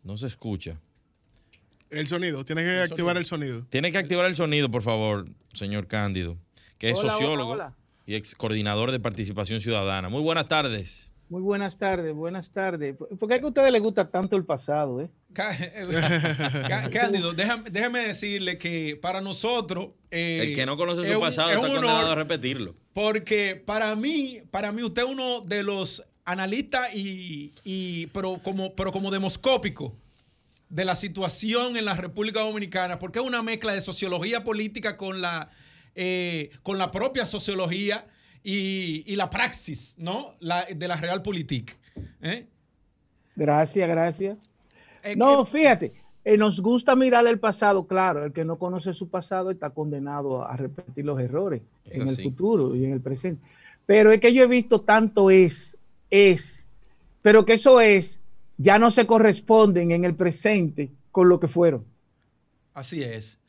No 0.03 0.17
se 0.17 0.27
escucha. 0.27 0.79
El 1.89 2.07
sonido, 2.07 2.45
tiene 2.45 2.63
que 2.63 2.79
activar 2.79 3.17
el 3.17 3.25
sonido. 3.25 3.65
Tiene 3.69 3.91
que 3.91 3.97
activar 3.97 4.25
el 4.25 4.35
sonido, 4.35 4.71
por 4.71 4.81
favor, 4.81 5.25
señor 5.53 5.87
Cándido, 5.87 6.37
que 6.77 6.91
es 6.91 6.97
sociólogo 6.97 7.57
y 8.05 8.15
ex 8.15 8.33
coordinador 8.33 8.91
de 8.91 8.99
participación 8.99 9.59
ciudadana. 9.59 10.09
Muy 10.09 10.21
buenas 10.21 10.47
tardes. 10.47 11.11
Muy 11.31 11.41
buenas 11.41 11.77
tardes, 11.77 12.13
buenas 12.13 12.51
tardes. 12.51 12.95
¿Por 12.97 13.29
qué 13.29 13.35
es 13.35 13.39
que 13.39 13.45
a 13.45 13.49
ustedes 13.49 13.71
les 13.71 13.81
gusta 13.81 14.09
tanto 14.09 14.35
el 14.35 14.43
pasado? 14.43 14.99
Eh? 14.99 15.09
Cándido, 16.91 17.33
déjame, 17.33 17.99
decirle 18.01 18.57
que 18.57 18.99
para 19.01 19.21
nosotros... 19.21 19.91
Eh, 20.11 20.47
el 20.49 20.55
que 20.55 20.65
no 20.65 20.75
conoce 20.75 21.09
su 21.09 21.19
pasado 21.21 21.51
está 21.51 21.61
condenado 21.61 22.11
a 22.11 22.15
repetirlo. 22.15 22.75
Porque 22.93 23.55
para 23.55 23.95
mí, 23.95 24.41
para 24.51 24.73
mí 24.73 24.83
usted 24.83 25.03
es 25.03 25.07
uno 25.07 25.39
de 25.39 25.63
los 25.63 26.03
analista 26.26 26.93
y, 26.93 27.53
y- 27.63 28.07
pero 28.07 28.39
como 28.43 28.74
pero 28.76 28.91
como 28.91 29.11
demoscópico 29.11 29.95
de 30.69 30.86
la 30.86 30.95
situación 30.95 31.76
en 31.78 31.86
la 31.86 31.95
República 31.95 32.39
Dominicana, 32.41 32.97
porque 32.99 33.19
es 33.19 33.26
una 33.26 33.43
mezcla 33.43 33.74
de 33.74 33.82
sociología 33.82 34.43
política 34.43 34.97
con 34.97 35.22
la 35.22 35.49
eh, 35.95 36.51
con 36.63 36.78
la 36.78 36.91
propia 36.91 37.26
sociología 37.26 38.07
y, 38.43 39.03
y 39.05 39.15
la 39.17 39.30
praxis, 39.30 39.93
¿no? 39.97 40.36
La, 40.39 40.65
de 40.65 40.88
la 40.88 40.95
realpolitik. 40.95 41.78
¿eh? 42.22 42.47
Gracias, 43.36 43.88
gracias. 43.89 44.38
Eh, 45.03 45.15
No, 45.15 45.43
fíjate, 45.45 45.93
eh, 46.24 46.38
nos 46.38 46.61
gusta 46.61 46.95
mirar 46.95 47.28
el 47.28 47.39
pasado, 47.39 47.86
claro, 47.88 48.26
el 48.26 48.32
que 48.34 48.45
no 48.45 48.57
conoce 48.57 48.93
su 48.93 49.09
pasado 49.09 49.51
está 49.51 49.72
condenado 49.72 50.45
a 50.47 50.55
repetir 50.55 51.03
los 51.05 51.19
errores 51.19 51.61
Es 51.86 51.97
en 51.99 52.07
el 52.07 52.15
futuro 52.17 52.76
y 52.76 52.86
en 52.86 52.93
el 52.93 53.01
presente. 53.01 53.43
Pero 53.86 54.11
es 54.11 54.19
que 54.22 54.34
yo 54.34 54.43
he 54.43 54.47
visto 54.47 54.82
tanto 54.82 55.30
es, 55.32 55.78
es, 56.12 56.68
pero 57.22 57.45
que 57.45 57.53
eso 57.53 57.82
es, 57.82 58.20
ya 58.57 58.78
no 58.78 58.91
se 58.91 59.07
corresponden 59.07 59.91
en 59.91 60.05
el 60.05 60.16
presente 60.16 60.91
con 61.12 61.30
lo 61.30 61.39
que 61.39 61.47
fueron. 61.47 61.86
Así 62.74 63.01
es. 63.01 63.39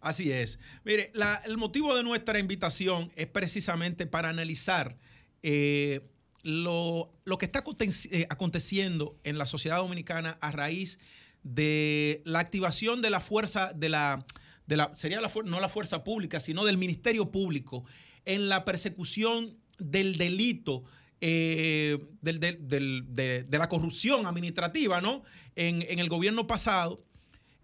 Así 0.00 0.30
es. 0.30 0.58
Mire, 0.84 1.12
el 1.44 1.56
motivo 1.56 1.96
de 1.96 2.02
nuestra 2.02 2.38
invitación 2.38 3.10
es 3.16 3.26
precisamente 3.26 4.06
para 4.06 4.28
analizar 4.28 4.96
eh, 5.42 6.02
lo, 6.42 7.10
lo 7.24 7.38
que 7.38 7.46
está 7.46 7.64
eh, 8.10 8.26
aconteciendo 8.30 9.18
en 9.24 9.38
la 9.38 9.46
sociedad 9.46 9.78
dominicana 9.78 10.38
a 10.40 10.52
raíz 10.52 10.98
de 11.42 12.22
la 12.24 12.38
activación 12.38 13.02
de 13.02 13.10
la 13.10 13.20
fuerza, 13.20 13.72
de 13.74 13.88
la, 13.88 14.24
de 14.66 14.76
la 14.76 14.94
sería 14.94 15.20
la, 15.20 15.30
no 15.44 15.60
la 15.60 15.68
fuerza 15.68 16.04
pública, 16.04 16.40
sino 16.40 16.64
del 16.64 16.78
Ministerio 16.78 17.30
Público 17.30 17.84
en 18.24 18.48
la 18.48 18.64
persecución 18.64 19.56
del 19.78 20.16
delito 20.16 20.84
eh, 21.20 21.98
del- 22.22 22.40
del- 22.40 22.68
del- 22.68 23.14
de, 23.48 23.58
la 23.58 23.68
corrupción 23.68 24.26
administrativa, 24.26 25.00
¿no? 25.00 25.22
En, 25.56 25.82
en 25.82 25.98
el 25.98 26.08
gobierno 26.08 26.46
pasado 26.46 27.02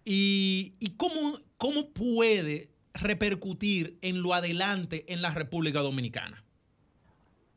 y, 0.03 0.73
y 0.79 0.91
cómo, 0.91 1.33
cómo 1.57 1.91
puede 1.91 2.69
repercutir 2.93 3.97
en 4.01 4.21
lo 4.21 4.33
adelante 4.33 5.05
en 5.11 5.21
la 5.21 5.31
República 5.31 5.79
Dominicana. 5.81 6.43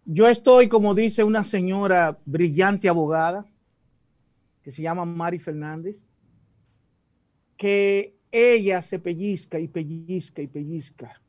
Yo 0.05 0.27
estoy, 0.29 0.69
como 0.69 0.95
dice 0.95 1.23
una 1.25 1.45
señora 1.45 2.19
brillante 2.25 2.89
abogada, 2.89 3.45
que 4.63 4.73
se 4.73 4.83
llama 4.83 5.05
Mari 5.05 5.39
Fernández, 5.39 6.09
que 7.57 8.17
ella 8.31 8.83
se 8.83 8.99
pellizca 8.99 9.59
y 9.59 9.69
pellizca 9.69 10.43
y 10.43 10.47
pellizca 10.47 11.21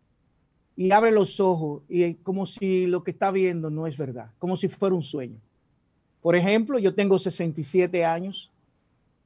y 0.80 0.92
abre 0.92 1.12
los 1.12 1.42
ojos 1.42 1.84
y 1.90 2.14
como 2.14 2.46
si 2.46 2.88
lo 2.88 3.04
que 3.04 3.12
está 3.12 3.32
viendo 3.32 3.70
no 3.70 3.86
es 3.86 3.98
verdad, 3.98 4.32
como 4.40 4.56
si 4.56 4.70
fuera 4.70 4.96
un 4.96 5.04
sueño. 5.04 5.36
Por 6.22 6.38
ejemplo, 6.38 6.80
yo 6.80 6.96
tengo 6.96 7.20
67 7.20 8.06
años, 8.06 8.50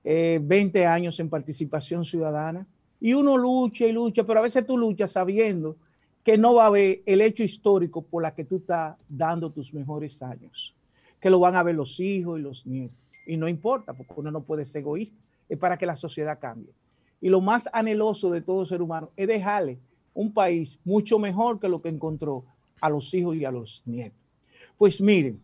eh, 0.03 0.39
20 0.41 0.87
años 0.87 1.19
en 1.19 1.29
participación 1.29 2.05
ciudadana 2.05 2.65
y 2.99 3.13
uno 3.13 3.37
lucha 3.37 3.85
y 3.85 3.91
lucha, 3.91 4.23
pero 4.23 4.39
a 4.39 4.41
veces 4.41 4.65
tú 4.65 4.79
luchas 4.79 5.11
sabiendo 5.11 5.77
que 6.23 6.39
no 6.39 6.55
va 6.55 6.63
a 6.63 6.67
haber 6.67 7.03
el 7.05 7.21
hecho 7.21 7.43
histórico 7.43 8.01
por 8.01 8.23
la 8.23 8.33
que 8.33 8.45
tú 8.45 8.55
estás 8.55 8.95
dando 9.07 9.51
tus 9.51 9.75
mejores 9.75 10.23
años, 10.23 10.73
que 11.19 11.29
lo 11.29 11.39
van 11.39 11.53
a 11.53 11.61
ver 11.61 11.75
los 11.75 11.99
hijos 11.99 12.39
y 12.39 12.41
los 12.41 12.65
nietos. 12.65 12.97
Y 13.27 13.37
no 13.37 13.47
importa, 13.47 13.93
porque 13.93 14.13
uno 14.15 14.31
no 14.31 14.41
puede 14.41 14.65
ser 14.65 14.81
egoísta, 14.81 15.19
es 15.47 15.59
para 15.59 15.77
que 15.77 15.85
la 15.85 15.97
sociedad 15.97 16.39
cambie. 16.39 16.73
Y 17.21 17.29
lo 17.29 17.41
más 17.41 17.69
anheloso 17.71 18.31
de 18.31 18.41
todo 18.41 18.65
ser 18.65 18.81
humano 18.81 19.11
es 19.15 19.27
dejarle 19.27 19.77
un 20.13 20.33
país 20.33 20.79
mucho 20.83 21.19
mejor 21.19 21.59
que 21.59 21.69
lo 21.69 21.81
que 21.81 21.89
encontró 21.89 22.43
a 22.81 22.89
los 22.89 23.13
hijos 23.13 23.35
y 23.35 23.45
a 23.45 23.51
los 23.51 23.81
nietos. 23.85 24.17
Pues 24.77 25.01
miren, 25.01 25.39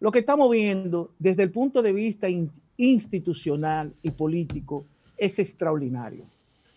lo 0.00 0.10
que 0.10 0.20
estamos 0.20 0.50
viendo 0.50 1.12
desde 1.18 1.42
el 1.42 1.50
punto 1.50 1.82
de 1.82 1.92
vista 1.92 2.28
in- 2.28 2.50
institucional 2.76 3.94
y 4.02 4.10
político 4.10 4.86
es 5.16 5.38
extraordinario. 5.38 6.24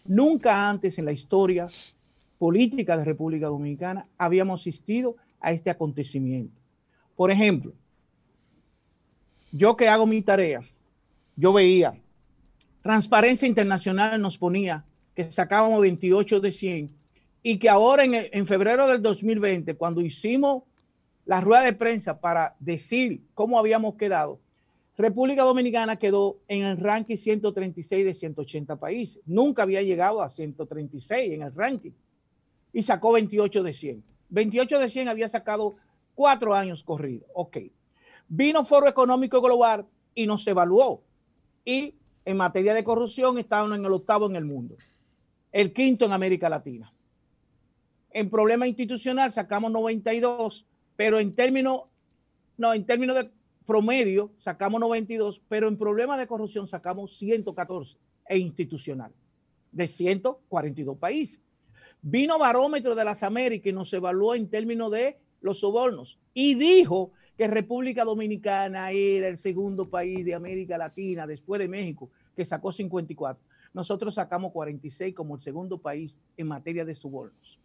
Nunca 0.05 0.69
antes 0.69 0.99
en 0.99 1.05
la 1.05 1.11
historia 1.13 1.67
política 2.37 2.97
de 2.97 3.05
República 3.05 3.47
Dominicana 3.47 4.05
habíamos 4.17 4.61
asistido 4.61 5.15
a 5.39 5.51
este 5.51 5.69
acontecimiento. 5.69 6.53
Por 7.15 7.31
ejemplo, 7.31 7.73
yo 9.51 9.77
que 9.77 9.87
hago 9.87 10.05
mi 10.05 10.21
tarea, 10.21 10.61
yo 11.35 11.53
veía, 11.53 11.95
Transparencia 12.81 13.47
Internacional 13.47 14.21
nos 14.21 14.37
ponía 14.37 14.83
que 15.15 15.31
sacábamos 15.31 15.79
28 15.81 16.41
de 16.41 16.51
100 16.51 16.89
y 17.43 17.59
que 17.59 17.69
ahora 17.69 18.05
en, 18.05 18.13
en 18.31 18.47
febrero 18.47 18.87
del 18.87 19.01
2020, 19.01 19.75
cuando 19.75 20.01
hicimos 20.01 20.63
la 21.25 21.41
rueda 21.41 21.61
de 21.61 21.73
prensa 21.73 22.19
para 22.19 22.55
decir 22.59 23.21
cómo 23.33 23.59
habíamos 23.59 23.95
quedado, 23.95 24.39
República 24.97 25.43
Dominicana 25.43 25.97
quedó 25.97 26.37
en 26.47 26.63
el 26.63 26.77
ranking 26.77 27.17
136 27.17 28.05
de 28.05 28.13
180 28.13 28.75
países. 28.75 29.21
Nunca 29.25 29.63
había 29.63 29.81
llegado 29.81 30.21
a 30.21 30.29
136 30.29 31.33
en 31.33 31.41
el 31.41 31.53
ranking 31.53 31.91
y 32.71 32.83
sacó 32.83 33.13
28 33.13 33.63
de 33.63 33.73
100. 33.73 34.03
28 34.29 34.79
de 34.79 34.89
100 34.89 35.07
había 35.07 35.29
sacado 35.29 35.75
cuatro 36.13 36.53
años 36.53 36.83
corridos. 36.83 37.27
Ok. 37.33 37.57
Vino 38.27 38.63
Foro 38.63 38.87
Económico 38.87 39.41
Global 39.41 39.85
y 40.13 40.27
nos 40.27 40.45
evaluó. 40.47 41.01
Y 41.65 41.95
en 42.23 42.37
materia 42.37 42.73
de 42.73 42.83
corrupción 42.83 43.39
estábamos 43.39 43.77
en 43.77 43.85
el 43.85 43.91
octavo 43.91 44.29
en 44.29 44.35
el 44.35 44.45
mundo, 44.45 44.77
el 45.51 45.73
quinto 45.73 46.05
en 46.05 46.13
América 46.13 46.49
Latina. 46.49 46.92
En 48.13 48.29
problema 48.29 48.67
institucional 48.67 49.31
sacamos 49.31 49.71
92, 49.71 50.67
pero 50.95 51.19
en 51.19 51.33
términos, 51.33 51.81
no, 52.57 52.73
en 52.73 52.85
términos 52.85 53.15
de 53.15 53.31
promedio 53.65 54.31
sacamos 54.37 54.79
92, 54.79 55.41
pero 55.49 55.67
en 55.67 55.77
problema 55.77 56.15
de 56.15 56.27
corrupción 56.27 56.67
sacamos 56.67 57.17
114 57.17 57.97
e 58.29 58.37
institucional 58.37 59.11
de 59.71 59.87
142 59.87 60.97
países. 60.97 61.41
Vino 62.03 62.37
Barómetro 62.37 62.93
de 62.93 63.03
las 63.03 63.23
Américas 63.23 63.71
y 63.71 63.73
nos 63.73 63.91
evaluó 63.93 64.35
en 64.35 64.47
términos 64.47 64.91
de 64.91 65.17
los 65.41 65.59
sobornos 65.59 66.19
y 66.35 66.53
dijo 66.53 67.13
que 67.35 67.47
República 67.47 68.03
Dominicana 68.03 68.91
era 68.91 69.27
el 69.27 69.39
segundo 69.39 69.89
país 69.89 70.23
de 70.23 70.35
América 70.35 70.77
Latina 70.77 71.25
después 71.25 71.57
de 71.59 71.67
México, 71.67 72.11
que 72.35 72.45
sacó 72.45 72.71
54. 72.71 73.43
Nosotros 73.73 74.13
sacamos 74.13 74.51
46 74.51 75.15
como 75.15 75.33
el 75.33 75.41
segundo 75.41 75.79
país 75.79 76.19
en 76.37 76.47
materia 76.47 76.85
de 76.85 76.93
sobornos. 76.93 77.62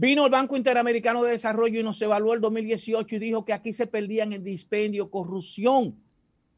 Vino 0.00 0.26
el 0.26 0.30
Banco 0.30 0.56
Interamericano 0.56 1.24
de 1.24 1.32
Desarrollo 1.32 1.80
y 1.80 1.82
nos 1.82 2.00
evaluó 2.00 2.32
el 2.32 2.40
2018 2.40 3.16
y 3.16 3.18
dijo 3.18 3.44
que 3.44 3.52
aquí 3.52 3.72
se 3.72 3.88
perdían 3.88 4.32
en 4.32 4.44
dispendio, 4.44 5.10
corrupción 5.10 5.96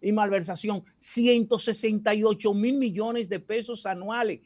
y 0.03 0.13
malversación 0.13 0.85
168 0.99 2.53
mil 2.53 2.77
millones 2.77 3.31
de 3.31 3.41
pesos 3.41 3.87
anuales, 3.87 4.41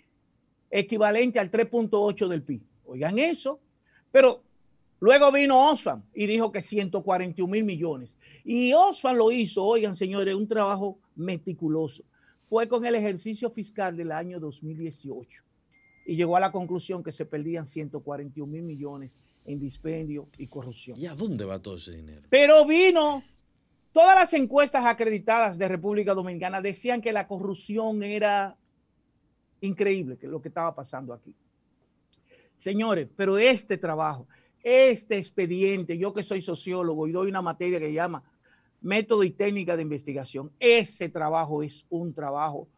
equivalente 0.70 1.40
al 1.40 1.50
3.8 1.50 2.28
del 2.28 2.44
PIB. 2.44 2.60
Oigan 2.84 3.18
eso. 3.18 3.58
Pero 4.12 4.44
luego 5.00 5.32
vino 5.32 5.72
Osfam 5.72 6.04
y 6.14 6.26
dijo 6.26 6.52
que 6.52 6.62
141 6.62 7.50
mil 7.50 7.64
millones. 7.64 8.10
Y 8.44 8.74
Osfam 8.74 9.16
lo 9.16 9.32
hizo, 9.32 9.64
oigan 9.64 9.96
señores, 9.96 10.36
un 10.36 10.46
trabajo 10.46 11.00
meticuloso. 11.16 12.04
Fue 12.48 12.68
con 12.68 12.86
el 12.86 12.94
ejercicio 12.94 13.50
fiscal 13.50 13.96
del 13.96 14.12
año 14.12 14.38
2018 14.38 15.42
y 16.04 16.16
llegó 16.16 16.36
a 16.36 16.40
la 16.40 16.52
conclusión 16.52 17.02
que 17.02 17.12
se 17.12 17.24
perdían 17.24 17.66
141 17.66 18.50
mil 18.50 18.62
millones 18.62 19.16
en 19.44 19.58
dispendio 19.58 20.28
y 20.38 20.46
corrupción. 20.46 20.98
¿Y 20.98 21.06
a 21.06 21.14
dónde 21.14 21.44
va 21.44 21.60
todo 21.60 21.76
ese 21.76 21.92
dinero? 21.92 22.22
Pero 22.30 22.64
vino, 22.66 23.22
todas 23.92 24.14
las 24.14 24.32
encuestas 24.32 24.84
acreditadas 24.86 25.58
de 25.58 25.68
República 25.68 26.14
Dominicana 26.14 26.60
decían 26.60 27.00
que 27.00 27.12
la 27.12 27.26
corrupción 27.26 28.02
era 28.02 28.56
increíble, 29.60 30.16
que 30.18 30.26
lo 30.26 30.40
que 30.40 30.48
estaba 30.48 30.74
pasando 30.74 31.12
aquí. 31.12 31.34
Señores, 32.56 33.08
pero 33.16 33.38
este 33.38 33.78
trabajo, 33.78 34.26
este 34.62 35.18
expediente, 35.18 35.98
yo 35.98 36.12
que 36.12 36.22
soy 36.22 36.40
sociólogo 36.40 37.06
y 37.06 37.12
doy 37.12 37.28
una 37.28 37.42
materia 37.42 37.78
que 37.78 37.92
llama 37.92 38.22
método 38.80 39.24
y 39.24 39.30
técnica 39.30 39.76
de 39.76 39.82
investigación, 39.82 40.52
ese 40.60 41.08
trabajo 41.08 41.62
es 41.62 41.86
un 41.88 42.12
trabajo 42.12 42.68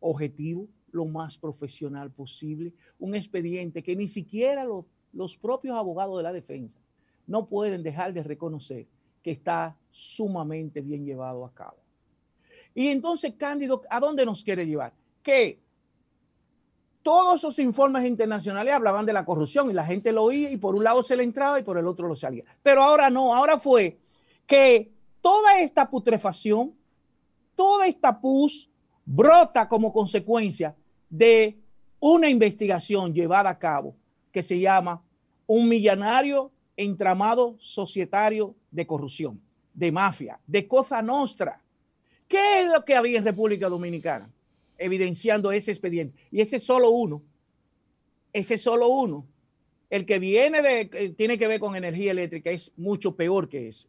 objetivo, 0.00 0.68
lo 0.92 1.04
más 1.04 1.36
profesional 1.38 2.10
posible, 2.10 2.72
un 2.98 3.14
expediente 3.14 3.82
que 3.82 3.96
ni 3.96 4.08
siquiera 4.08 4.64
lo- 4.64 4.86
los 5.12 5.36
propios 5.36 5.76
abogados 5.76 6.16
de 6.16 6.22
la 6.22 6.32
defensa 6.32 6.78
no 7.26 7.46
pueden 7.46 7.82
dejar 7.82 8.12
de 8.12 8.22
reconocer 8.22 8.86
que 9.22 9.30
está 9.30 9.76
sumamente 9.90 10.80
bien 10.80 11.04
llevado 11.04 11.44
a 11.44 11.52
cabo. 11.52 11.76
Y 12.74 12.88
entonces, 12.88 13.34
Cándido, 13.36 13.82
¿a 13.90 14.00
dónde 14.00 14.24
nos 14.24 14.44
quiere 14.44 14.66
llevar? 14.66 14.92
Que 15.22 15.58
todos 17.02 17.36
esos 17.36 17.58
informes 17.58 18.06
internacionales 18.06 18.72
hablaban 18.72 19.06
de 19.06 19.12
la 19.12 19.24
corrupción 19.24 19.70
y 19.70 19.74
la 19.74 19.84
gente 19.84 20.12
lo 20.12 20.24
oía 20.24 20.50
y 20.50 20.56
por 20.56 20.74
un 20.74 20.84
lado 20.84 21.02
se 21.02 21.16
le 21.16 21.22
entraba 21.22 21.58
y 21.58 21.62
por 21.62 21.78
el 21.78 21.86
otro 21.86 22.06
lo 22.06 22.14
salía. 22.14 22.44
Pero 22.62 22.82
ahora 22.82 23.10
no, 23.10 23.34
ahora 23.34 23.58
fue 23.58 23.98
que 24.46 24.92
toda 25.20 25.58
esta 25.60 25.88
putrefacción, 25.88 26.74
toda 27.54 27.86
esta 27.86 28.20
pus 28.20 28.67
brota 29.10 29.68
como 29.68 29.90
consecuencia 29.90 30.76
de 31.08 31.58
una 31.98 32.28
investigación 32.28 33.14
llevada 33.14 33.48
a 33.48 33.58
cabo 33.58 33.96
que 34.30 34.42
se 34.42 34.60
llama 34.60 35.02
un 35.46 35.66
millonario 35.66 36.52
entramado 36.76 37.56
societario 37.58 38.54
de 38.70 38.86
corrupción. 38.86 39.40
de 39.72 39.92
mafia, 39.92 40.40
de 40.44 40.66
Cosa 40.66 41.00
Nostra. 41.02 41.62
¿Qué 42.26 42.62
es 42.62 42.66
lo 42.66 42.84
que 42.84 42.96
había 42.96 43.18
en 43.18 43.24
República 43.24 43.68
Dominicana? 43.68 44.28
Evidenciando 44.76 45.52
ese 45.52 45.70
expediente. 45.70 46.18
Y 46.32 46.40
ese 46.40 46.56
es 46.56 46.64
solo 46.64 46.90
uno. 46.90 47.22
Ese 48.32 48.54
es 48.54 48.62
solo 48.62 48.88
uno. 48.88 49.24
El 49.88 50.04
que 50.04 50.18
viene 50.18 50.62
de, 50.62 50.90
eh, 50.92 51.10
tiene 51.10 51.38
que 51.38 51.46
ver 51.46 51.60
con 51.60 51.76
energía 51.76 52.10
eléctrica 52.10 52.50
es 52.50 52.72
mucho 52.76 53.14
peor 53.14 53.48
que 53.48 53.68
ese. 53.68 53.86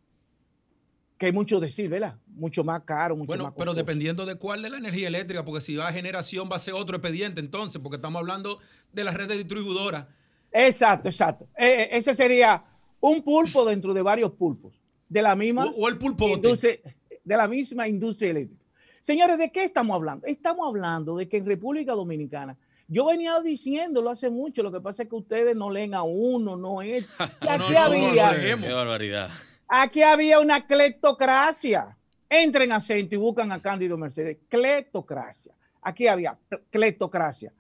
Que 1.20 1.28
hay 1.28 1.32
mucho 1.32 1.60
decir, 1.60 1.88
¿verdad? 1.90 2.16
Mucho 2.28 2.64
más 2.64 2.82
caro, 2.82 3.16
mucho 3.16 3.28
bueno, 3.28 3.44
más 3.44 3.54
pero 3.54 3.72
costoso. 3.72 3.78
dependiendo 3.78 4.26
de 4.26 4.36
cuál 4.36 4.64
de 4.64 4.72
la 4.72 4.78
energía 4.78 5.10
eléctrica, 5.10 5.46
porque 5.46 5.62
si 5.62 5.76
va 5.76 5.90
a 5.90 5.94
generación 5.94 6.50
va 6.52 6.56
a 6.56 6.60
ser 6.60 6.74
otro 6.74 6.96
expediente 6.98 7.40
entonces, 7.40 7.80
porque 7.82 7.98
estamos 7.98 8.20
hablando 8.20 8.60
de 8.92 9.04
la 9.04 9.12
red 9.12 9.28
de 9.28 9.38
distribuidora. 9.38 10.08
Exacto, 10.52 11.10
exacto. 11.10 11.46
Eh, 11.56 11.84
eh, 11.84 11.90
ese 11.92 12.16
sería 12.16 12.64
un 13.00 13.22
pulpo 13.22 13.66
dentro 13.66 13.94
de 13.94 14.02
varios 14.02 14.32
pulpos. 14.32 14.74
De 15.08 15.22
la 15.22 15.36
misma 15.36 15.66
O, 15.66 15.86
o 15.86 15.90
el 15.90 16.00
industria, 16.02 16.80
de 17.24 17.38
la 17.38 17.48
misma 17.48 17.88
industria 17.88 18.32
eléctrica. 18.32 18.64
Señores, 19.02 19.38
¿de 19.38 19.52
qué 19.52 19.64
estamos 19.64 19.96
hablando? 19.96 20.26
Estamos 20.26 20.68
hablando 20.68 21.18
de 21.18 21.28
que 21.28 21.38
en 21.38 21.46
República 21.46 21.94
Dominicana, 21.94 22.58
yo 22.88 23.06
venía 23.06 23.40
diciéndolo 23.40 24.10
hace 24.10 24.30
mucho, 24.30 24.64
lo 24.64 24.72
que 24.72 24.82
pasa 24.82 25.04
es 25.04 25.10
que 25.10 25.16
ustedes 25.16 25.56
no 25.56 25.70
leen 25.70 25.94
a 25.94 26.04
uno, 26.04 26.56
no 26.56 26.82
es. 26.82 27.06
No, 27.42 27.52
aquí 27.52 27.64
no, 27.64 27.70
no, 27.72 27.80
había, 27.80 28.56
no, 28.56 28.62
Qué 28.62 28.74
barbaridad. 28.74 29.30
Aquí 29.70 30.02
había 30.02 30.40
una 30.40 30.66
cleptocracia. 30.68 31.96
Entren 32.28 32.72
a 32.72 32.80
y 32.90 33.16
buscan 33.16 33.52
a 33.52 33.62
Cándido 33.62 33.98
Mercedes. 33.98 34.38
Cleptocracia. 34.50 35.54
Aquí 35.82 36.08
había 36.08 36.38
cleptocracia, 36.70 37.54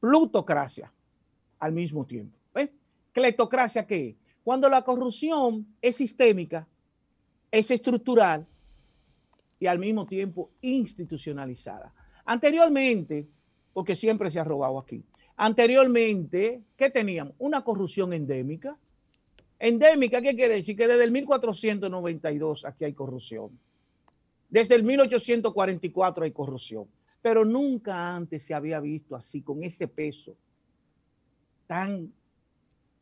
plutocracia 0.00 0.90
al 1.58 1.72
mismo 1.72 2.06
tiempo. 2.06 2.38
¿Ves? 2.54 2.70
Cleptocracia, 3.12 3.86
¿qué? 3.86 4.16
Cuando 4.42 4.68
la 4.68 4.82
corrupción 4.82 5.66
es 5.82 5.96
sistémica, 5.96 6.66
es 7.50 7.70
estructural 7.70 8.46
y 9.58 9.66
al 9.66 9.78
mismo 9.78 10.06
tiempo 10.06 10.50
institucionalizada. 10.62 11.92
Anteriormente, 12.24 13.28
porque 13.72 13.94
siempre 13.94 14.30
se 14.30 14.40
ha 14.40 14.44
robado 14.44 14.78
aquí, 14.78 15.04
anteriormente, 15.36 16.62
¿qué 16.76 16.88
teníamos? 16.90 17.34
Una 17.38 17.62
corrupción 17.62 18.12
endémica. 18.12 18.76
Endémica, 19.60 20.22
¿qué 20.22 20.34
quiere 20.34 20.54
decir? 20.54 20.74
Que 20.74 20.88
desde 20.88 21.04
el 21.04 21.12
1492 21.12 22.64
aquí 22.64 22.86
hay 22.86 22.94
corrupción. 22.94 23.50
Desde 24.48 24.74
el 24.74 24.82
1844 24.82 26.24
hay 26.24 26.30
corrupción. 26.32 26.86
Pero 27.20 27.44
nunca 27.44 28.16
antes 28.16 28.42
se 28.42 28.54
había 28.54 28.80
visto 28.80 29.14
así, 29.14 29.42
con 29.42 29.62
ese 29.62 29.86
peso 29.86 30.34
tan 31.66 32.10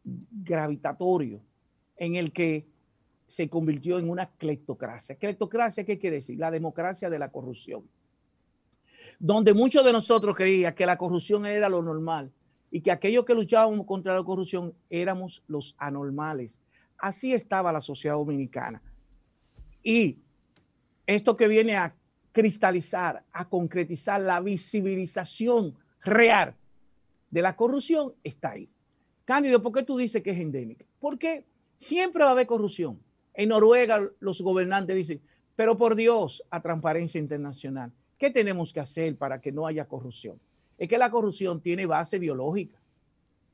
gravitatorio 0.03 1.41
en 1.97 2.17
el 2.17 2.33
que 2.33 2.67
se 3.29 3.49
convirtió 3.49 3.99
en 3.99 4.11
una 4.11 4.29
cleptocracia. 4.29 5.15
¿Cleptocracia 5.15 5.85
qué 5.85 5.97
quiere 5.97 6.17
decir? 6.17 6.39
La 6.39 6.51
democracia 6.51 7.09
de 7.09 7.21
la 7.21 7.31
corrupción. 7.31 7.85
Donde 9.21 9.55
muchos 9.55 9.85
de 9.85 9.93
nosotros 9.93 10.35
creían 10.35 10.75
que 10.75 10.87
la 10.87 10.99
corrupción 10.99 11.47
era 11.47 11.69
lo 11.69 11.83
normal 11.83 12.33
y 12.71 12.81
que 12.81 12.91
aquellos 12.91 13.25
que 13.25 13.35
luchábamos 13.35 13.87
contra 13.87 14.15
la 14.15 14.23
corrupción 14.23 14.75
éramos 14.91 15.43
los 15.47 15.75
anormales. 15.79 16.57
Así 16.99 17.33
estaba 17.33 17.73
la 17.73 17.81
sociedad 17.81 18.17
dominicana. 18.17 18.83
Y 19.83 20.19
esto 21.07 21.37
que 21.37 21.49
viene 21.49 21.77
a 21.77 21.95
cristalizar, 22.33 23.25
a 23.33 23.49
concretizar 23.49 24.21
la 24.21 24.41
visibilización 24.41 25.75
real 26.05 26.55
de 27.31 27.43
la 27.43 27.57
corrupción 27.57 28.15
está 28.23 28.51
ahí. 28.51 28.69
Cándido, 29.25 29.63
¿por 29.63 29.73
qué 29.73 29.83
tú 29.83 29.97
dices 29.97 30.23
que 30.23 30.31
es 30.31 30.41
endémica? 30.41 30.85
Porque 31.01 31.45
siempre 31.79 32.23
va 32.23 32.31
a 32.31 32.33
haber 32.33 32.47
corrupción. 32.47 32.99
En 33.35 33.51
Noruega 33.51 34.01
los 34.21 34.41
gobernantes 34.41 34.97
dicen, 34.97 35.21
pero 35.55 35.77
por 35.77 35.95
Dios, 35.95 36.43
a 36.51 36.61
transparencia 36.63 37.19
internacional, 37.19 37.93
¿qué 38.17 38.31
tenemos 38.31 38.73
que 38.73 38.81
hacer 38.81 39.17
para 39.17 39.41
que 39.41 39.53
no 39.53 39.67
haya 39.67 39.87
corrupción? 39.87 40.41
Es 40.79 40.89
que 40.89 40.97
la 40.99 41.11
corrupción 41.11 41.61
tiene 41.61 41.87
base 41.87 42.19
biológica, 42.19 42.79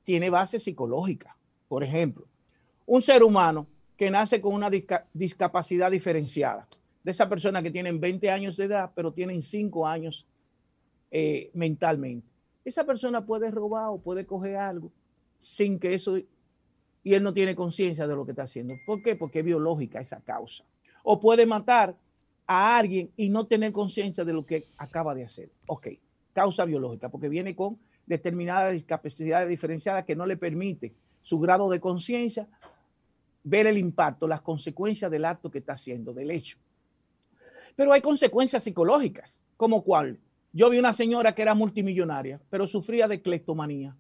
tiene 0.05 0.31
base 0.31 0.59
psicológica. 0.59 1.37
Por 1.68 1.83
ejemplo, 1.83 2.27
un 2.87 3.01
ser 3.01 3.22
humano 3.22 3.66
que 3.97 4.11
nace 4.11 4.41
con 4.41 4.55
una 4.55 4.70
disca- 4.70 5.07
discapacidad 5.14 5.91
diferenciada, 5.91 6.68
de 7.03 7.11
esa 7.11 7.29
persona 7.29 7.62
que 7.62 7.70
tienen 7.70 8.01
20 8.01 8.31
años 8.31 8.57
de 8.57 8.64
edad, 8.64 8.91
pero 8.95 9.12
tienen 9.12 9.43
5 9.43 9.87
años 9.87 10.27
eh, 11.11 11.51
mentalmente. 11.55 12.29
Esa 12.64 12.85
persona 12.85 13.25
puede 13.25 13.51
robar 13.51 13.89
o 13.89 13.99
puede 13.99 14.27
coger 14.27 14.57
algo 14.57 14.91
sin 15.39 15.79
que 15.79 15.95
eso, 15.95 16.16
y 16.18 17.14
él 17.14 17.22
no 17.22 17.35
tiene 17.35 17.55
conciencia 17.55 18.07
de 18.07 18.16
lo 18.16 18.25
que 18.25 18.33
está 18.33 18.45
haciendo. 18.45 18.75
¿Por 18.87 19.03
qué? 19.03 19.14
Porque 19.14 19.41
es 19.41 19.45
biológica 19.45 20.01
esa 20.01 20.20
causa. 20.20 20.64
O 21.03 21.20
puede 21.20 21.45
matar 21.45 21.95
a 22.47 22.77
alguien 22.79 23.11
y 23.16 23.29
no 23.29 23.47
tener 23.47 23.72
conciencia 23.72 24.25
de 24.25 24.33
lo 24.33 24.45
que 24.47 24.68
acaba 24.79 25.14
de 25.14 25.25
hacer. 25.25 25.51
Ok, 25.66 25.89
causa 26.35 26.66
biológica, 26.66 27.09
porque 27.09 27.30
viene 27.30 27.57
con 27.57 27.78
determinadas 28.05 28.74
discapacidades 28.74 29.49
diferenciadas 29.49 30.05
que 30.05 30.14
no 30.14 30.26
le 30.26 30.37
permite 30.37 30.93
su 31.22 31.41
grado 31.41 31.70
de 31.70 31.80
conciencia 31.80 32.47
ver 33.43 33.66
el 33.66 33.78
impacto, 33.78 34.28
las 34.28 34.43
consecuencias 34.43 35.11
del 35.11 35.24
acto 35.24 35.51
que 35.51 35.59
está 35.59 35.72
haciendo, 35.72 36.12
del 36.12 36.30
hecho. 36.30 36.59
Pero 37.76 37.93
hay 37.93 38.03
consecuencias 38.03 38.62
psicológicas, 38.62 39.41
como 39.57 39.82
cuál. 39.82 40.18
Yo 40.53 40.70
vi 40.70 40.78
una 40.78 40.93
señora 40.93 41.35
que 41.35 41.43
era 41.43 41.55
multimillonaria, 41.55 42.41
pero 42.51 42.66
sufría 42.66 43.09
de 43.09 43.20
cleptomanía. 43.20 43.97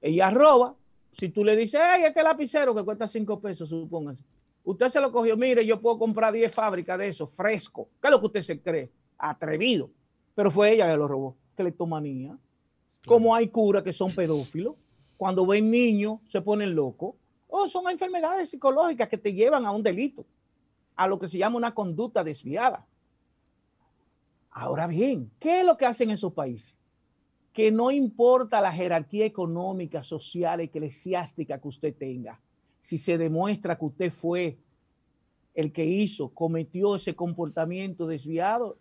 Ella 0.00 0.30
roba. 0.30 0.76
Si 1.12 1.30
tú 1.30 1.44
le 1.44 1.56
dices, 1.56 1.80
hey, 1.82 2.04
este 2.06 2.22
lapicero 2.22 2.74
que 2.74 2.84
cuesta 2.84 3.08
cinco 3.08 3.40
pesos, 3.40 3.68
supóngase. 3.68 4.22
Usted 4.62 4.90
se 4.90 5.00
lo 5.00 5.10
cogió, 5.10 5.36
mire, 5.36 5.64
yo 5.64 5.80
puedo 5.80 5.98
comprar 5.98 6.32
10 6.32 6.54
fábricas 6.54 6.98
de 6.98 7.08
eso, 7.08 7.26
fresco. 7.26 7.88
¿Qué 8.00 8.08
es 8.08 8.10
lo 8.10 8.20
que 8.20 8.26
usted 8.26 8.42
se 8.42 8.60
cree? 8.60 8.90
Atrevido. 9.16 9.90
Pero 10.38 10.52
fue 10.52 10.72
ella 10.72 10.88
que 10.88 10.96
lo 10.96 11.08
robó. 11.08 11.36
Cleptomanía. 11.56 12.38
Como 13.04 13.34
hay 13.34 13.48
curas 13.48 13.82
que 13.82 13.92
son 13.92 14.14
pedófilos, 14.14 14.76
cuando 15.16 15.44
ven 15.44 15.68
niños 15.68 16.20
se 16.28 16.40
ponen 16.40 16.76
locos. 16.76 17.16
Oh, 17.48 17.68
son 17.68 17.90
enfermedades 17.90 18.48
psicológicas 18.48 19.08
que 19.08 19.18
te 19.18 19.32
llevan 19.32 19.66
a 19.66 19.72
un 19.72 19.82
delito, 19.82 20.24
a 20.94 21.08
lo 21.08 21.18
que 21.18 21.26
se 21.26 21.38
llama 21.38 21.56
una 21.56 21.74
conducta 21.74 22.22
desviada. 22.22 22.86
Ahora 24.52 24.86
bien, 24.86 25.28
¿qué 25.40 25.58
es 25.58 25.66
lo 25.66 25.76
que 25.76 25.86
hacen 25.86 26.10
esos 26.10 26.32
países? 26.32 26.76
Que 27.52 27.72
no 27.72 27.90
importa 27.90 28.60
la 28.60 28.72
jerarquía 28.72 29.26
económica, 29.26 30.04
social, 30.04 30.60
eclesiástica 30.60 31.60
que 31.60 31.66
usted 31.66 31.96
tenga, 31.96 32.40
si 32.80 32.96
se 32.96 33.18
demuestra 33.18 33.76
que 33.76 33.84
usted 33.86 34.12
fue 34.12 34.56
el 35.52 35.72
que 35.72 35.84
hizo, 35.84 36.28
cometió 36.28 36.94
ese 36.94 37.16
comportamiento 37.16 38.06
desviado, 38.06 38.78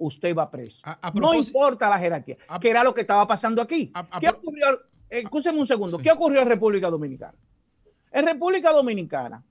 usted 0.00 0.34
va 0.34 0.50
preso. 0.50 0.80
A- 0.84 0.98
a 1.08 1.12
no 1.12 1.34
importa 1.34 1.88
la 1.88 1.98
jerarquía, 1.98 2.36
a- 2.48 2.58
que 2.58 2.70
era 2.70 2.82
lo 2.82 2.92
que 2.92 3.02
estaba 3.02 3.26
pasando 3.26 3.62
aquí. 3.62 3.92
¿Qué 4.20 4.28
ocurrió? 4.28 4.66
Escúcheme 5.08 5.58
un 5.60 5.66
segundo. 5.66 5.96
Sí. 5.98 6.02
¿Qué 6.02 6.10
ocurrió 6.10 6.40
en 6.42 6.48
República 6.48 6.88
Dominicana? 6.90 7.34
En 8.12 8.26
República 8.26 8.72
Dominicana, 8.72 9.44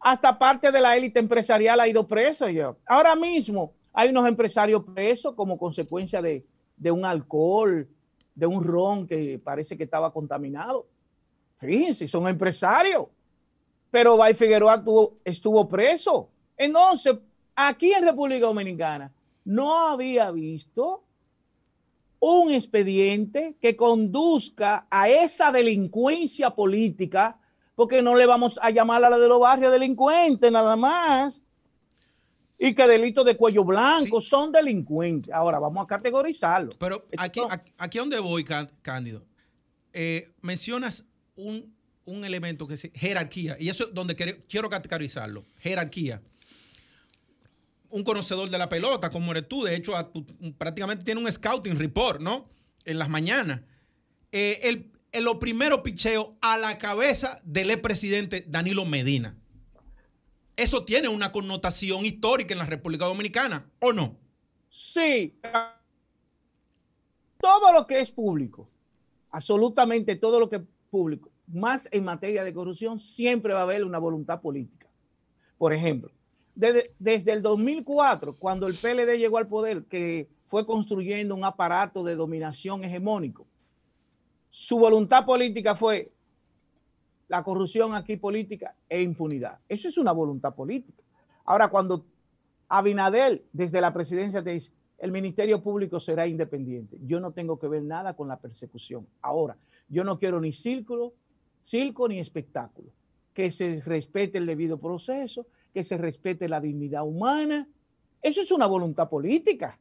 hasta 0.00 0.38
parte 0.38 0.70
de 0.70 0.80
la 0.80 0.96
élite 0.96 1.18
empresarial 1.20 1.80
ha 1.80 1.88
ido 1.88 2.06
presa. 2.06 2.50
ya. 2.50 2.74
Ahora 2.86 3.14
mismo 3.16 3.72
hay 3.92 4.10
unos 4.10 4.26
empresarios 4.28 4.82
presos 4.84 5.34
como 5.34 5.56
consecuencia 5.58 6.20
de, 6.20 6.44
de 6.76 6.90
un 6.90 7.04
alcohol, 7.04 7.88
de 8.34 8.46
un 8.46 8.62
ron 8.62 9.06
que 9.06 9.38
parece 9.42 9.76
que 9.76 9.84
estaba 9.84 10.12
contaminado. 10.12 10.86
Fíjense, 11.58 12.06
son 12.06 12.28
empresarios. 12.28 13.06
Pero 13.90 14.16
Bay 14.16 14.34
Figueroa 14.34 14.82
tuvo- 14.84 15.14
estuvo 15.24 15.66
preso. 15.68 16.28
Entonces, 16.56 17.16
aquí 17.54 17.92
en 17.92 18.04
República 18.04 18.46
Dominicana 18.46 19.10
no 19.46 19.88
había 19.88 20.30
visto 20.32 21.04
un 22.18 22.50
expediente 22.52 23.56
que 23.60 23.76
conduzca 23.76 24.86
a 24.90 25.08
esa 25.08 25.52
delincuencia 25.52 26.50
política, 26.50 27.38
porque 27.74 28.02
no 28.02 28.16
le 28.16 28.26
vamos 28.26 28.58
a 28.60 28.70
llamar 28.70 29.04
a 29.04 29.10
la 29.10 29.18
de 29.18 29.28
los 29.28 29.38
barrios 29.38 29.70
delincuentes 29.70 30.50
nada 30.50 30.76
más, 30.76 31.42
y 32.58 32.74
que 32.74 32.88
delitos 32.88 33.24
de 33.24 33.36
cuello 33.36 33.64
blanco 33.64 34.20
son 34.20 34.50
delincuentes. 34.50 35.32
Ahora 35.32 35.58
vamos 35.58 35.84
a 35.84 35.86
categorizarlo. 35.86 36.70
Pero 36.78 37.06
aquí, 37.16 37.40
aquí, 37.78 37.98
donde 37.98 38.18
voy, 38.18 38.44
Cá- 38.44 38.70
Cándido, 38.82 39.22
eh, 39.92 40.32
mencionas 40.40 41.04
un, 41.36 41.72
un 42.06 42.24
elemento 42.24 42.66
que 42.66 42.74
es 42.74 42.90
jerarquía, 42.94 43.56
y 43.60 43.68
eso 43.68 43.84
es 43.84 43.94
donde 43.94 44.16
quiero, 44.16 44.38
quiero 44.48 44.68
categorizarlo, 44.70 45.44
jerarquía. 45.58 46.20
Un 47.96 48.04
conocedor 48.04 48.50
de 48.50 48.58
la 48.58 48.68
pelota, 48.68 49.08
como 49.08 49.30
eres 49.30 49.48
tú, 49.48 49.62
de 49.64 49.74
hecho, 49.74 49.94
prácticamente 50.58 51.02
tiene 51.02 51.18
un 51.22 51.32
scouting 51.32 51.78
report, 51.78 52.20
¿no? 52.20 52.46
En 52.84 52.98
las 52.98 53.08
mañanas. 53.08 53.62
Eh, 54.32 54.60
el, 54.64 54.92
el- 55.12 55.24
lo 55.24 55.38
primero 55.38 55.82
picheo 55.82 56.36
a 56.42 56.58
la 56.58 56.76
cabeza 56.76 57.40
del 57.42 57.70
expresidente 57.70 58.44
Danilo 58.46 58.84
Medina. 58.84 59.34
Eso 60.56 60.84
tiene 60.84 61.08
una 61.08 61.32
connotación 61.32 62.04
histórica 62.04 62.52
en 62.52 62.58
la 62.58 62.66
República 62.66 63.06
Dominicana, 63.06 63.70
¿o 63.80 63.94
no? 63.94 64.18
Sí. 64.68 65.38
Todo 67.40 67.72
lo 67.72 67.86
que 67.86 68.00
es 68.00 68.10
público, 68.10 68.68
absolutamente 69.30 70.16
todo 70.16 70.38
lo 70.38 70.50
que 70.50 70.56
es 70.56 70.62
público, 70.90 71.30
más 71.46 71.88
en 71.90 72.04
materia 72.04 72.44
de 72.44 72.52
corrupción, 72.52 72.98
siempre 72.98 73.54
va 73.54 73.60
a 73.60 73.62
haber 73.62 73.84
una 73.84 73.98
voluntad 73.98 74.42
política. 74.42 74.86
Por 75.56 75.72
ejemplo, 75.72 76.10
desde, 76.56 76.94
desde 76.98 77.32
el 77.32 77.42
2004, 77.42 78.34
cuando 78.36 78.66
el 78.66 78.74
PLD 78.74 79.18
llegó 79.18 79.38
al 79.38 79.46
poder, 79.46 79.84
que 79.84 80.28
fue 80.46 80.66
construyendo 80.66 81.34
un 81.34 81.44
aparato 81.44 82.02
de 82.02 82.16
dominación 82.16 82.82
hegemónico, 82.82 83.46
su 84.50 84.78
voluntad 84.78 85.24
política 85.24 85.74
fue 85.74 86.10
la 87.28 87.42
corrupción 87.42 87.94
aquí 87.94 88.16
política 88.16 88.74
e 88.88 89.02
impunidad. 89.02 89.58
Eso 89.68 89.88
es 89.88 89.98
una 89.98 90.12
voluntad 90.12 90.54
política. 90.54 91.02
Ahora, 91.44 91.68
cuando 91.68 92.06
Abinadel 92.68 93.44
desde 93.52 93.80
la 93.80 93.92
presidencia 93.92 94.42
te 94.42 94.50
dice, 94.50 94.72
el 94.98 95.12
Ministerio 95.12 95.62
Público 95.62 96.00
será 96.00 96.26
independiente, 96.26 96.96
yo 97.04 97.20
no 97.20 97.32
tengo 97.32 97.58
que 97.58 97.68
ver 97.68 97.82
nada 97.82 98.14
con 98.14 98.28
la 98.28 98.38
persecución. 98.38 99.06
Ahora, 99.20 99.58
yo 99.88 100.04
no 100.04 100.18
quiero 100.18 100.40
ni 100.40 100.52
círculo, 100.52 101.12
circo 101.64 102.08
ni 102.08 102.18
espectáculo. 102.18 102.88
Que 103.34 103.52
se 103.52 103.82
respete 103.84 104.38
el 104.38 104.46
debido 104.46 104.78
proceso, 104.78 105.46
que 105.76 105.84
se 105.84 105.98
respete 105.98 106.48
la 106.48 106.58
dignidad 106.58 107.06
humana. 107.06 107.68
Eso 108.22 108.40
es 108.40 108.50
una 108.50 108.64
voluntad 108.64 109.10
política. 109.10 109.78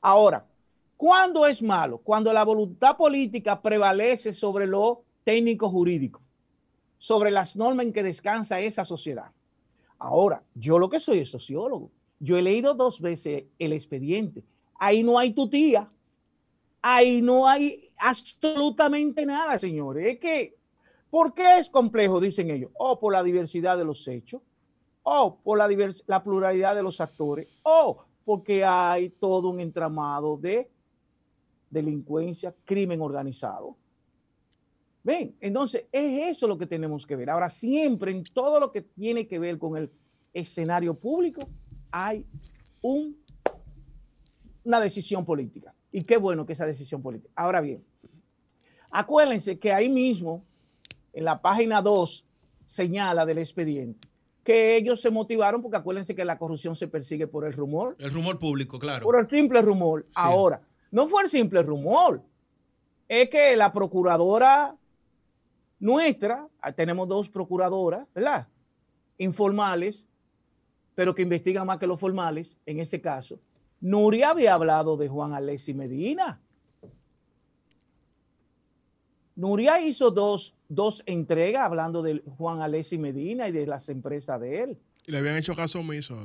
Ahora, 0.00 0.44
¿cuándo 0.96 1.46
es 1.46 1.62
malo? 1.62 1.98
Cuando 1.98 2.32
la 2.32 2.42
voluntad 2.42 2.96
política 2.96 3.62
prevalece 3.62 4.32
sobre 4.32 4.66
lo 4.66 5.04
técnico 5.22 5.70
jurídico, 5.70 6.20
sobre 6.98 7.30
las 7.30 7.54
normas 7.54 7.86
en 7.86 7.92
que 7.92 8.02
descansa 8.02 8.58
esa 8.58 8.84
sociedad. 8.84 9.30
Ahora, 9.96 10.42
yo 10.56 10.76
lo 10.76 10.90
que 10.90 10.98
soy 10.98 11.20
es 11.20 11.30
sociólogo. 11.30 11.92
Yo 12.18 12.36
he 12.36 12.42
leído 12.42 12.74
dos 12.74 13.00
veces 13.00 13.44
el 13.60 13.72
expediente. 13.72 14.42
Ahí 14.80 15.04
no 15.04 15.20
hay 15.20 15.32
tu 15.34 15.48
tía. 15.48 15.88
Ahí 16.82 17.22
no 17.22 17.46
hay 17.46 17.92
absolutamente 17.96 19.24
nada, 19.24 19.56
señores. 19.56 20.14
Es 20.14 20.18
que, 20.18 20.56
¿por 21.10 21.32
qué 21.32 21.60
es 21.60 21.70
complejo? 21.70 22.20
Dicen 22.20 22.50
ellos. 22.50 22.72
O 22.74 22.98
por 22.98 23.12
la 23.12 23.22
diversidad 23.22 23.78
de 23.78 23.84
los 23.84 24.08
hechos, 24.08 24.42
o 25.02 25.36
por 25.42 25.58
la, 25.58 25.68
la 26.06 26.22
pluralidad 26.22 26.74
de 26.74 26.82
los 26.82 27.00
actores, 27.00 27.48
o 27.62 28.04
porque 28.24 28.64
hay 28.64 29.10
todo 29.10 29.50
un 29.50 29.60
entramado 29.60 30.36
de 30.36 30.70
delincuencia, 31.70 32.54
crimen 32.64 33.00
organizado. 33.00 33.76
Ven, 35.02 35.34
entonces 35.40 35.86
es 35.90 36.36
eso 36.36 36.46
lo 36.46 36.56
que 36.56 36.66
tenemos 36.66 37.06
que 37.06 37.16
ver. 37.16 37.30
Ahora, 37.30 37.50
siempre 37.50 38.12
en 38.12 38.22
todo 38.22 38.60
lo 38.60 38.70
que 38.70 38.82
tiene 38.82 39.26
que 39.26 39.38
ver 39.38 39.58
con 39.58 39.76
el 39.76 39.90
escenario 40.32 40.94
público, 40.94 41.48
hay 41.90 42.24
un, 42.80 43.16
una 44.64 44.78
decisión 44.78 45.24
política. 45.24 45.74
Y 45.90 46.04
qué 46.04 46.16
bueno 46.16 46.46
que 46.46 46.52
esa 46.52 46.66
decisión 46.66 47.02
política. 47.02 47.32
Ahora 47.34 47.60
bien, 47.60 47.84
acuérdense 48.90 49.58
que 49.58 49.72
ahí 49.72 49.88
mismo, 49.88 50.44
en 51.12 51.24
la 51.24 51.42
página 51.42 51.82
2, 51.82 52.24
señala 52.66 53.26
del 53.26 53.38
expediente 53.38 54.11
que 54.44 54.76
ellos 54.76 55.00
se 55.00 55.10
motivaron 55.10 55.62
porque 55.62 55.76
acuérdense 55.76 56.14
que 56.14 56.24
la 56.24 56.38
corrupción 56.38 56.74
se 56.74 56.88
persigue 56.88 57.26
por 57.26 57.44
el 57.44 57.52
rumor. 57.52 57.96
El 57.98 58.10
rumor 58.10 58.38
público, 58.38 58.78
claro. 58.78 59.04
Por 59.04 59.18
el 59.18 59.28
simple 59.28 59.62
rumor. 59.62 60.06
Ahora, 60.14 60.62
no 60.90 61.06
fue 61.06 61.22
el 61.22 61.30
simple 61.30 61.62
rumor. 61.62 62.22
Es 63.08 63.28
que 63.30 63.56
la 63.56 63.72
procuradora 63.72 64.76
nuestra, 65.78 66.48
ah, 66.60 66.72
tenemos 66.72 67.08
dos 67.08 67.28
procuradoras, 67.28 68.06
¿verdad? 68.14 68.46
Informales, 69.18 70.06
pero 70.94 71.14
que 71.14 71.22
investigan 71.22 71.66
más 71.66 71.78
que 71.78 71.86
los 71.86 71.98
formales, 71.98 72.56
en 72.66 72.78
este 72.78 73.00
caso. 73.00 73.40
Nuria 73.80 74.30
había 74.30 74.54
hablado 74.54 74.96
de 74.96 75.08
Juan 75.08 75.32
Alessi 75.32 75.74
Medina. 75.74 76.40
Nuria 79.34 79.80
hizo 79.80 80.10
dos, 80.10 80.54
dos 80.68 81.02
entregas 81.06 81.62
hablando 81.62 82.02
de 82.02 82.22
Juan 82.36 82.60
Alessi 82.60 82.98
Medina 82.98 83.48
y 83.48 83.52
de 83.52 83.66
las 83.66 83.88
empresas 83.88 84.40
de 84.40 84.62
él. 84.62 84.78
Y 85.06 85.12
le 85.12 85.18
habían 85.18 85.36
hecho 85.36 85.54
caso 85.54 85.80
omiso. 85.80 86.16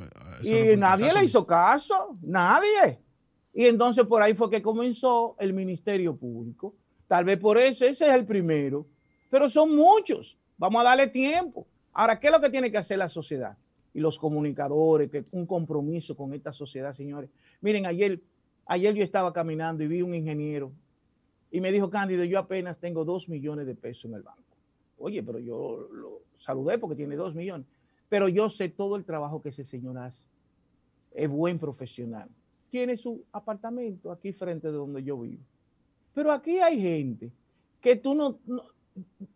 Y 0.44 0.78
nadie 0.78 1.14
le 1.14 1.24
hizo 1.24 1.46
caso, 1.46 2.10
nadie. 2.22 3.00
Y 3.54 3.66
entonces 3.66 4.06
por 4.06 4.22
ahí 4.22 4.36
fue 4.36 4.50
que 4.50 4.62
comenzó 4.62 5.36
el 5.40 5.54
Ministerio 5.54 6.16
Público. 6.16 6.76
Tal 7.08 7.26
vez 7.26 7.40
por 7.40 7.58
eso 7.58 7.86
ese 7.86 8.08
es 8.08 8.14
el 8.14 8.26
primero, 8.26 8.86
pero 9.30 9.50
son 9.50 9.76
muchos. 9.76 10.38
Vamos 10.58 10.82
a 10.82 10.84
darle 10.84 11.08
tiempo. 11.08 11.66
Ahora, 11.94 12.20
¿qué 12.20 12.28
es 12.28 12.34
lo 12.34 12.42
que 12.42 12.50
tiene 12.50 12.70
que 12.70 12.78
hacer 12.78 12.98
la 12.98 13.10
sociedad 13.10 13.58
y 13.94 14.00
los 14.00 14.20
comunicadores? 14.20 15.10
Que 15.10 15.26
un 15.32 15.48
compromiso 15.48 16.16
con 16.16 16.34
esta 16.34 16.54
sociedad, 16.54 16.94
señores. 16.94 17.30
Miren, 17.62 17.86
ayer, 17.86 18.22
ayer 18.66 18.94
yo 18.94 19.04
estaba 19.04 19.34
caminando 19.34 19.84
y 19.84 19.88
vi 19.88 20.02
un 20.02 20.14
ingeniero 20.14 20.72
y 21.58 21.60
me 21.60 21.72
dijo, 21.72 21.90
Cándido, 21.90 22.24
yo 22.24 22.38
apenas 22.38 22.78
tengo 22.78 23.04
dos 23.04 23.28
millones 23.28 23.66
de 23.66 23.74
pesos 23.74 24.06
en 24.06 24.14
el 24.14 24.22
banco. 24.22 24.44
Oye, 25.00 25.24
pero 25.24 25.40
yo 25.40 25.90
lo 25.92 26.22
saludé 26.38 26.78
porque 26.78 26.96
tiene 26.96 27.16
dos 27.16 27.34
millones. 27.34 27.66
Pero 28.08 28.28
yo 28.28 28.48
sé 28.52 28.70
todo 28.70 28.96
el 28.96 29.04
trabajo 29.04 29.42
que 29.42 29.50
ese 29.50 29.66
señor 29.66 29.98
hace. 29.98 30.28
Es 31.16 31.28
buen 31.28 31.58
profesional. 31.58 32.30
Tiene 32.70 32.96
su 32.96 33.24
apartamento 33.32 34.12
aquí 34.12 34.34
frente 34.34 34.68
de 34.68 34.74
donde 34.74 35.02
yo 35.02 35.18
vivo. 35.18 35.42
Pero 36.14 36.32
aquí 36.32 36.60
hay 36.60 36.80
gente 36.80 37.32
que 37.82 37.96
tú 37.96 38.14
no, 38.14 38.38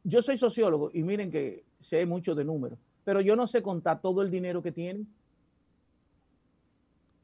yo 0.04 0.22
soy 0.22 0.38
sociólogo 0.38 0.92
y 0.94 1.02
miren 1.02 1.32
que 1.32 1.64
sé 1.80 2.06
mucho 2.06 2.36
de 2.36 2.46
números, 2.46 2.78
pero 3.04 3.20
yo 3.20 3.36
no 3.36 3.48
sé 3.48 3.64
contar 3.64 4.00
todo 4.00 4.22
el 4.22 4.30
dinero 4.30 4.62
que 4.62 4.72
tienen. 4.72 5.08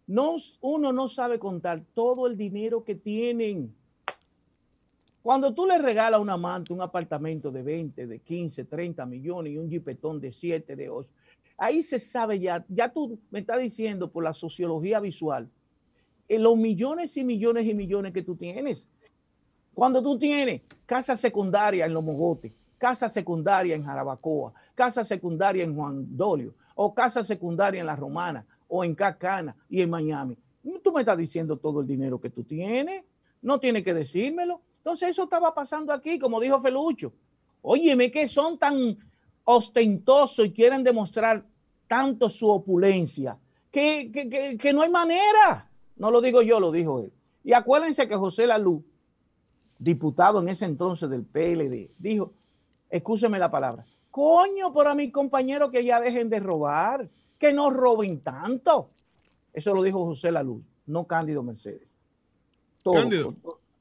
No, 0.08 0.38
uno 0.62 0.91
no 0.91 1.08
sabe 1.08 1.38
contar 1.38 1.84
todo 1.93 2.26
el 2.26 2.36
dinero 2.36 2.84
que 2.84 2.95
tienen. 2.95 3.76
Cuando 5.28 5.53
tú 5.53 5.65
le 5.65 5.78
regalas 5.78 6.19
a 6.19 6.21
un 6.21 6.30
amante 6.30 6.71
un 6.71 6.82
apartamento 6.82 7.51
de 7.51 7.61
20, 7.61 8.07
de 8.07 8.19
15, 8.19 8.63
30 8.63 9.05
millones 9.05 9.51
y 9.51 9.57
un 9.57 9.69
jipetón 9.69 10.21
de 10.21 10.32
7, 10.32 10.73
de 10.73 10.89
8, 10.89 11.09
ahí 11.57 11.84
se 11.84 11.99
sabe 11.99 12.39
ya, 12.39 12.63
ya 12.69 12.88
tú 12.88 13.19
me 13.30 13.39
estás 13.39 13.59
diciendo 13.59 14.09
por 14.09 14.23
la 14.23 14.32
sociología 14.32 15.01
visual, 15.01 15.49
en 16.30 16.43
los 16.43 16.55
millones 16.55 17.17
y 17.17 17.25
millones 17.25 17.65
y 17.65 17.73
millones 17.73 18.13
que 18.13 18.21
tú 18.21 18.38
tienes. 18.38 18.88
Cuando 19.73 20.01
tú 20.01 20.17
tienes 20.17 20.61
casa 20.86 21.17
secundaria 21.17 21.86
en 21.86 21.93
Los 21.93 22.05
Mogotes, 22.05 22.53
casa 22.78 23.09
secundaria 23.09 23.75
en 23.75 23.84
Jarabacoa, 23.84 24.53
casa 24.75 25.03
secundaria 25.03 25.65
en 25.65 25.75
Juan 25.75 26.05
Dolio, 26.15 26.53
o 26.73 26.93
casa 26.93 27.21
secundaria 27.25 27.82
en 27.82 27.88
La 27.88 27.97
Romana, 27.97 28.45
o 28.69 28.82
en 28.82 28.95
Cacana 28.95 29.57
y 29.69 29.82
en 29.82 29.89
Miami, 29.89 30.38
tú 30.82 30.93
me 30.93 31.01
estás 31.01 31.17
diciendo 31.17 31.57
todo 31.57 31.82
el 31.82 31.88
dinero 31.88 32.17
que 32.17 32.30
tú 32.30 32.45
tienes, 32.45 33.03
no 33.41 33.59
tienes 33.59 33.83
que 33.83 33.93
decírmelo. 33.93 34.61
Entonces 34.77 35.09
eso 35.09 35.23
estaba 35.23 35.53
pasando 35.53 35.91
aquí, 35.93 36.17
como 36.19 36.39
dijo 36.39 36.59
Felucho. 36.59 37.13
Óyeme, 37.61 38.11
que 38.11 38.29
son 38.29 38.57
tan 38.57 38.97
ostentosos 39.43 40.45
y 40.45 40.51
quieren 40.51 40.83
demostrar 40.83 41.45
tanto 41.88 42.29
su 42.29 42.49
opulencia, 42.49 43.38
que, 43.71 44.11
que, 44.59 44.73
no 44.73 44.81
hay 44.81 44.89
manera. 44.89 45.69
No 45.95 46.11
lo 46.11 46.21
digo 46.21 46.41
yo, 46.41 46.59
lo 46.59 46.71
dijo 46.71 46.99
él. 46.99 47.11
Y 47.43 47.53
acuérdense 47.53 48.07
que 48.07 48.15
José 48.15 48.45
Lalú, 48.45 48.83
diputado 49.79 50.41
en 50.41 50.49
ese 50.49 50.65
entonces 50.65 51.09
del 51.09 51.23
PLD, 51.23 51.91
dijo, 51.97 52.33
escúcheme 52.89 53.39
la 53.39 53.49
palabra, 53.49 53.85
coño, 54.11 54.73
pero 54.73 54.89
a 54.89 54.95
mis 54.95 55.11
compañeros 55.11 55.71
que 55.71 55.83
ya 55.83 56.01
dejen 56.01 56.29
de 56.29 56.39
robar, 56.39 57.09
que 57.38 57.53
no 57.53 57.69
roben 57.69 58.21
tanto. 58.21 58.89
Eso 59.53 59.73
lo 59.73 59.81
dijo 59.83 60.05
José 60.05 60.31
Lalú, 60.31 60.61
no 60.88 61.05
Cándido 61.05 61.41
Mercedes. 61.41 61.88
Cándido, 62.93 63.35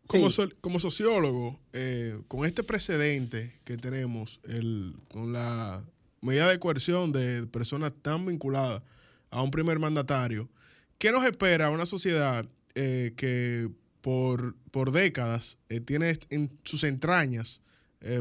como, 0.06 0.80
sociólogo, 0.80 1.58
eh, 1.72 2.18
con 2.28 2.46
este 2.46 2.62
precedente 2.62 3.58
que 3.64 3.76
tenemos, 3.76 4.40
el, 4.44 4.94
con 5.10 5.32
la 5.32 5.84
medida 6.20 6.48
de 6.48 6.58
coerción 6.58 7.12
de 7.12 7.46
personas 7.46 7.92
tan 8.02 8.24
vinculadas 8.26 8.82
a 9.30 9.42
un 9.42 9.50
primer 9.50 9.78
mandatario, 9.78 10.48
¿qué 10.98 11.10
nos 11.12 11.24
espera 11.24 11.70
una 11.70 11.86
sociedad 11.86 12.46
eh, 12.74 13.12
que 13.16 13.68
por, 14.00 14.54
por 14.70 14.92
décadas 14.92 15.58
eh, 15.68 15.80
tiene 15.80 16.16
en 16.30 16.50
sus 16.64 16.84
entrañas 16.84 17.60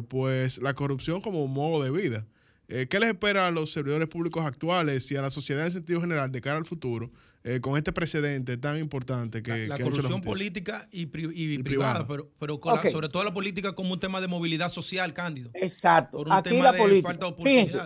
pues 0.08 0.58
la 0.58 0.74
corrupción 0.74 1.22
como 1.22 1.46
modo 1.48 1.84
de 1.84 1.92
vida? 1.92 2.26
¿Qué 2.68 3.00
les 3.00 3.10
espera 3.10 3.46
a 3.46 3.52
los 3.52 3.72
servidores 3.72 4.08
públicos 4.08 4.44
actuales 4.44 5.12
y 5.12 5.16
a 5.16 5.22
la 5.22 5.30
sociedad 5.30 5.68
en 5.68 5.72
sentido 5.72 6.02
general 6.02 6.32
de 6.32 6.42
cara 6.42 6.58
al 6.58 6.66
futuro 6.66 7.12
eh, 7.48 7.62
con 7.62 7.78
este 7.78 7.94
precedente 7.94 8.58
tan 8.58 8.80
importante 8.80 9.44
que... 9.44 9.68
La, 9.68 9.78
corrupción 9.78 10.20
política 10.20 10.88
y, 10.92 11.06
privada, 11.06 12.08
pero, 12.08 12.28
pero 12.40 12.60
sobre 12.92 13.08
todo 13.08 13.24
la 13.24 13.36
política 13.36 13.76
como 13.76 13.94
un 13.94 14.00
tema 14.00 14.20
de 14.20 14.28
movilidad 14.28 14.70
social, 14.70 15.14
Cándido. 15.14 15.52
Exacto. 15.54 16.26
aquí 16.32 16.60
la 16.60 16.76
política. 16.76 17.36
Fíjense, 17.38 17.80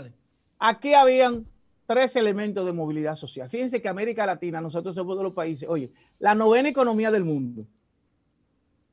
aquí 0.57 0.93
habían 0.93 1.45
tres 1.85 2.15
elementos 2.15 2.65
de 2.65 2.71
movilidad 2.71 3.17
social. 3.17 3.49
Fíjense 3.49 3.81
que 3.81 3.89
América 3.89 4.25
Latina, 4.25 4.61
nosotros 4.61 4.95
somos 4.95 5.17
de 5.17 5.23
los 5.23 5.33
países, 5.33 5.67
oye, 5.67 5.91
la 6.19 6.35
novena 6.35 6.69
economía 6.69 7.11
del 7.11 7.25
mundo, 7.25 7.65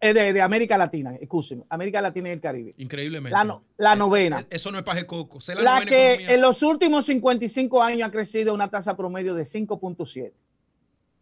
eh, 0.00 0.12
de, 0.12 0.42
América 0.42 0.76
Latina, 0.76 1.14
escúcheme, 1.14 1.62
América 1.68 2.00
Latina 2.00 2.30
y 2.30 2.32
el 2.32 2.40
Caribe. 2.40 2.74
Increíblemente. 2.76 3.38
La, 3.76 3.92
eh, 3.92 3.96
novena. 3.96 4.44
Eso 4.50 4.72
no 4.72 4.78
es 4.78 4.84
paje 4.84 5.06
coco. 5.06 5.38
La, 5.46 5.78
la 5.78 5.86
que 5.86 6.26
en 6.26 6.40
los 6.40 6.60
últimos 6.64 7.06
55 7.06 7.80
años 7.80 8.08
ha 8.08 8.10
crecido 8.10 8.52
una 8.52 8.68
tasa 8.68 8.96
promedio 8.96 9.32
de 9.36 9.44
5.7. 9.44 10.32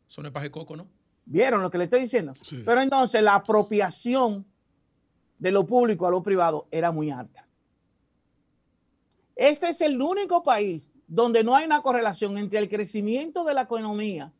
Eso 0.09 0.23
no 0.23 0.29
es 0.29 0.35
paje 0.35 0.51
coco, 0.51 0.77
¿no? 0.77 0.87
¿Vieron 1.27 1.63
lo 1.63 1.71
que 1.71 1.79
le 1.79 1.85
estoy 1.85 2.01
diciendo? 2.01 2.35
Pero 2.65 2.81
entonces 2.81 3.23
la 3.23 3.35
apropiación 3.35 4.45
de 5.39 5.51
lo 5.51 5.67
público 5.67 6.07
a 6.07 6.11
lo 6.11 6.23
privado 6.23 6.69
era 6.71 6.93
muy 6.93 7.11
alta. 7.11 7.47
Este 9.35 9.71
es 9.71 9.81
el 9.81 10.01
único 10.01 10.43
país 10.43 10.91
donde 11.07 11.43
no 11.43 11.55
hay 11.55 11.67
una 11.67 11.83
correlación 11.83 12.39
entre 12.39 12.59
el 12.59 12.69
crecimiento 12.69 13.45
de 13.45 13.55
la 13.55 13.63
economía 13.63 14.33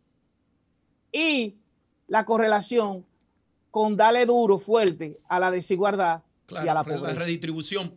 y 1.11 1.57
la 2.07 2.25
correlación 2.25 3.05
con 3.71 3.97
darle 3.97 4.25
duro, 4.25 4.59
fuerte 4.59 5.21
a 5.29 5.41
la 5.41 5.51
desigualdad 5.51 6.23
y 6.49 6.69
a 6.69 6.75
la 6.75 6.85
pobreza. 6.85 7.07
La 7.07 7.15
redistribución. 7.15 7.97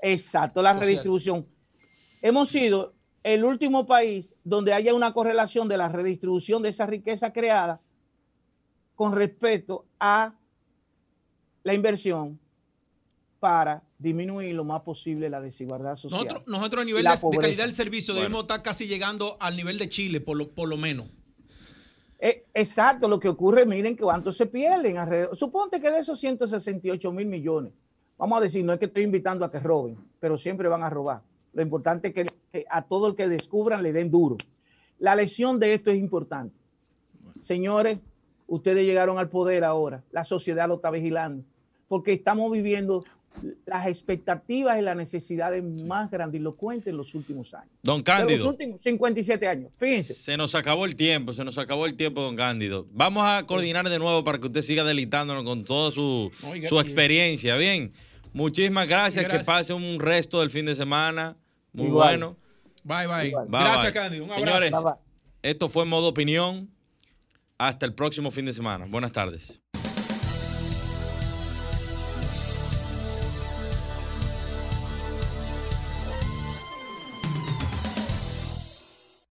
Exacto, 0.00 0.62
la 0.62 0.72
redistribución. 0.72 1.46
Hemos 2.22 2.48
sido 2.48 2.94
el 3.34 3.44
último 3.44 3.86
país 3.86 4.32
donde 4.42 4.72
haya 4.72 4.94
una 4.94 5.12
correlación 5.12 5.68
de 5.68 5.76
la 5.76 5.90
redistribución 5.90 6.62
de 6.62 6.70
esa 6.70 6.86
riqueza 6.86 7.30
creada 7.30 7.78
con 8.94 9.14
respecto 9.14 9.84
a 10.00 10.34
la 11.62 11.74
inversión 11.74 12.40
para 13.38 13.82
disminuir 13.98 14.54
lo 14.54 14.64
más 14.64 14.80
posible 14.80 15.28
la 15.28 15.42
desigualdad 15.42 15.96
social. 15.96 16.24
Nosotros, 16.24 16.48
nosotros 16.48 16.82
a 16.82 16.84
nivel 16.86 17.04
de, 17.04 17.38
calidad 17.38 17.64
del 17.64 17.74
servicio 17.74 18.14
debemos 18.14 18.40
estar 18.42 18.62
casi 18.62 18.86
llegando 18.86 19.36
al 19.40 19.56
nivel 19.56 19.76
de 19.76 19.90
Chile, 19.90 20.22
por 20.22 20.38
lo, 20.38 20.48
por 20.48 20.66
lo 20.66 20.78
menos. 20.78 21.08
Eh, 22.18 22.46
exacto, 22.54 23.08
lo 23.08 23.20
que 23.20 23.28
ocurre, 23.28 23.66
miren 23.66 23.94
que 23.94 24.04
cuánto 24.04 24.32
se 24.32 24.46
pierden 24.46 24.96
alrededor. 24.96 25.36
Suponte 25.36 25.82
que 25.82 25.90
de 25.90 25.98
esos 25.98 26.18
168 26.18 27.12
mil 27.12 27.26
millones, 27.26 27.74
vamos 28.16 28.38
a 28.38 28.40
decir, 28.40 28.64
no 28.64 28.72
es 28.72 28.78
que 28.78 28.86
estoy 28.86 29.02
invitando 29.02 29.44
a 29.44 29.50
que 29.50 29.60
roben, 29.60 29.98
pero 30.18 30.38
siempre 30.38 30.66
van 30.66 30.82
a 30.82 30.88
robar. 30.88 31.27
Lo 31.52 31.62
importante 31.62 32.08
es 32.08 32.14
que, 32.14 32.26
que 32.52 32.64
a 32.70 32.82
todo 32.82 33.08
el 33.08 33.16
que 33.16 33.28
descubran 33.28 33.82
le 33.82 33.92
den 33.92 34.10
duro. 34.10 34.36
La 34.98 35.14
lección 35.14 35.58
de 35.58 35.74
esto 35.74 35.90
es 35.90 35.98
importante. 35.98 36.54
Señores, 37.40 37.98
ustedes 38.46 38.84
llegaron 38.84 39.18
al 39.18 39.28
poder 39.28 39.64
ahora, 39.64 40.02
la 40.10 40.24
sociedad 40.24 40.66
lo 40.66 40.76
está 40.76 40.90
vigilando, 40.90 41.44
porque 41.86 42.12
estamos 42.12 42.50
viviendo 42.50 43.04
las 43.66 43.86
expectativas 43.86 44.78
y 44.78 44.82
las 44.82 44.96
necesidades 44.96 45.62
más 45.62 46.10
grandilocuentes 46.10 46.88
en 46.88 46.96
los 46.96 47.14
últimos 47.14 47.54
años. 47.54 47.70
Don 47.82 48.02
Cándido. 48.02 48.38
los 48.38 48.48
últimos 48.48 48.80
57 48.82 49.46
años. 49.46 49.70
Fíjense. 49.76 50.14
Se 50.14 50.36
nos 50.36 50.54
acabó 50.54 50.86
el 50.86 50.96
tiempo, 50.96 51.32
se 51.32 51.44
nos 51.44 51.58
acabó 51.58 51.86
el 51.86 51.94
tiempo, 51.94 52.22
don 52.22 52.36
Cándido. 52.36 52.86
Vamos 52.92 53.24
a 53.26 53.46
coordinar 53.46 53.88
de 53.88 53.98
nuevo 53.98 54.24
para 54.24 54.38
que 54.38 54.46
usted 54.46 54.62
siga 54.62 54.84
delitándonos 54.84 55.44
con 55.44 55.64
toda 55.64 55.92
su, 55.92 56.30
su 56.68 56.80
experiencia. 56.80 57.56
Bien, 57.56 57.92
muchísimas 58.38 58.88
gracias. 58.88 59.30
Que 59.30 59.40
pase 59.40 59.72
un 59.72 59.98
resto 60.00 60.40
del 60.40 60.50
fin 60.50 60.64
de 60.64 60.74
semana. 60.74 61.36
Muy 61.72 61.88
bueno. 61.88 62.36
Bye, 62.84 63.06
bye. 63.06 63.34
gracias, 63.48 63.92
Cándido. 63.92 64.24
Un 64.24 64.30
abrazo. 64.30 64.46
Señores, 64.46 64.72
esto 65.42 65.68
fue 65.68 65.84
Modo 65.84 66.08
Opinión. 66.08 66.70
Hasta 67.58 67.84
el 67.84 67.92
próximo 67.92 68.30
fin 68.30 68.46
de 68.46 68.52
semana. 68.52 68.86
Buenas 68.88 69.12
tardes. 69.12 69.60